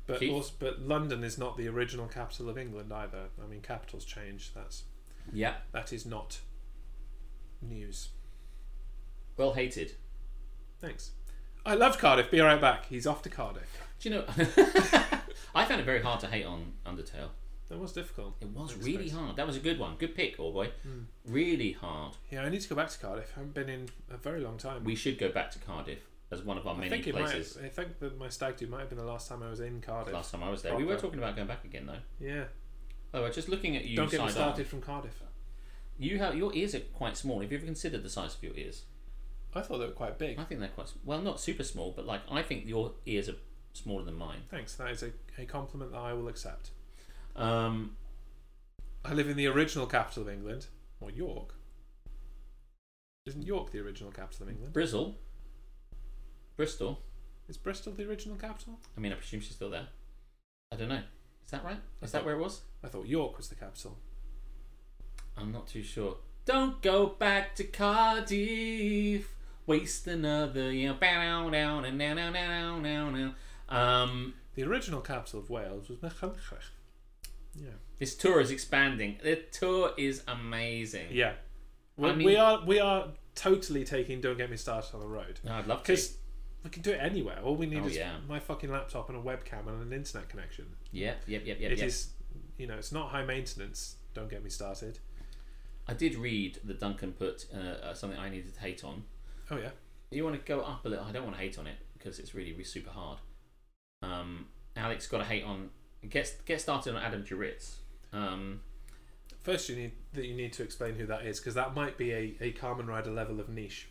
[0.06, 0.32] But Keith?
[0.32, 3.24] also, but London is not the original capital of England either.
[3.42, 4.52] I mean, capitals change.
[4.54, 4.84] That's
[5.32, 5.54] Yeah.
[5.72, 6.40] that is not
[7.62, 8.10] news.
[9.36, 9.94] Well hated.
[10.80, 11.12] Thanks.
[11.64, 12.30] I loved Cardiff.
[12.30, 12.86] Be right back.
[12.86, 13.82] He's off to Cardiff.
[14.00, 14.24] Do you know?
[15.54, 17.30] I found it very hard to hate on Undertale.
[17.70, 18.34] That was difficult.
[18.40, 19.36] It was really hard.
[19.36, 19.94] That was a good one.
[19.96, 20.70] Good pick, all boy.
[20.82, 21.02] Hmm.
[21.24, 22.16] Really hard.
[22.28, 23.32] Yeah, I need to go back to Cardiff.
[23.36, 24.82] I haven't been in a very long time.
[24.82, 26.00] We should go back to Cardiff
[26.32, 27.56] as one of our I many think it places.
[27.56, 27.66] might.
[27.66, 29.80] I think that my stag do might have been the last time I was in
[29.80, 30.12] Cardiff.
[30.12, 32.00] Last time I was there, we were talking about going back again though.
[32.18, 32.44] Yeah.
[33.14, 35.22] Oh, we're just looking at you Don't get me started from Cardiff.
[35.96, 37.40] You have your ears are quite small.
[37.40, 38.82] Have you ever considered the size of your ears?
[39.54, 40.38] I thought they were quite big.
[40.40, 43.36] I think they're quite well, not super small, but like I think your ears are
[43.74, 44.40] smaller than mine.
[44.48, 44.74] Thanks.
[44.74, 46.70] That is a, a compliment that I will accept.
[47.36, 47.96] Um,
[49.04, 50.66] I live in the original capital of England,
[51.00, 51.54] or York.
[53.26, 54.72] Isn't York the original capital of England?
[54.72, 55.16] Bristol,
[56.56, 57.00] Bristol.
[57.48, 58.78] Is Bristol the original capital?
[58.96, 59.88] I mean, I presume she's still there.
[60.72, 61.02] I don't know.
[61.44, 61.80] Is that right?
[62.02, 62.60] Is that where it was?
[62.84, 63.98] I thought York was the capital.
[65.36, 66.18] I'm not too sure.
[66.44, 69.34] Don't go back to Cardiff.
[69.66, 70.94] Waste another year.
[70.94, 73.34] Bow down and down down down down down.
[73.68, 76.70] Um, The original capital of Wales was Machynlleth.
[77.54, 77.70] Yeah.
[77.98, 79.18] this tour is expanding.
[79.22, 81.08] The tour is amazing.
[81.10, 81.32] Yeah.
[81.96, 85.06] We, I mean- we are we are totally taking Don't Get Me Started on the
[85.08, 85.40] road.
[85.44, 85.92] No, I'd love to.
[85.92, 86.16] Because
[86.64, 87.38] we can do it anywhere.
[87.42, 88.16] All we need Oh, is yeah.
[88.28, 90.66] my fucking laptop and a webcam and an internet connection.
[90.92, 91.72] Yep, yep, yep, yep.
[91.72, 91.86] It yep.
[91.86, 92.10] is,
[92.58, 93.96] you know, it's not high maintenance.
[94.14, 94.98] Don't get me started.
[95.88, 99.04] I did read that Duncan put uh, uh, something I needed to hate on.
[99.50, 99.70] Oh yeah.
[100.10, 101.04] You want to go up a little?
[101.04, 103.18] I don't want to hate on it because it's really, really super hard.
[104.02, 104.46] Um,
[104.76, 105.70] Alex got to hate on.
[106.08, 107.74] Get get started on Adam Duritz.
[108.12, 108.60] Um,
[109.42, 112.10] First, you need that you need to explain who that is because that might be
[112.12, 113.88] a, a Kamen Rider level of niche.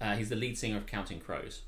[0.00, 1.62] uh, he's the lead singer of Counting Crows.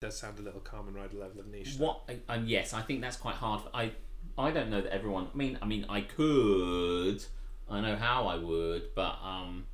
[0.00, 1.76] does sound a little Kamen Rider level of niche.
[1.78, 2.08] What?
[2.28, 3.62] And yes, I think that's quite hard.
[3.72, 3.92] I
[4.36, 5.28] I don't know that everyone.
[5.32, 7.22] I mean, I mean, I could.
[7.70, 9.66] I know how I would, but um,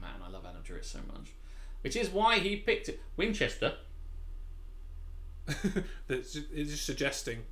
[0.00, 1.32] man, I love Adam Duritz so much.
[1.82, 3.00] Which is why he picked it.
[3.16, 3.74] Winchester.
[6.08, 7.42] That's ju- It's just suggesting.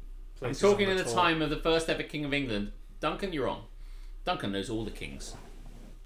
[0.42, 1.14] I'm talking in the tour.
[1.14, 2.72] time of the first ever King of England.
[3.00, 3.62] Duncan, you're on.
[4.24, 5.34] Duncan knows all the kings.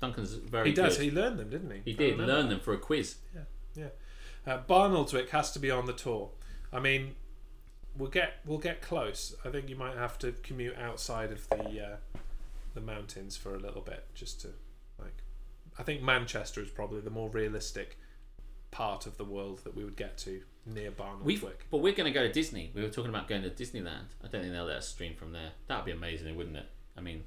[0.00, 0.96] Duncan's very He does.
[0.96, 1.04] good.
[1.04, 1.80] He learned them, didn't he?
[1.84, 3.16] He did learn them for a quiz.
[3.74, 3.88] Yeah.
[4.46, 6.30] Uh, Barnoldswick has to be on the tour.
[6.72, 7.14] I mean,
[7.96, 9.34] we'll get we'll get close.
[9.44, 12.18] I think you might have to commute outside of the uh,
[12.74, 14.48] the mountains for a little bit just to
[14.98, 15.22] like.
[15.78, 17.98] I think Manchester is probably the more realistic
[18.70, 21.54] part of the world that we would get to near We've, Barnoldswick.
[21.70, 22.70] but we're going to go to Disney.
[22.74, 24.06] We were talking about going to Disneyland.
[24.24, 25.50] I don't think they'll let us stream from there.
[25.68, 26.66] That would be amazing, wouldn't it?
[26.96, 27.24] I mean,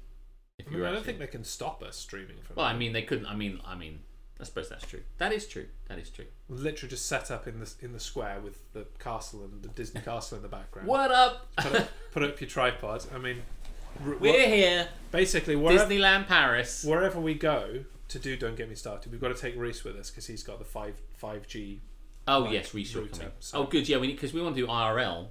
[0.58, 2.56] if I you mean, were I don't actually- think they can stop us streaming from.
[2.56, 3.26] Well, I mean, they couldn't.
[3.26, 4.00] I mean, I mean,
[4.40, 5.02] I suppose that's true.
[5.18, 5.66] That is true.
[5.88, 6.26] That is true.
[6.48, 10.00] literally just set up in the in the square with the castle and the Disney
[10.00, 10.88] castle in the background.
[10.94, 11.48] What up?
[11.56, 13.04] Put up, put up your tripod.
[13.14, 13.42] I mean,
[14.04, 16.84] We're what- here, basically wherever, Disneyland Paris.
[16.84, 19.94] wherever we go to do don't get me started we've got to take Reese with
[19.96, 21.78] us because he's got the 5 5g
[22.28, 23.32] Oh like, yes, Reese will router, come in.
[23.40, 25.28] so- Oh good, yeah, we because we want to do IRL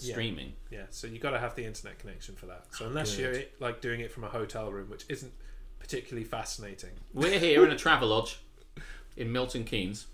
[0.00, 0.12] Yeah.
[0.14, 0.52] streaming.
[0.70, 3.34] yeah so you got to have the internet connection for that so unless Good.
[3.34, 5.32] you're like doing it from a hotel room which isn't
[5.80, 8.38] particularly fascinating We're here in a travel lodge
[9.16, 10.06] in Milton Keynes.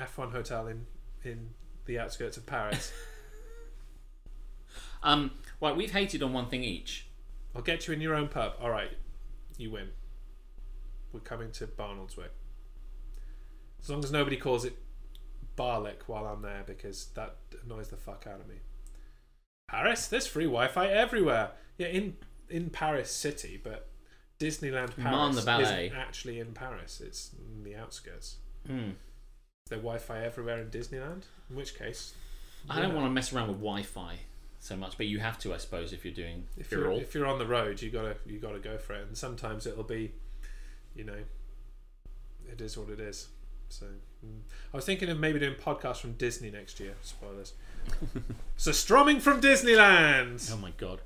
[0.00, 0.86] f1 hotel in
[1.24, 1.50] in
[1.84, 2.90] the outskirts of paris
[5.04, 7.06] Um, right, we've hated on one thing each.
[7.54, 8.92] i'll get you in your own pub all right
[9.58, 9.90] you win
[11.12, 12.30] we're coming to barnoldswick
[13.82, 14.76] as long as nobody calls it
[15.62, 18.56] barlick while i'm there because that annoys the fuck out of me
[19.72, 21.52] Paris, there's free Wi-Fi everywhere.
[21.78, 22.16] Yeah, in
[22.50, 23.88] in Paris city, but
[24.38, 27.00] Disneyland Paris isn't actually in Paris.
[27.00, 28.36] It's in the outskirts.
[28.66, 28.90] Hmm.
[29.64, 31.22] Is there Wi-Fi everywhere in Disneyland?
[31.48, 32.12] In which case,
[32.68, 34.18] I don't want to mess around with Wi-Fi
[34.60, 36.98] so much, but you have to, I suppose, if you're doing If you're you're all.
[36.98, 39.06] if you're on the road, you gotta you gotta go for it.
[39.06, 40.12] And sometimes it'll be,
[40.94, 41.22] you know,
[42.46, 43.28] it is what it is.
[43.70, 43.86] So
[44.24, 44.40] mm.
[44.72, 46.94] I was thinking of maybe doing podcasts from Disney next year.
[47.02, 47.54] Spoilers.
[48.58, 50.50] surströmming from Disneyland.
[50.52, 51.00] Oh my god.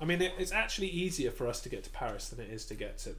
[0.00, 2.64] I mean, it, it's actually easier for us to get to Paris than it is
[2.66, 3.14] to get to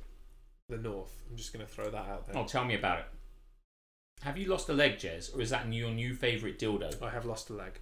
[0.67, 1.21] the north.
[1.29, 2.37] I'm just going to throw that out there.
[2.37, 3.05] Oh, tell me about it.
[4.21, 7.01] Have you lost a leg, Jez, or is that your new favourite dildo?
[7.01, 7.79] I have lost a leg.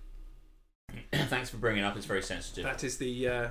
[1.13, 1.95] Thanks for bringing it up.
[1.95, 2.63] It's very sensitive.
[2.63, 3.49] That is the uh,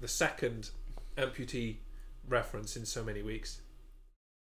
[0.00, 0.70] the second
[1.16, 1.76] amputee
[2.28, 3.60] reference in so many weeks.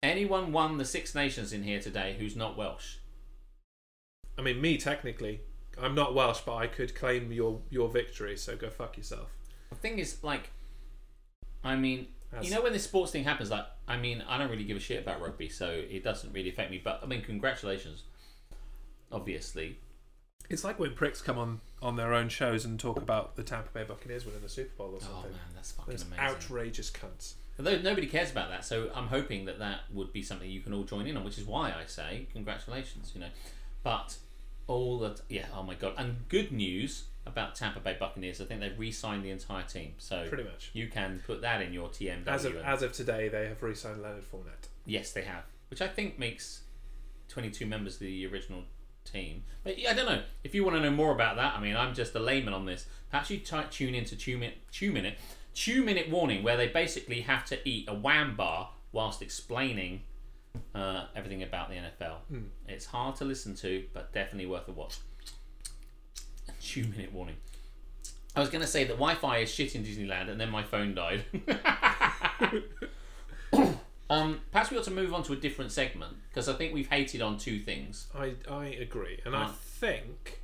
[0.02, 2.96] Anyone won the Six Nations in here today who's not Welsh?
[4.38, 5.40] I mean, me technically,
[5.80, 8.36] I'm not Welsh, but I could claim your your victory.
[8.36, 9.30] So go fuck yourself.
[9.70, 10.50] The thing is, like,
[11.64, 14.50] I mean, As- you know, when this sports thing happens, like, I mean, I don't
[14.50, 16.80] really give a shit about rugby, so it doesn't really affect me.
[16.82, 18.02] But I mean, congratulations,
[19.10, 19.78] obviously.
[20.48, 23.70] It's like when pricks come on on their own shows and talk about the Tampa
[23.70, 25.16] Bay Buccaneers winning the Super Bowl or oh, something.
[25.24, 26.24] Oh man, that's fucking Those amazing.
[26.24, 27.34] outrageous cunts.
[27.58, 30.74] Although nobody cares about that, so I'm hoping that that would be something you can
[30.74, 33.12] all join in on, which is why I say congratulations.
[33.14, 33.28] You know,
[33.82, 34.18] but
[34.66, 38.40] all that, yeah, oh my god, and good news about Tampa Bay Buccaneers.
[38.40, 40.70] I think they've re-signed the entire team, so Pretty much.
[40.74, 42.26] you can put that in your TMW.
[42.26, 44.68] As of as of today, they have re-signed Leonard Fournette.
[44.84, 46.62] Yes, they have, which I think makes
[47.28, 48.62] 22 members of the original
[49.04, 49.44] team.
[49.64, 51.54] But yeah, I don't know if you want to know more about that.
[51.56, 52.86] I mean, I'm just a layman on this.
[53.10, 55.16] Perhaps you t- tune into Two Minute, Two Minute,
[55.56, 60.02] Two Minute Warning, where they basically have to eat a wham bar whilst explaining
[60.74, 62.18] uh, everything about the NFL.
[62.68, 64.98] It's hard to listen to, but definitely worth a watch.
[66.60, 67.36] Two Minute Warning.
[68.36, 70.94] I was going to say that Wi-Fi is shit in Disneyland, and then my phone
[70.94, 71.24] died.
[74.08, 76.88] Um, perhaps we ought to move on to a different segment because I think we've
[76.88, 78.06] hated on two things.
[78.14, 80.42] I I agree, and I think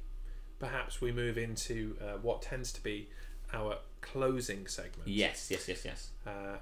[0.58, 3.08] perhaps we move into uh, what tends to be
[3.52, 5.08] our closing segment.
[5.08, 6.10] Yes, yes, yes, yes.
[6.26, 6.58] Uh,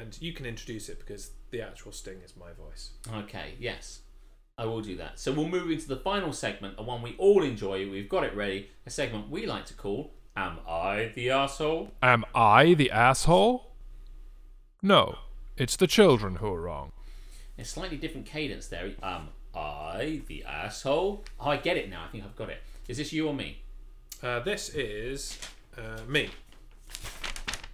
[0.00, 2.90] and you can introduce it because the actual sting is my voice.
[3.24, 4.00] Okay, yes,
[4.56, 5.18] I will do that.
[5.20, 7.88] So we'll move into the final segment, a one we all enjoy.
[7.88, 8.70] We've got it ready.
[8.86, 13.72] A segment we like to call "Am I the asshole?" Am I the asshole?
[14.82, 15.18] No,
[15.56, 16.92] it's the children who are wrong.
[17.58, 18.92] A slightly different cadence there.
[19.02, 21.24] Am I the asshole?
[21.40, 22.04] Oh, I get it now.
[22.06, 22.62] I think I've got it.
[22.86, 23.58] Is this you or me?
[24.22, 25.38] Uh, this is
[25.76, 26.30] uh, me.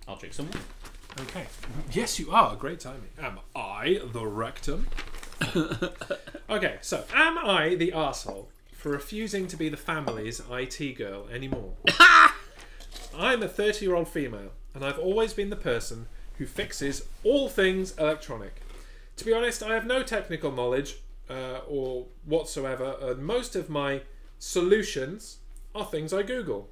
[0.06, 0.46] I'll drink some.
[0.46, 0.54] more.
[1.20, 1.46] Okay.
[1.92, 2.56] Yes, you are.
[2.56, 3.10] Great timing.
[3.20, 4.88] Am I the rectum?
[6.50, 11.72] okay, so am I the arsehole for refusing to be the family's IT girl anymore?
[13.16, 16.06] I'm a 30 year old female, and I've always been the person
[16.38, 18.60] who fixes all things electronic.
[19.16, 20.96] To be honest, I have no technical knowledge
[21.30, 24.02] uh, or whatsoever, and most of my
[24.38, 25.38] solutions
[25.74, 26.68] are things I Google.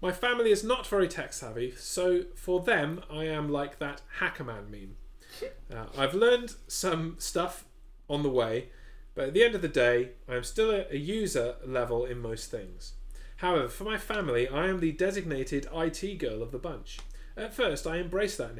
[0.00, 4.70] My family is not very tech savvy, so for them, I am like that Hackerman
[4.70, 4.96] meme.
[5.72, 7.64] Uh, I've learned some stuff
[8.08, 8.68] on the way,
[9.14, 12.18] but at the end of the day, I am still a, a user level in
[12.20, 12.94] most things.
[13.38, 16.98] However, for my family, I am the designated IT girl of the bunch.
[17.36, 18.56] At first, I embraced that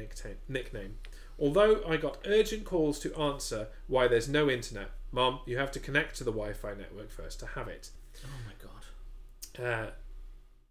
[0.47, 0.97] nickname.
[1.39, 4.91] Although I got urgent calls to answer why there's no internet.
[5.11, 7.89] Mom, you have to connect to the Wi Fi network first to have it.
[8.23, 9.65] Oh my god.
[9.65, 9.91] Uh,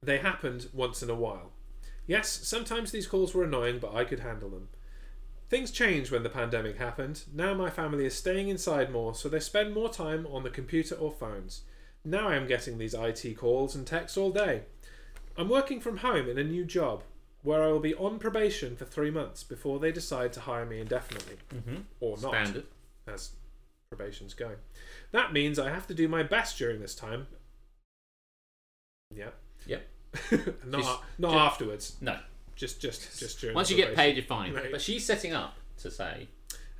[0.04, 1.52] they happened once in a while.
[2.06, 4.68] Yes, sometimes these calls were annoying, but I could handle them.
[5.48, 7.22] Things changed when the pandemic happened.
[7.32, 10.94] Now my family is staying inside more, so they spend more time on the computer
[10.94, 11.62] or phones.
[12.04, 14.62] Now I am getting these IT calls and texts all day.
[15.36, 17.02] I'm working from home in a new job
[17.42, 20.80] where I will be on probation for three months before they decide to hire me
[20.80, 21.36] indefinitely.
[21.54, 21.76] Mm-hmm.
[22.00, 22.64] Or not Standard.
[23.06, 23.32] as
[23.90, 24.56] probation's going.
[25.12, 27.26] That means I have to do my best during this time.
[29.14, 29.30] Yeah.
[29.66, 29.86] Yep.
[30.66, 31.96] not Just- not ju- afterwards.
[32.00, 32.18] No.
[32.56, 33.54] Just just just during.
[33.54, 34.04] Once you get probation.
[34.04, 34.52] paid, you're fine.
[34.54, 34.70] Right.
[34.70, 36.28] But she's setting up to say,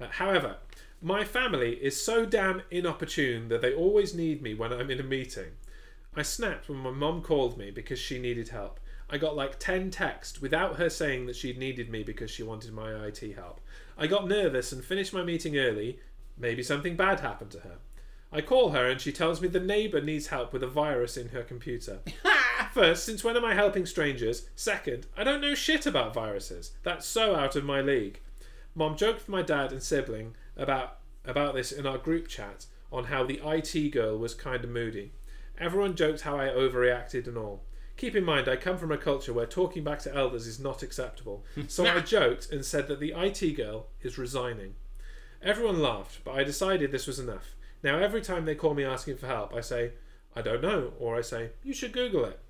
[0.00, 0.56] Uh, however,
[1.02, 5.04] my family is so damn inopportune that they always need me when I'm in a
[5.04, 5.52] meeting.
[6.16, 8.78] I snapped when my mom called me because she needed help.
[9.10, 12.72] I got like 10 texts without her saying that she'd needed me because she wanted
[12.72, 13.60] my IT help.
[13.98, 15.98] I got nervous and finished my meeting early.
[16.38, 17.76] Maybe something bad happened to her.
[18.32, 21.28] I call her and she tells me the neighbour needs help with a virus in
[21.30, 21.98] her computer.
[22.72, 24.48] First, since when am I helping strangers?
[24.56, 26.72] Second, I don't know shit about viruses.
[26.82, 28.20] That's so out of my league.
[28.74, 33.04] Mom joked with my dad and sibling about about this in our group chat on
[33.04, 35.12] how the IT girl was kind of moody.
[35.58, 37.64] Everyone joked how I overreacted and all.
[37.96, 40.82] Keep in mind, I come from a culture where talking back to elders is not
[40.82, 44.74] acceptable, so I joked and said that the IT girl is resigning.
[45.42, 47.54] Everyone laughed, but I decided this was enough.
[47.82, 49.92] Now, every time they call me asking for help, I say,
[50.34, 52.40] I don't know, or I say, you should Google it.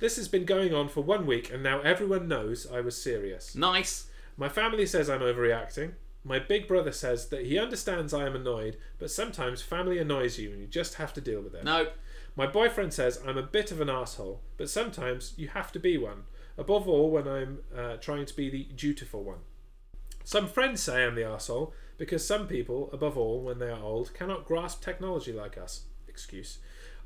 [0.00, 3.54] This has been going on for one week, and now everyone knows I was serious.
[3.54, 4.06] nice.
[4.36, 5.92] My family says I'm overreacting.
[6.24, 10.50] My big brother says that he understands I am annoyed, but sometimes family annoys you
[10.52, 11.64] and you just have to deal with it.
[11.64, 11.88] No.
[12.36, 15.98] My boyfriend says I'm a bit of an asshole, but sometimes you have to be
[15.98, 16.24] one.
[16.56, 19.40] Above all, when I'm uh, trying to be the dutiful one.
[20.24, 24.14] Some friends say I'm the asshole because some people, above all, when they are old,
[24.14, 25.82] cannot grasp technology like us.
[26.08, 26.58] Excuse.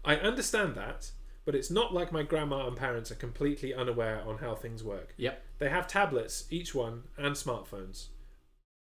[0.05, 1.11] I understand that,
[1.47, 5.15] but it's not like my grandma and parents are completely unaware on how things work.
[5.17, 5.43] Yep.
[5.61, 8.09] They have tablets, each one, and smartphones.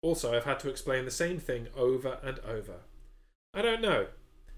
[0.03, 2.81] Also, I've had to explain the same thing over and over.
[3.55, 4.07] I don't know.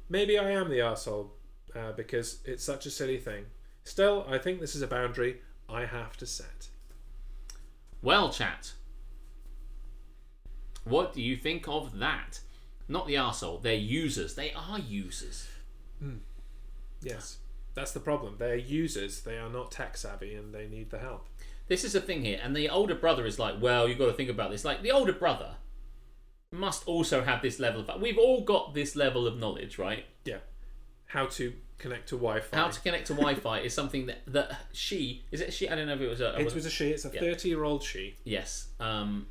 [0.09, 1.31] Maybe I am the arsehole
[1.75, 3.47] uh, because it's such a silly thing.
[3.85, 6.69] Still, I think this is a boundary I have to set.
[8.03, 8.73] Well, chat.
[10.85, 12.41] What do you think of that?
[12.89, 14.35] Not the arsehole, they're users.
[14.35, 15.49] They are users.
[17.01, 17.39] Yes,
[17.75, 18.37] that's the problem.
[18.39, 21.27] They're users, they are not tech savvy, and they need the help.
[21.69, 24.13] This is the thing here, and the older brother is like, well, you've got to
[24.13, 24.65] think about this.
[24.65, 25.57] Like, the older brother
[26.51, 28.01] must also have this level of.
[28.01, 30.05] We've all got this level of knowledge, right?
[30.25, 30.39] Yeah.
[31.07, 32.57] How to connect to Wi Fi.
[32.57, 35.25] How to connect to Wi Fi is something that, that she.
[35.31, 35.69] Is it she?
[35.69, 36.39] I don't know if it was a.
[36.39, 38.17] It was a she, it's a 30 year old she.
[38.25, 38.69] Yes.
[38.79, 39.27] Um,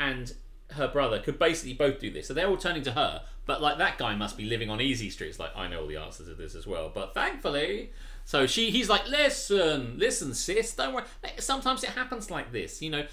[0.00, 0.32] and
[0.72, 2.28] her brother could basically both do this.
[2.28, 3.22] So they're all turning to her.
[3.48, 5.38] But like that guy must be living on easy streets.
[5.38, 6.92] Like I know all the answers to this as well.
[6.94, 7.92] But thankfully,
[8.26, 11.04] so she he's like, listen, listen, sis, don't worry.
[11.38, 12.82] Sometimes it happens like this.
[12.82, 13.06] You know.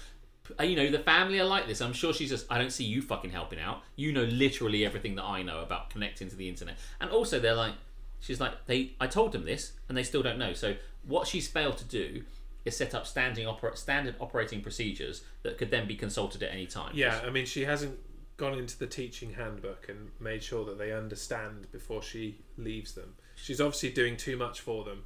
[0.60, 1.80] Uh, you know the family are like this.
[1.80, 2.46] I'm sure she's just.
[2.48, 3.82] I don't see you fucking helping out.
[3.96, 6.76] You know literally everything that I know about connecting to the internet.
[7.00, 7.74] And also they're like,
[8.20, 8.92] she's like they.
[9.00, 10.52] I told them this, and they still don't know.
[10.52, 12.22] So what she's failed to do
[12.64, 16.66] is set up standing opera- standard operating procedures that could then be consulted at any
[16.66, 16.92] time.
[16.94, 17.98] Yeah, I mean, she hasn't
[18.36, 23.14] gone into the teaching handbook and made sure that they understand before she leaves them.
[23.34, 25.04] She's obviously doing too much for them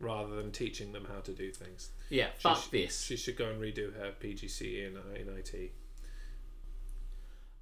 [0.00, 1.90] rather than teaching them how to do things.
[2.08, 3.00] Yeah, She fuck sh- this.
[3.02, 5.72] She should go and redo her PGCE in, in IT.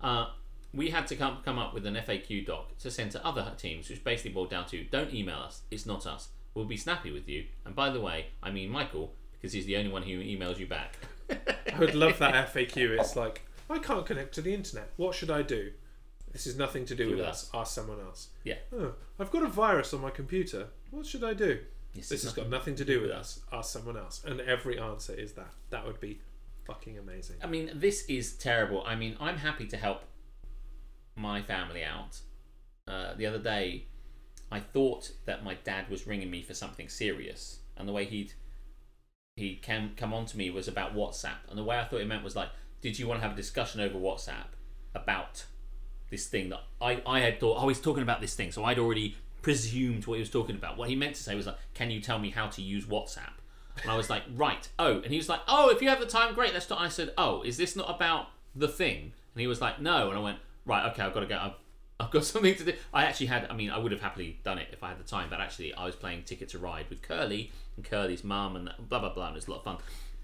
[0.01, 0.27] Uh,
[0.75, 3.89] we had to come come up with an FAQ doc to send to other teams,
[3.89, 6.29] which basically boiled down to don't email us, it's not us.
[6.55, 7.45] We'll be snappy with you.
[7.65, 10.67] And by the way, I mean Michael, because he's the only one who emails you
[10.67, 10.97] back.
[11.31, 12.77] I would love that FAQ.
[12.99, 14.91] It's like, I can't connect to the internet.
[14.97, 15.73] What should I do?
[16.33, 17.51] This is nothing to do, with with us.
[17.55, 18.29] Ask someone else.
[18.45, 18.57] Yeah.
[18.77, 20.69] Oh, I've got a virus on my computer.
[20.91, 21.61] What should I do?
[21.95, 23.41] This This is has got nothing to do with us.
[23.53, 24.23] Ask someone else.
[24.25, 25.53] And every answer is that.
[25.71, 26.21] That would be
[26.67, 27.37] fucking amazing.
[27.43, 28.85] I mean, this is terrible.
[28.87, 30.03] I mean, I'm happy to help
[31.15, 32.21] my family out.
[32.87, 33.87] Uh, the other day,
[34.51, 38.33] I thought that my dad was ringing me for something serious, and the way he'd
[39.37, 42.07] he came come on to me was about WhatsApp, and the way I thought it
[42.07, 42.49] meant was like,
[42.81, 44.49] did you want to have a discussion over WhatsApp
[44.95, 45.45] about
[46.11, 47.63] this thing that I I had thought?
[47.63, 50.77] Oh, he's talking about this thing, so I'd already presumed what he was talking about.
[50.77, 53.31] What he meant to say was like, can you tell me how to use WhatsApp?
[53.83, 54.69] And I was like, right.
[54.79, 56.53] Oh, and he was like, oh, if you have the time, great.
[56.53, 56.81] Let's talk.
[56.81, 58.27] I said, oh, is this not about
[58.57, 59.13] the thing?
[59.35, 60.09] And he was like, no.
[60.09, 61.39] And I went, right, okay, I've got to go.
[61.41, 61.53] I've,
[62.01, 62.73] I've got something to do.
[62.93, 65.05] I actually had, I mean, I would have happily done it if I had the
[65.05, 68.71] time, but actually, I was playing Ticket to Ride with Curly and Curly's mum and
[68.89, 69.29] blah, blah, blah.
[69.29, 69.77] And it was a lot of fun.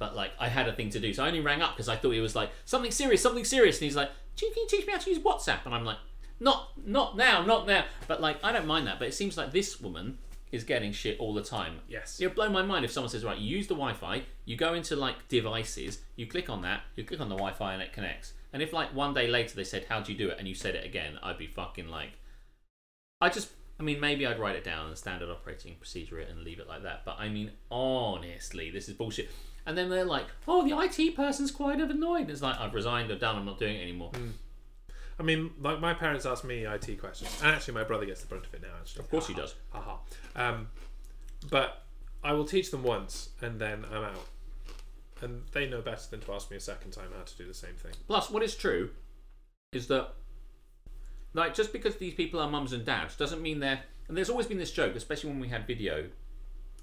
[0.02, 1.14] But like, I had a thing to do.
[1.14, 3.76] So I only rang up because I thought he was like, something serious, something serious.
[3.78, 5.64] And he's like, "Do you- can you teach me how to use WhatsApp?
[5.64, 5.98] And I'm like,
[6.40, 7.84] not, not now, not now.
[8.08, 8.98] But like, I don't mind that.
[8.98, 10.18] But it seems like this woman
[10.50, 11.74] is getting shit all the time.
[11.88, 12.20] Yes.
[12.20, 14.74] It'll blow my mind if someone says, right, you use the Wi Fi, you go
[14.74, 17.92] into like devices, you click on that, you click on the Wi Fi and it
[17.92, 18.32] connects.
[18.52, 20.36] And if like one day later they said, "How do you do it?
[20.40, 22.10] and you said it again, I'd be fucking like.
[23.20, 26.42] I just, I mean, maybe I'd write it down and standard operating procedure it and
[26.42, 27.04] leave it like that.
[27.04, 29.30] But I mean, honestly, this is bullshit.
[29.64, 32.28] And then they're like, oh, the IT person's quite annoyed.
[32.30, 34.10] It's like, I've resigned, I've done, I'm not doing it anymore.
[35.18, 38.26] I mean, like my parents ask me IT questions, and actually my brother gets the
[38.26, 38.68] brunt of it now.
[38.80, 39.54] Actually, Of course he does.
[39.70, 39.96] Haha.
[40.34, 40.68] Um,
[41.50, 41.84] but
[42.24, 44.26] I will teach them once, and then I'm out.
[45.20, 47.54] And they know better than to ask me a second time how to do the
[47.54, 47.92] same thing.
[48.08, 48.90] Plus, what is true
[49.72, 50.14] is that,
[51.34, 53.82] like, just because these people are mums and dads doesn't mean they're.
[54.08, 56.06] And there's always been this joke, especially when we had video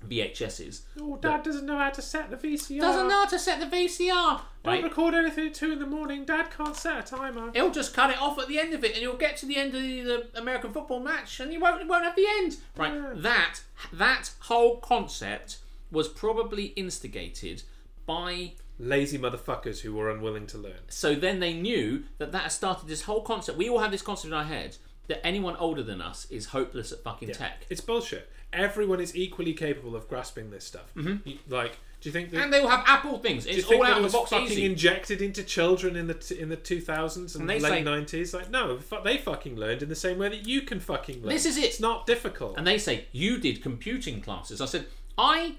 [0.08, 0.82] VHSs.
[1.00, 2.80] Oh, Dad doesn't know how to set the VCR.
[2.82, 4.42] Doesn't know how to set the VCR.
[4.64, 4.84] Don't Right?
[4.84, 6.26] record anything at two in the morning.
[6.26, 7.52] Dad can't set a timer.
[7.54, 9.56] He'll just cut it off at the end of it, and you'll get to the
[9.58, 12.58] end of the, the American football match, and you won't won't have the end.
[12.76, 12.94] Right?
[12.94, 13.14] Yeah.
[13.16, 13.62] That
[13.94, 15.60] that whole concept
[15.92, 17.64] was probably instigated
[18.06, 20.80] by Lazy motherfuckers who were unwilling to learn.
[20.88, 23.58] so then they knew that that has started this whole concept.
[23.58, 26.92] We all have this concept in our heads that anyone older than us is hopeless
[26.92, 27.66] at fucking tech.
[27.70, 28.30] It's bullshit.
[28.52, 30.92] Everyone is equally capable of grasping this stuff.
[30.96, 32.38] You- like, do you think that?
[32.38, 32.44] Mm-hmm.
[32.46, 33.44] And they will have Apple things.
[33.44, 34.66] do you It's think all that out it of was the box fucking easy.
[34.66, 38.34] injected into children in the t- in the two thousands and, And they late nineties?
[38.34, 41.30] Like, no, fu- they fucking learned in the same way that you can fucking learn.
[41.30, 41.66] This is it.
[41.66, 42.58] It's not difficult.
[42.58, 44.62] and they say you did computing classes.
[44.62, 44.86] I said
[45.18, 45.56] I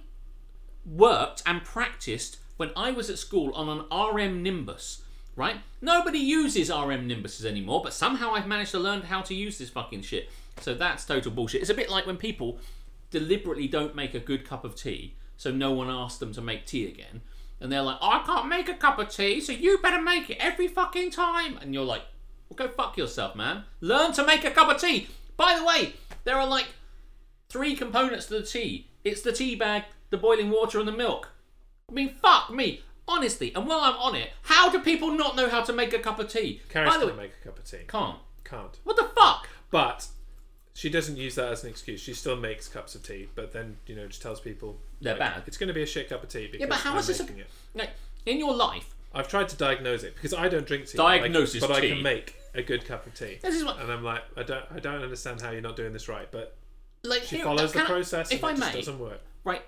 [0.87, 3.85] worked and practiced when I was at school on an
[4.15, 5.03] RM Nimbus.
[5.37, 5.57] Right?
[5.81, 9.71] Nobody uses RM Nimbuses anymore, but somehow I've managed to learn how to use this
[9.71, 10.29] fucking shit.
[10.61, 11.61] So that's total bullshit.
[11.62, 12.59] It's a bit like when people
[13.11, 16.66] deliberately don't make a good cup of tea, so no one asks them to make
[16.66, 17.23] tea again.
[17.61, 20.39] And they're like, I can't make a cup of tea, so you better make it
[20.41, 21.59] every fucking time.
[21.61, 22.03] And you're like,
[22.49, 23.65] well, go fuck yourself, man.
[23.81, 25.09] Learn to make a cup of tea.
[25.37, 26.69] By the way, there are like
[27.49, 28.89] three components to the tea.
[29.05, 31.31] It's the tea bag, the boiling water, and the milk.
[31.89, 33.53] I mean, fuck me, honestly.
[33.55, 36.19] And while I'm on it, how do people not know how to make a cup
[36.19, 36.62] of tea?
[36.70, 37.78] Karis By the can't way, make a cup of tea.
[37.89, 38.19] can't.
[38.45, 38.78] Can't.
[38.85, 39.49] What the fuck?
[39.70, 40.09] But
[40.75, 42.01] she doesn't use that as an excuse.
[42.01, 45.43] She still makes cups of tea, but then you know just tells people They're bad.
[45.47, 47.07] It's going to be a shit cup of tea because Yeah, but how I'm is
[47.09, 47.21] this?
[47.21, 47.47] A, it.
[47.75, 47.91] like
[48.27, 48.95] in your life?
[49.13, 50.97] I've tried to diagnose it because I don't drink tea.
[50.99, 53.39] Diagnosis but I, but I can make a good cup of tea.
[53.43, 55.93] This is what- and I'm like, I don't, I don't understand how you're not doing
[55.93, 56.31] this right.
[56.31, 56.57] But
[57.03, 58.99] Like she here- follows the can I- process, if and I it just may, doesn't
[59.01, 59.21] work.
[59.45, 59.63] right?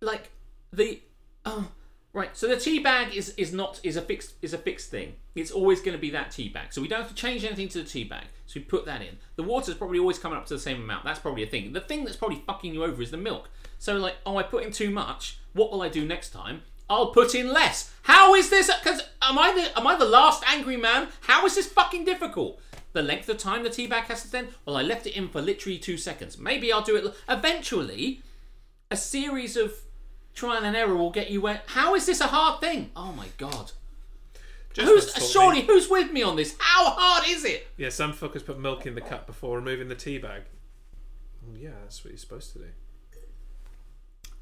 [0.00, 0.30] Like
[0.72, 1.00] the
[1.44, 1.68] oh,
[2.16, 2.36] right.
[2.36, 5.14] So the tea bag is is not is a fixed is a fixed thing.
[5.36, 6.72] It's always going to be that tea bag.
[6.72, 8.24] So we don't have to change anything to the tea bag.
[8.46, 9.18] So we put that in.
[9.36, 11.04] The water's probably always coming up to the same amount.
[11.04, 11.72] That's probably a thing.
[11.72, 13.48] The thing that's probably fucking you over is the milk.
[13.78, 15.38] So like, oh, I put in too much.
[15.52, 16.62] What will I do next time?
[16.88, 17.92] I'll put in less.
[18.02, 18.70] How is this?
[18.82, 21.08] Because am I the am I the last angry man?
[21.22, 22.60] How is this fucking difficult?
[22.92, 24.48] The length of time the tea bag has to stand?
[24.64, 26.38] Well, I left it in for literally two seconds.
[26.38, 27.04] Maybe I'll do it.
[27.04, 28.22] l- Eventually,
[28.90, 29.74] a series of
[30.36, 31.62] trial and error will get you where.
[31.66, 32.90] How is this a hard thing?
[32.94, 33.72] Oh my god.
[34.72, 36.54] Just Who's surely me- who's with me on this?
[36.58, 37.66] How hard is it?
[37.76, 40.42] Yeah, some fuckers put milk in the cup before removing the tea bag.
[41.42, 42.66] Well, yeah, that's what you're supposed to do.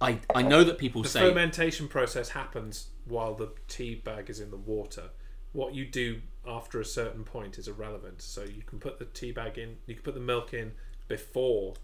[0.01, 4.41] I I know that people The say fermentation process happens while the tea bag is
[4.41, 5.11] in the water.
[5.53, 8.21] What you do after a certain point is irrelevant.
[8.21, 10.73] So you can put the tea bag in, you can put the milk in
[11.07, 11.75] before.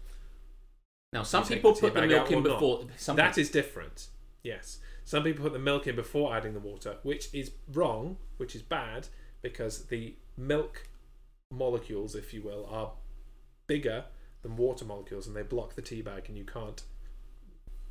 [1.13, 2.85] Now some you people put the milk in before.
[2.97, 4.07] Some That people- is different.
[4.43, 4.79] Yes.
[5.03, 8.61] Some people put the milk in before adding the water, which is wrong, which is
[8.61, 9.07] bad,
[9.41, 10.87] because the milk
[11.51, 12.93] molecules, if you will, are
[13.67, 14.05] bigger
[14.41, 16.83] than water molecules and they block the tea bag and you can't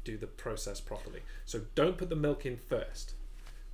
[0.03, 1.21] do the process properly.
[1.45, 3.15] So don't put the milk in first.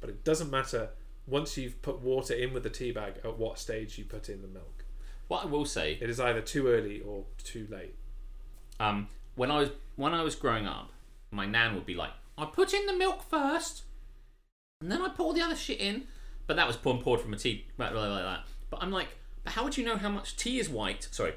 [0.00, 0.90] But it doesn't matter
[1.26, 4.42] once you've put water in with the tea bag at what stage you put in
[4.42, 4.84] the milk.
[5.28, 5.98] what I will say.
[6.00, 7.96] It is either too early or too late.
[8.78, 10.90] Um, when I was when I was growing up,
[11.30, 13.84] my nan would be like, "I put in the milk first,
[14.80, 16.08] and then I put all the other shit in."
[16.46, 18.44] But that was poured poured from a tea, like that.
[18.70, 19.08] But I'm like,
[19.44, 21.08] but how would you know how much tea is white?
[21.10, 21.34] Sorry,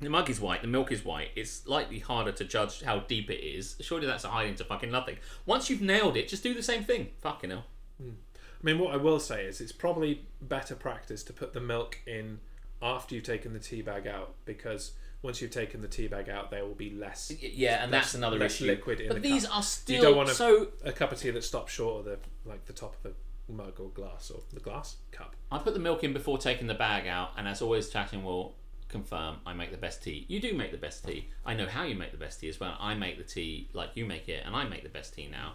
[0.00, 1.30] the mug is white, the milk is white.
[1.36, 3.76] It's slightly harder to judge how deep it is.
[3.80, 5.16] Surely that's a hiding to fucking nothing.
[5.46, 7.08] Once you've nailed it, just do the same thing.
[7.20, 7.64] Fucking hell.
[8.00, 8.10] Hmm.
[8.38, 12.00] I mean, what I will say is it's probably better practice to put the milk
[12.06, 12.40] in
[12.82, 14.92] after you've taken the tea bag out because
[15.24, 17.32] once you've taken the tea bag out, there will be less.
[17.40, 18.66] Yeah, and less- that's another less issue.
[18.66, 19.56] liquid in but the these cup.
[19.56, 22.18] are You don't want a, so a cup of tea that stops short of the
[22.44, 23.14] like the top of
[23.48, 25.34] the mug or glass or the glass cup.
[25.50, 28.54] I put the milk in before taking the bag out, and as always, chatting will
[28.88, 30.24] confirm I make the best tea.
[30.28, 31.28] You do make the best tea.
[31.44, 32.76] I know how you make the best tea as well.
[32.78, 35.54] I make the tea like you make it, and I make the best tea now.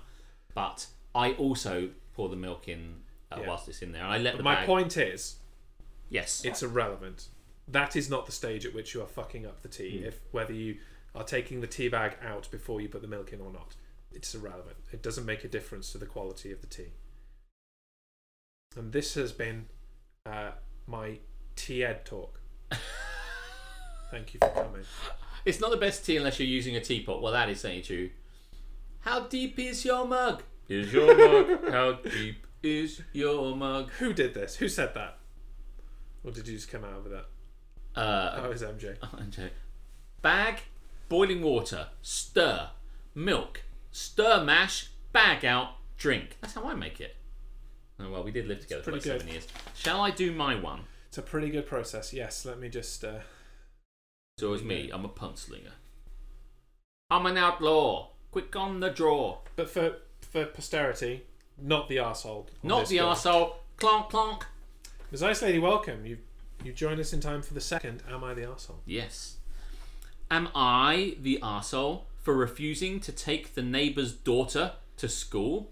[0.56, 2.96] But I also pour the milk in
[3.32, 3.48] uh, Yeah.
[3.48, 4.66] whilst it's in there, and I let the My bag.
[4.66, 5.36] point is,
[6.10, 7.28] Yes, it's irrelevant.
[7.72, 10.04] That is not the stage at which you are fucking up the tea.
[10.04, 10.78] If whether you
[11.14, 13.76] are taking the tea bag out before you put the milk in or not,
[14.12, 14.78] it's irrelevant.
[14.91, 16.94] It doesn't make a difference to the quality of the tea.
[18.76, 19.68] And this has been
[20.26, 20.52] uh,
[20.88, 21.20] my
[21.56, 22.40] tea ed talk.
[24.12, 24.84] Thank you for coming.
[25.46, 27.22] It's not the best tea unless you're using a teapot.
[27.22, 28.10] Well, that is saying true.
[29.02, 30.44] How deep is your mug?
[30.68, 31.60] Is your mug?
[31.72, 33.91] How deep is your mug?
[34.00, 34.56] Who did this?
[34.58, 35.18] Who said that?
[36.24, 37.26] Or did you just come out with that?
[37.99, 38.95] Uh, Oh, it was MJ.
[40.21, 40.61] Bag,
[41.07, 42.69] boiling water, stir,
[43.15, 43.61] milk,
[43.91, 46.38] stir mash, bag out, drink.
[46.41, 47.15] That's how I make it.
[47.99, 49.47] Oh, well, we did live together for like pretty seven years.
[49.73, 50.81] Shall I do my one?
[51.07, 52.13] It's a pretty good process.
[52.13, 53.03] Yes, let me just.
[53.03, 53.19] Uh,
[54.38, 54.89] So it's me.
[54.93, 55.73] I'm a puntslinger.
[57.09, 58.09] I'm an outlaw.
[58.31, 59.39] Quick on the draw.
[59.55, 61.23] but for for posterity,
[61.57, 62.45] not the arsehole.
[62.61, 63.55] Not the arsehole.
[63.77, 64.43] Clonk, clonk.
[65.11, 65.23] Ms.
[65.23, 66.05] Ice Lady, welcome.
[66.05, 66.19] You
[66.64, 68.03] you join us in time for the second.
[68.10, 68.80] Am I the arsehole?
[68.86, 69.38] Yes.
[70.30, 75.72] Am I the arsehole for refusing to take the neighbour's daughter to school?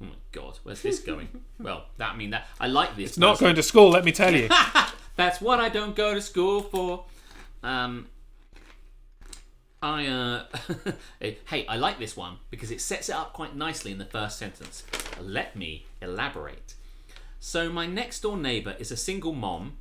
[0.00, 1.28] Oh my god, where's this going?
[1.60, 3.10] well, that I mean that I like this.
[3.10, 3.44] It's not person.
[3.46, 3.90] going to school.
[3.90, 4.48] Let me tell you.
[5.16, 7.04] That's what I don't go to school for.
[7.62, 8.08] Um,
[9.82, 10.44] I uh,
[11.20, 14.38] hey, I like this one because it sets it up quite nicely in the first
[14.38, 14.84] sentence.
[15.20, 16.74] Let me elaborate.
[17.38, 19.76] So my next door neighbour is a single mom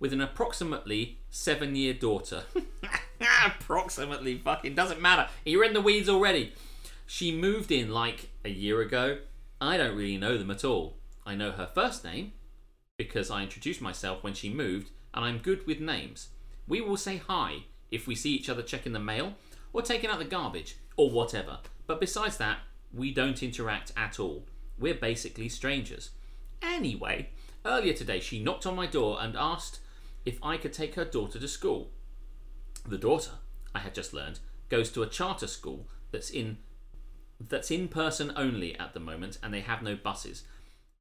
[0.00, 2.42] with an approximately seven-year daughter.
[3.44, 5.28] approximately, fucking doesn't matter.
[5.44, 6.54] You're in the weeds already.
[7.06, 9.18] She moved in like a year ago.
[9.60, 10.96] I don't really know them at all.
[11.26, 12.32] I know her first name,
[12.96, 16.28] because I introduced myself when she moved, and I'm good with names.
[16.66, 19.34] We will say hi if we see each other checking the mail,
[19.72, 21.58] or taking out the garbage, or whatever.
[21.86, 22.58] But besides that,
[22.92, 24.44] we don't interact at all.
[24.78, 26.10] We're basically strangers.
[26.62, 27.30] Anyway,
[27.64, 29.80] earlier today she knocked on my door and asked
[30.24, 31.90] if I could take her daughter to school.
[32.86, 33.32] The daughter,
[33.74, 36.58] I had just learned, goes to a charter school that's in
[37.48, 40.44] that's in person only at the moment and they have no buses.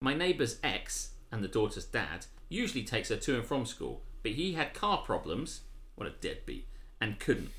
[0.01, 4.31] My neighbour's ex and the daughter's dad usually takes her to and from school, but
[4.31, 5.61] he had car problems.
[5.95, 6.65] What a deadbeat.
[7.01, 7.51] And couldn't.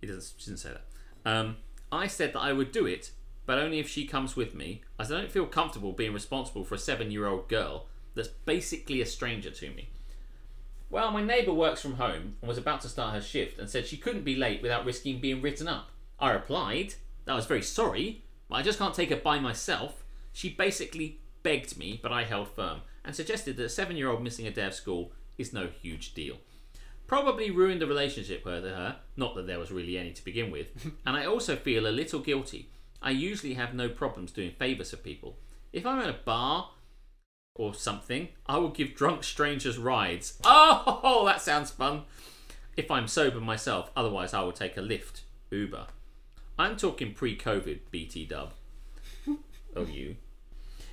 [0.00, 1.30] He doesn't she didn't say that.
[1.30, 1.56] Um,
[1.90, 3.12] I said that I would do it,
[3.46, 6.74] but only if she comes with me, as I don't feel comfortable being responsible for
[6.74, 9.90] a seven year old girl that's basically a stranger to me.
[10.90, 13.86] Well, my neighbour works from home and was about to start her shift and said
[13.86, 15.90] she couldn't be late without risking being written up.
[16.18, 16.94] I replied
[17.24, 20.02] that I was very sorry, but I just can't take her by myself.
[20.32, 24.22] She basically begged me, but I held firm and suggested that a seven year old
[24.22, 26.38] missing a day of school is no huge deal.
[27.06, 30.68] Probably ruined the relationship with her, not that there was really any to begin with,
[31.06, 32.70] and I also feel a little guilty.
[33.02, 35.36] I usually have no problems doing favours for people.
[35.72, 36.70] If I'm at a bar
[37.58, 40.38] or something, I will give drunk strangers rides.
[40.44, 42.04] Oh, that sounds fun.
[42.76, 45.88] If I'm sober myself, otherwise I will take a lift, Uber.
[46.58, 48.52] I'm talking pre-COVID, BT Dub.
[49.76, 50.16] oh, you.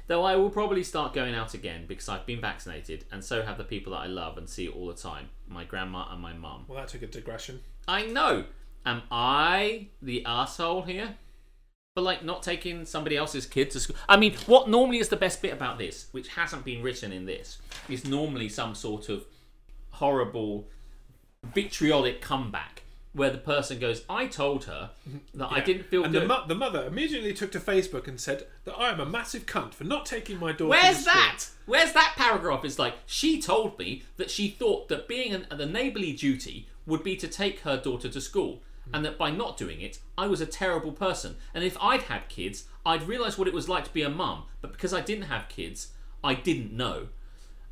[0.08, 3.58] Though I will probably start going out again because I've been vaccinated, and so have
[3.58, 6.66] the people that I love and see all the time, my grandma and my mum.
[6.68, 7.62] Well, that took a digression.
[7.88, 8.46] I know.
[8.86, 11.16] Am I the asshole here?
[11.96, 13.96] For like not taking somebody else's kid to school.
[14.10, 17.26] I mean, what normally is the best bit about this, which hasn't been written in
[17.26, 17.58] this,
[17.88, 19.24] is normally some sort of
[19.92, 20.68] horrible
[21.54, 24.90] vitriolic comeback where the person goes, "I told her
[25.36, 28.20] that I didn't feel and good." the, mo- the mother immediately took to Facebook and
[28.20, 30.72] said that I am a massive cunt for not taking my daughter.
[30.72, 31.14] Where's to school.
[31.14, 31.50] Where's that?
[31.66, 32.66] Where's that paragraph?
[32.66, 37.04] It's like she told me that she thought that being an, the neighbourly duty would
[37.04, 38.62] be to take her daughter to school,
[38.94, 41.36] and that by not doing it, I was a terrible person.
[41.54, 44.44] And if I'd had kids, I'd realise what it was like to be a mum.
[44.62, 45.90] But because I didn't have kids,
[46.24, 47.08] I didn't know.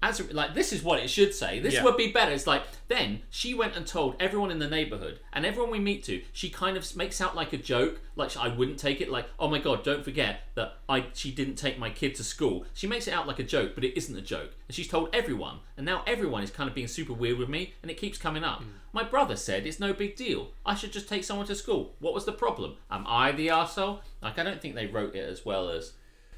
[0.03, 1.59] As a- like this is what it should say.
[1.59, 1.83] This Yeah.
[1.85, 2.33] would be better.
[2.33, 6.03] It's like then she went and told everyone in the neighborhood and everyone we meet
[6.03, 6.21] to.
[6.33, 9.09] She kind of makes out like a joke, like I wouldn't take it.
[9.09, 12.65] Like oh my god, don't forget that I she didn't take my kid to school.
[12.73, 14.51] She makes it out like a joke, but it isn't a joke.
[14.67, 17.73] And she's told everyone, and now everyone is kind of being super weird with me,
[17.81, 18.61] and it keeps coming up.
[18.91, 20.51] My brother said it's no big deal.
[20.65, 21.95] I should just take someone to school.
[21.99, 22.75] What was the problem?
[22.91, 24.01] Am I the arsehole?
[24.21, 25.93] Like I don't think they wrote it as well as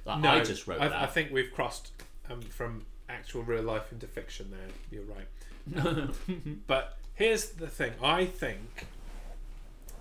[0.06, 1.02] like, I just wrote I, that.
[1.02, 1.92] I think we've crossed
[2.30, 4.70] um, from actual real life into fiction there.
[4.92, 6.10] You're right.
[6.68, 7.94] but here's the thing.
[8.02, 8.88] I think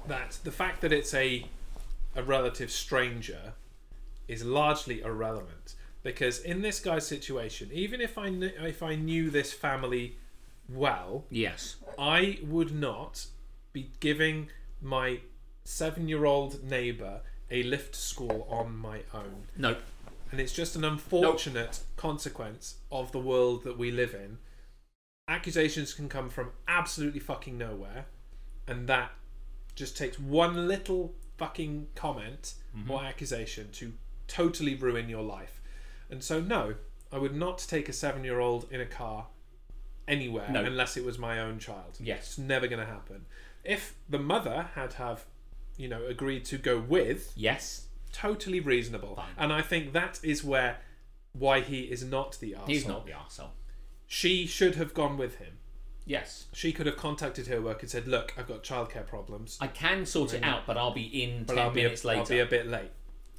[0.07, 1.47] that the fact that it's a
[2.17, 3.55] a relative stranger
[4.29, 5.75] is largely irrelevant.
[6.03, 10.17] because in this guy's situation, even if I kn- if I knew this family
[10.69, 11.77] well, Yes.
[11.99, 13.27] I would not
[13.73, 14.49] be giving
[14.81, 15.21] my
[15.65, 17.21] seven-year-old neighbour
[17.51, 19.47] a lift to school on my own.
[19.57, 19.77] No.
[20.35, 24.39] And it's just an unfortunate consequence of the world that we live in.
[25.29, 28.07] Accusations can come from absolutely fucking nowhere,
[28.67, 29.13] and that
[29.77, 32.91] just takes one little fucking comment mm-hmm.
[32.91, 33.93] or accusation to
[34.27, 35.61] totally ruin your life.
[36.11, 36.75] And so, no,
[37.13, 39.29] I would not take a seven year old in a car
[40.09, 40.65] anywhere No.
[40.65, 41.97] unless it was my own child.
[42.01, 42.31] Yes.
[42.31, 43.27] It's never going to happen.
[43.63, 45.27] If the mother had have,
[45.77, 47.87] you know, agreed to go with, Yes.
[48.15, 49.17] Totally reasonable.
[49.17, 49.27] Fine.
[49.37, 50.79] And I think that is where
[51.33, 52.69] why he is not the arsehole.
[52.69, 53.51] He's not the arsehole.
[54.07, 55.59] She should have gone with him.
[56.07, 56.47] Yes.
[56.53, 60.07] She could have contacted her work and said, "Look, I've got childcare problems, I can
[60.07, 62.21] sort it out, but I'll be in but 10 I'll be, minutes a, later.
[62.21, 62.91] I'll be a bit late."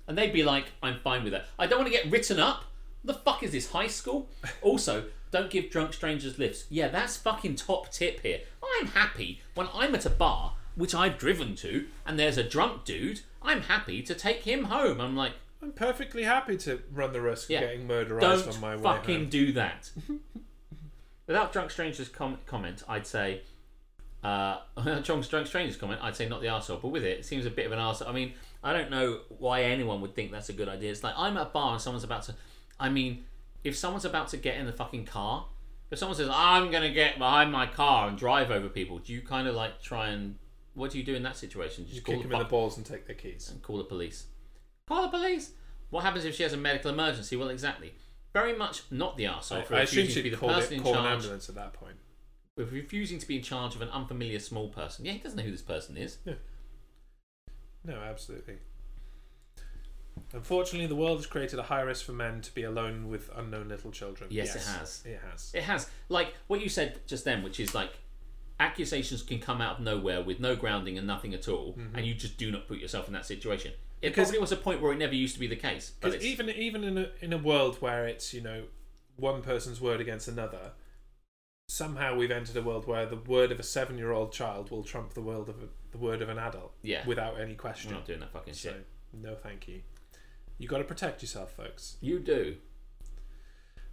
[0.08, 1.46] And they'd be like, I'm fine with that.
[1.58, 2.66] I don't want to get written up.
[3.04, 4.30] The fuck is this, high school?
[4.62, 6.66] Also, don't give drunk strangers lifts.
[6.70, 8.42] Yeah, that's fucking top tip here.
[8.80, 12.86] I'm happy when I'm at a bar, which I've driven to, and there's a drunk
[12.86, 15.00] dude, I'm happy to take him home.
[15.00, 18.62] I'm like, I'm perfectly happy to run the risk yeah, of getting murderized don't on
[18.62, 19.30] my way fucking home.
[19.30, 19.92] do that.
[21.28, 23.42] Without drunk strangers com- comment, I'd say,
[24.24, 24.60] uh,
[25.04, 26.82] drunk, drunk strangers comment, I'd say not the arsehole.
[26.82, 28.10] But with it, it seems a bit of an arsehole.
[28.10, 28.34] I mean,
[28.64, 30.92] I don't know why anyone would think that's a good idea.
[30.92, 32.36] It's like I'm at a bar and someone's about to.
[32.80, 33.26] I mean,
[33.64, 35.48] if someone's about to get in the fucking car,
[35.90, 39.22] if someone says I'm gonna get behind my car and drive over people, do you
[39.22, 40.36] kind of like try and
[40.76, 41.86] what do you do in that situation?
[41.86, 43.50] Just You call kick the them in the balls and take their keys.
[43.50, 44.26] and call the police.
[44.88, 45.52] Call the police.
[45.90, 47.36] What happens if she has a medical emergency?
[47.36, 47.94] Well, exactly.
[48.34, 50.84] Very much not the arsehole for I assume refusing to be the person it, in
[50.84, 51.96] call an ambulance at that point.
[52.58, 55.06] With refusing to be in charge of an unfamiliar small person.
[55.06, 56.18] Yeah, he doesn't know who this person is.
[56.26, 56.34] Yeah.
[57.86, 58.56] No, absolutely.
[60.34, 63.70] Unfortunately, the world has created a high risk for men to be alone with unknown
[63.70, 64.30] little children.
[64.32, 65.04] Yes, it has.
[65.06, 65.52] It has.
[65.54, 67.92] It has like what you said just then, which is like
[68.60, 72.14] accusations can come out of nowhere with no grounding and nothing at all, and you
[72.14, 73.73] just do not put yourself in that situation.
[74.02, 75.91] It Because- probably was a point where it never used to be the case.
[75.99, 78.65] Because even even in a in a world where it's you know
[79.15, 80.73] one person's word against another,
[81.68, 84.84] somehow we've entered a world where the word of a seven year old child will
[84.84, 86.73] trump the word of a, the word of an adult.
[86.82, 87.06] Yeah.
[87.07, 87.91] Without any we're question.
[87.91, 88.86] not doing that fucking So shit.
[89.14, 89.82] no, thank you.
[90.57, 91.98] You got to protect yourself, folks.
[92.02, 92.57] You do.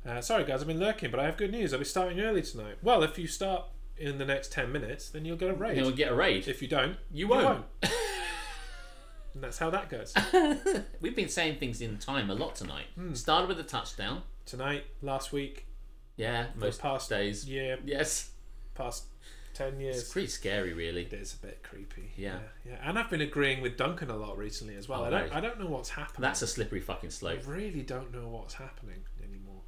[0.04, 1.72] Uh, sorry, guys, I've been lurking, but I have good news.
[1.72, 2.76] I'll be starting early tonight.
[2.82, 3.64] Well, if you start
[3.96, 5.76] in the next ten minutes, then you'll get a raid.
[5.76, 6.48] You'll get a raid.
[6.48, 7.64] If you don't, You won't.
[7.82, 10.14] and that's how that goes.
[11.00, 12.86] We've been saying things in time a lot tonight.
[12.94, 13.14] Hmm.
[13.14, 14.22] Started with a touchdown.
[14.44, 15.66] Tonight, last week,
[16.16, 17.48] Yeah, most past days.
[17.48, 17.76] Yeah.
[17.84, 18.30] Yes.
[18.74, 19.04] past
[19.54, 20.00] ten years.
[20.00, 21.02] It's pretty scary, really.
[21.02, 22.10] It is a bit creepy.
[22.16, 22.38] Yeah.
[22.66, 25.02] yeah, And I've been agreeing with Duncan a lot recently as well.
[25.02, 25.34] Oh, I don't, right.
[25.34, 26.22] I don't know what's happening.
[26.22, 27.38] That's a slippery fucking slope.
[27.38, 27.56] I slope.
[27.56, 29.60] really don't know what's happening anymore.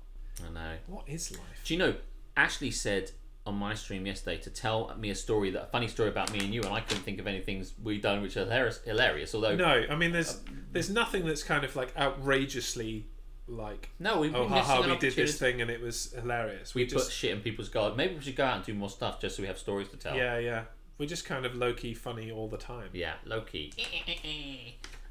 [0.45, 0.77] I know.
[0.89, 1.63] What is life?
[1.65, 1.95] Do you know?
[2.37, 3.13] Ashley said
[3.47, 6.39] on my stream yesterday to tell me a story that a funny story about me
[6.41, 8.81] and you, and I couldn't think of any things we've done which are hilarious.
[8.85, 10.41] hilarious although No, I mean there's
[10.73, 13.07] there's nothing that's kind of like outrageously
[13.47, 16.75] like no, oh been haha we did this thing and it was hilarious.
[16.75, 17.97] We We put shit in people's garden.
[17.97, 19.97] Maybe we should go out and do more stuff just so we have stories to
[19.97, 20.17] tell.
[20.17, 20.63] yeah yeah
[20.99, 22.91] we're just kind of low key funny all the time.
[22.93, 23.73] Yeah, low key.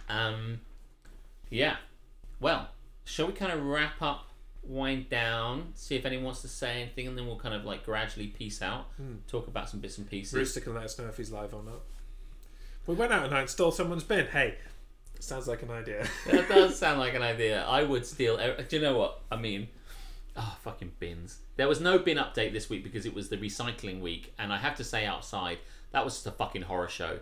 [0.10, 0.62] um,
[1.50, 1.78] yeah.
[2.40, 2.70] Well,
[3.04, 4.30] shall we kind of wrap up,
[4.64, 7.86] wind down, see if anyone wants to say anything, and then we'll kind of like
[7.86, 9.16] gradually piece out, hmm.
[9.28, 10.34] talk about some bits and pieces.
[10.34, 11.82] Rooster can let us know if he's live or not.
[12.88, 14.28] We went out tonight and stole someone's bin.
[14.28, 14.56] Hey,
[15.20, 16.08] sounds like an idea.
[16.32, 17.64] that does sound like an idea.
[17.64, 18.38] I would steal.
[18.38, 19.68] Do you know what I mean?
[20.36, 21.40] Oh, fucking bins.
[21.58, 24.58] There was no bin update this week because it was the recycling week, and I
[24.58, 25.60] have to say, outside
[25.94, 27.20] that was just a fucking horror show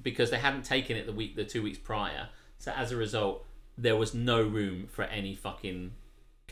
[0.00, 2.28] because they hadn't taken it the week, the two weeks prior.
[2.58, 3.44] So as a result,
[3.76, 5.92] there was no room for any fucking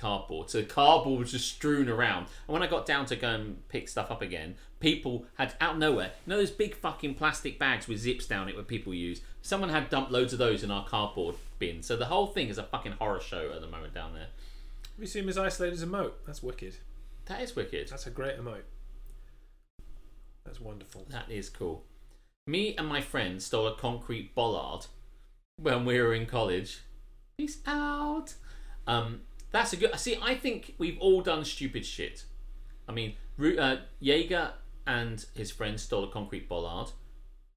[0.00, 0.50] cardboard.
[0.50, 2.26] So cardboard was just strewn around.
[2.46, 5.74] And when I got down to go and pick stuff up again, people had out
[5.74, 8.94] of nowhere, you know those big fucking plastic bags with zips down it where people
[8.94, 9.20] use.
[9.42, 11.82] Someone had dumped loads of those in our cardboard bin.
[11.82, 14.28] So the whole thing is a fucking horror show at the moment down there.
[14.98, 16.26] we see him as isolated as a moat.
[16.26, 16.76] That's wicked.
[17.26, 17.88] That is wicked.
[17.88, 18.62] That's a great emote.
[20.44, 21.06] That's wonderful.
[21.10, 21.84] That is cool.
[22.46, 24.86] Me and my friend stole a concrete bollard
[25.56, 26.80] when we were in college.
[27.36, 28.34] Peace out.
[28.86, 29.20] Um,
[29.52, 29.92] that's a good.
[29.92, 32.24] I see, I think we've all done stupid shit.
[32.88, 34.52] I mean, Ru- uh, Jaeger
[34.86, 36.92] and his friend stole a concrete bollard.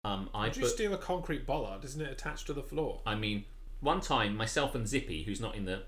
[0.03, 1.83] Um, I How'd you put, steal a concrete bollard?
[1.83, 3.01] Isn't it attached to the floor?
[3.05, 3.45] I mean,
[3.79, 5.83] one time, myself and Zippy, who's not in the,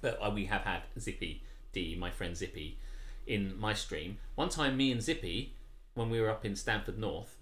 [0.00, 2.78] but uh, we have had Zippy D, my friend Zippy,
[3.26, 4.18] in my stream.
[4.34, 5.54] One time, me and Zippy,
[5.94, 7.36] when we were up in Stamford North,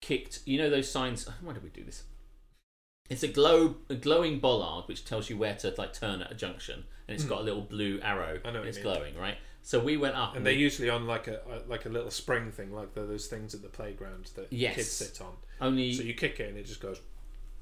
[0.00, 0.40] kicked.
[0.44, 1.28] You know those signs?
[1.40, 2.04] Why did we do this?
[3.08, 6.34] It's a glow, a glowing bollard which tells you where to like turn at a
[6.34, 8.38] junction, and it's got a little blue arrow.
[8.38, 8.46] Hmm.
[8.46, 8.94] I know what and it's you mean.
[8.94, 9.36] glowing, right?
[9.62, 12.50] So we went up, And they're usually on like a a- like a little spring
[12.52, 14.76] thing, like the, those things at the playground that Yes.
[14.76, 15.32] kids sit on.
[15.60, 17.00] only So you kick it and it just goes.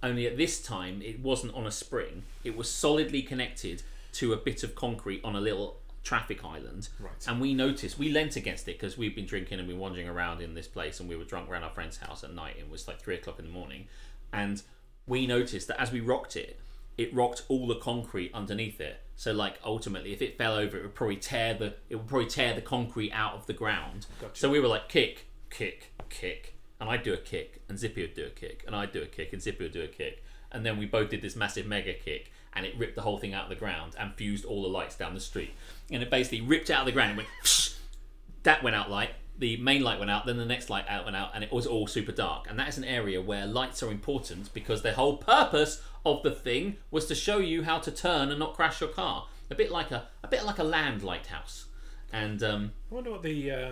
[0.02, 2.24] only at this time it wasn't on a spring.
[2.42, 3.82] It was solidly connected
[4.14, 6.90] to a bit of concrete on a little traffic island.
[7.00, 7.12] Right.
[7.26, 10.08] And we noticed we leant against it because we'd been drinking and we've been wandering
[10.08, 12.56] around in this place, and we were drunk around our friend's house at night.
[12.56, 13.88] And it was like three o'clock in the morning,
[14.30, 14.60] and
[15.06, 16.58] we noticed that as we rocked it,
[16.96, 19.00] it rocked all the concrete underneath it.
[19.16, 22.28] So like ultimately, if it fell over, it would probably tear the it would probably
[22.28, 24.06] tear the concrete out of the ground.
[24.20, 24.38] Gotcha.
[24.38, 28.14] So we were like kick, kick, kick, and I'd do a kick, and Zippy would
[28.14, 30.66] do a kick, and I'd do a kick, and Zippy would do a kick, and
[30.66, 33.44] then we both did this massive mega kick, and it ripped the whole thing out
[33.44, 35.52] of the ground and fused all the lights down the street,
[35.90, 37.28] and it basically ripped out of the ground and went.
[38.42, 39.10] that went out light.
[39.36, 41.66] The main light went out, then the next light out went out, and it was
[41.66, 42.46] all super dark.
[42.48, 46.30] And that is an area where lights are important because the whole purpose of the
[46.30, 49.26] thing was to show you how to turn and not crash your car.
[49.50, 51.66] A bit like a a bit like a land lighthouse.
[52.12, 53.70] And um, I wonder what the uh,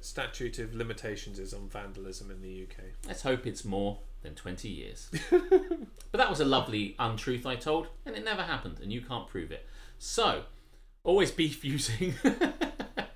[0.00, 2.84] statute of limitations is on vandalism in the UK.
[3.06, 5.10] let's hope it's more than 20 years.
[5.30, 9.28] but that was a lovely untruth I told, and it never happened, and you can't
[9.28, 9.66] prove it.
[9.98, 10.44] So,
[11.04, 12.14] always be fusing.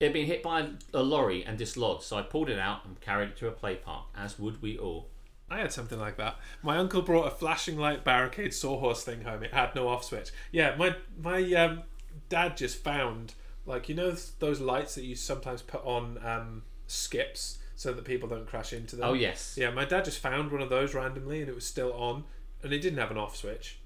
[0.00, 3.00] it had been hit by a lorry and dislodged, so I pulled it out and
[3.00, 5.08] carried it to a play park, as would we all.
[5.50, 6.36] I had something like that.
[6.62, 9.42] My uncle brought a flashing light barricade sawhorse thing home.
[9.42, 10.30] It had no off switch.
[10.52, 11.82] Yeah, my my um,
[12.28, 13.34] dad just found
[13.66, 18.28] like you know those lights that you sometimes put on um, skips so that people
[18.28, 19.08] don't crash into them.
[19.08, 19.56] Oh, yes.
[19.56, 22.24] Yeah, my dad just found one of those randomly and it was still on,
[22.62, 23.80] and it didn't have an off switch,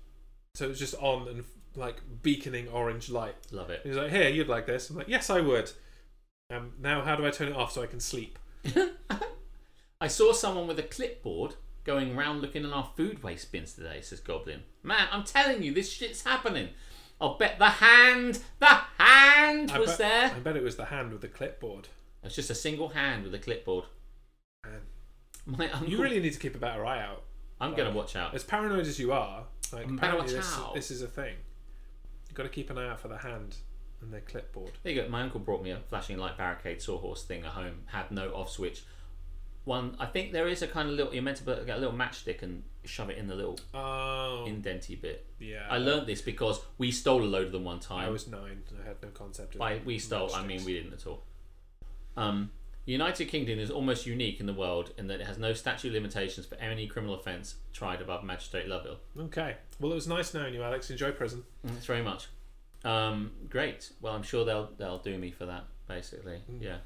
[0.55, 1.45] so it was just on and
[1.75, 3.37] like beaconing orange light.
[3.51, 3.81] Love it.
[3.83, 5.71] He was like, "Here, you'd like this." I'm like, "Yes, I would."
[6.53, 8.39] Um, now, how do I turn it off so I can sleep?
[10.01, 11.55] I saw someone with a clipboard
[11.85, 14.63] going round looking in our food waste bins today, says Goblin.
[14.83, 16.69] Man, I'm telling you, this shit's happening.
[17.21, 18.67] I'll bet the hand, the
[18.99, 20.33] hand I was bet, there.
[20.37, 21.89] I bet it was the hand with the clipboard.
[22.23, 23.85] It's just a single hand with a clipboard.
[24.65, 24.81] Man.
[25.47, 27.23] My uncle, You really need to keep a better eye out.
[27.61, 28.35] I'm going to watch out.
[28.35, 30.75] As paranoid as you are, like apparently watch this, out.
[30.75, 31.35] this is a thing.
[32.29, 33.57] You've got to keep an eye out for the hand
[34.03, 34.73] and the clipboard.
[34.83, 35.09] There you go.
[35.09, 37.83] My uncle brought me a flashing light barricade sawhorse thing at home.
[37.87, 38.83] Had no off switch.
[39.65, 41.15] One, I think there is a kind of little.
[41.15, 44.45] You're meant to put, get a little matchstick and shove it in the little Oh,
[44.47, 45.25] indenty bit.
[45.39, 45.67] yeah.
[45.71, 48.05] I learned this because we stole a load of them one time.
[48.05, 48.63] I was nine.
[48.83, 49.61] I had no concept of.
[49.61, 50.65] By we stole, I mean matchsticks.
[50.65, 51.23] we didn't at all.
[52.17, 52.51] Um,
[52.87, 55.89] the United Kingdom is almost unique in the world in that it has no statute
[55.89, 58.97] of limitations for any criminal offence tried above magistrate level.
[59.17, 59.55] Okay.
[59.79, 60.91] Well, it was nice knowing you, Alex.
[60.91, 61.45] Enjoy prison.
[61.65, 62.27] Thanks very much.
[62.85, 63.93] Um, great.
[64.01, 65.65] Well, I'm sure they'll they'll do me for that.
[65.87, 66.79] Basically, yeah.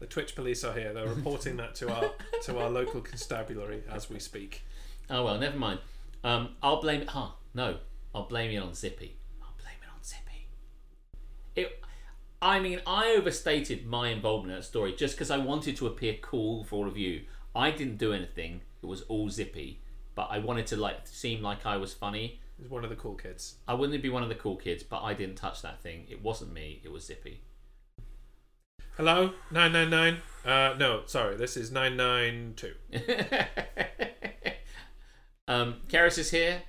[0.00, 0.92] The Twitch police are here.
[0.92, 2.10] They're reporting that to our
[2.44, 4.64] to our local constabulary as we speak.
[5.10, 5.80] Oh well, never mind.
[6.22, 7.08] Um, I'll blame it.
[7.08, 7.28] Huh?
[7.54, 7.78] No,
[8.14, 9.18] I'll blame it on Zippy.
[9.42, 10.48] I'll blame it on Zippy.
[11.54, 11.80] It.
[12.40, 16.16] I mean, I overstated my involvement in that story just because I wanted to appear
[16.20, 17.22] cool for all of you.
[17.54, 18.60] I didn't do anything.
[18.82, 19.80] It was all Zippy,
[20.14, 22.40] but I wanted to like seem like I was funny.
[22.60, 23.56] He's one of the cool kids.
[23.66, 26.06] I wouldn't be one of the cool kids, but I didn't touch that thing.
[26.08, 26.80] It wasn't me.
[26.84, 27.40] It was Zippy.
[28.96, 30.18] Hello, nine nine nine.
[30.44, 31.34] Uh, no, sorry.
[31.36, 32.74] This is nine nine two.
[35.48, 36.62] um, Karis is here.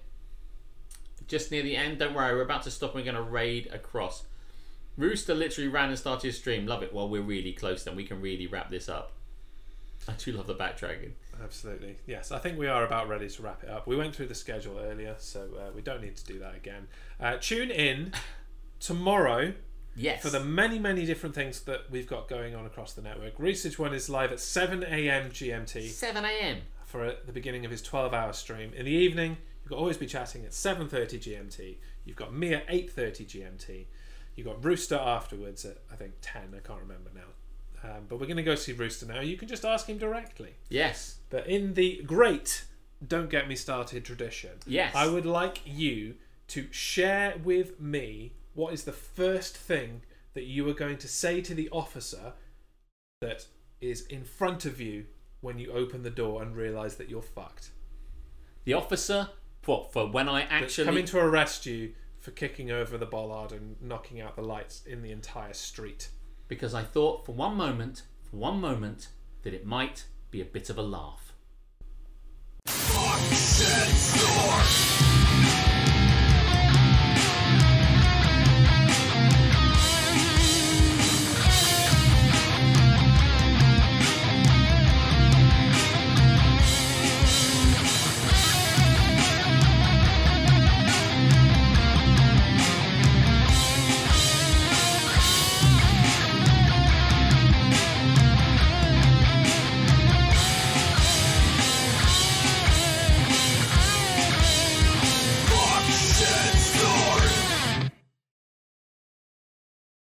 [1.28, 2.00] Just near the end.
[2.00, 4.24] Don't worry, we're about to stop and we're going to raid across.
[4.98, 6.66] Rooster literally ran and started his stream.
[6.66, 6.94] Love it.
[6.94, 7.96] Well, we're really close then.
[7.96, 9.12] We can really wrap this up.
[10.08, 11.12] I do love the backdragging.
[11.44, 11.98] Absolutely.
[12.08, 13.88] Yes, I think we are about ready to wrap it up.
[13.88, 16.88] We went through the schedule earlier, so uh, we don't need to do that again.
[17.20, 18.14] Uh, tune in
[18.80, 19.54] tomorrow
[19.98, 20.22] Yes.
[20.22, 23.34] for the many, many different things that we've got going on across the network.
[23.38, 25.30] Research One is live at 7 a.m.
[25.30, 26.58] GMT 7 a.m.
[26.86, 28.74] for uh, the beginning of his 12-hour stream.
[28.76, 30.90] In the evening, you've got always be chatting at 7:30
[31.20, 31.76] GMT.
[32.04, 33.86] You've got me at 8:30 GMT.
[34.36, 36.42] You've got Rooster afterwards at I think 10.
[36.56, 37.22] I can't remember now.
[37.86, 39.22] Um, but we're going to go see Rooster now.
[39.22, 40.56] You can just ask him directly.
[40.70, 41.18] Yes.
[41.30, 42.66] But in the great
[43.06, 44.96] Don't Get Me Started tradition, Yes.
[44.96, 46.16] I would like you
[46.48, 50.02] to share with me what is the first thing
[50.34, 52.34] that you are going to say to the officer
[53.22, 53.46] that
[53.82, 55.06] is in front of you
[55.42, 57.70] when you open the door and realize that you're fucked.
[58.64, 59.30] The officer,
[59.66, 60.86] what, for when I That's actually.
[60.86, 65.04] coming to arrest you for kicking over the bollard and knocking out the lights in
[65.04, 66.10] the entire street.
[66.48, 69.10] Because I thought for one moment, for one moment,
[69.44, 71.34] that it might be a bit of a laugh.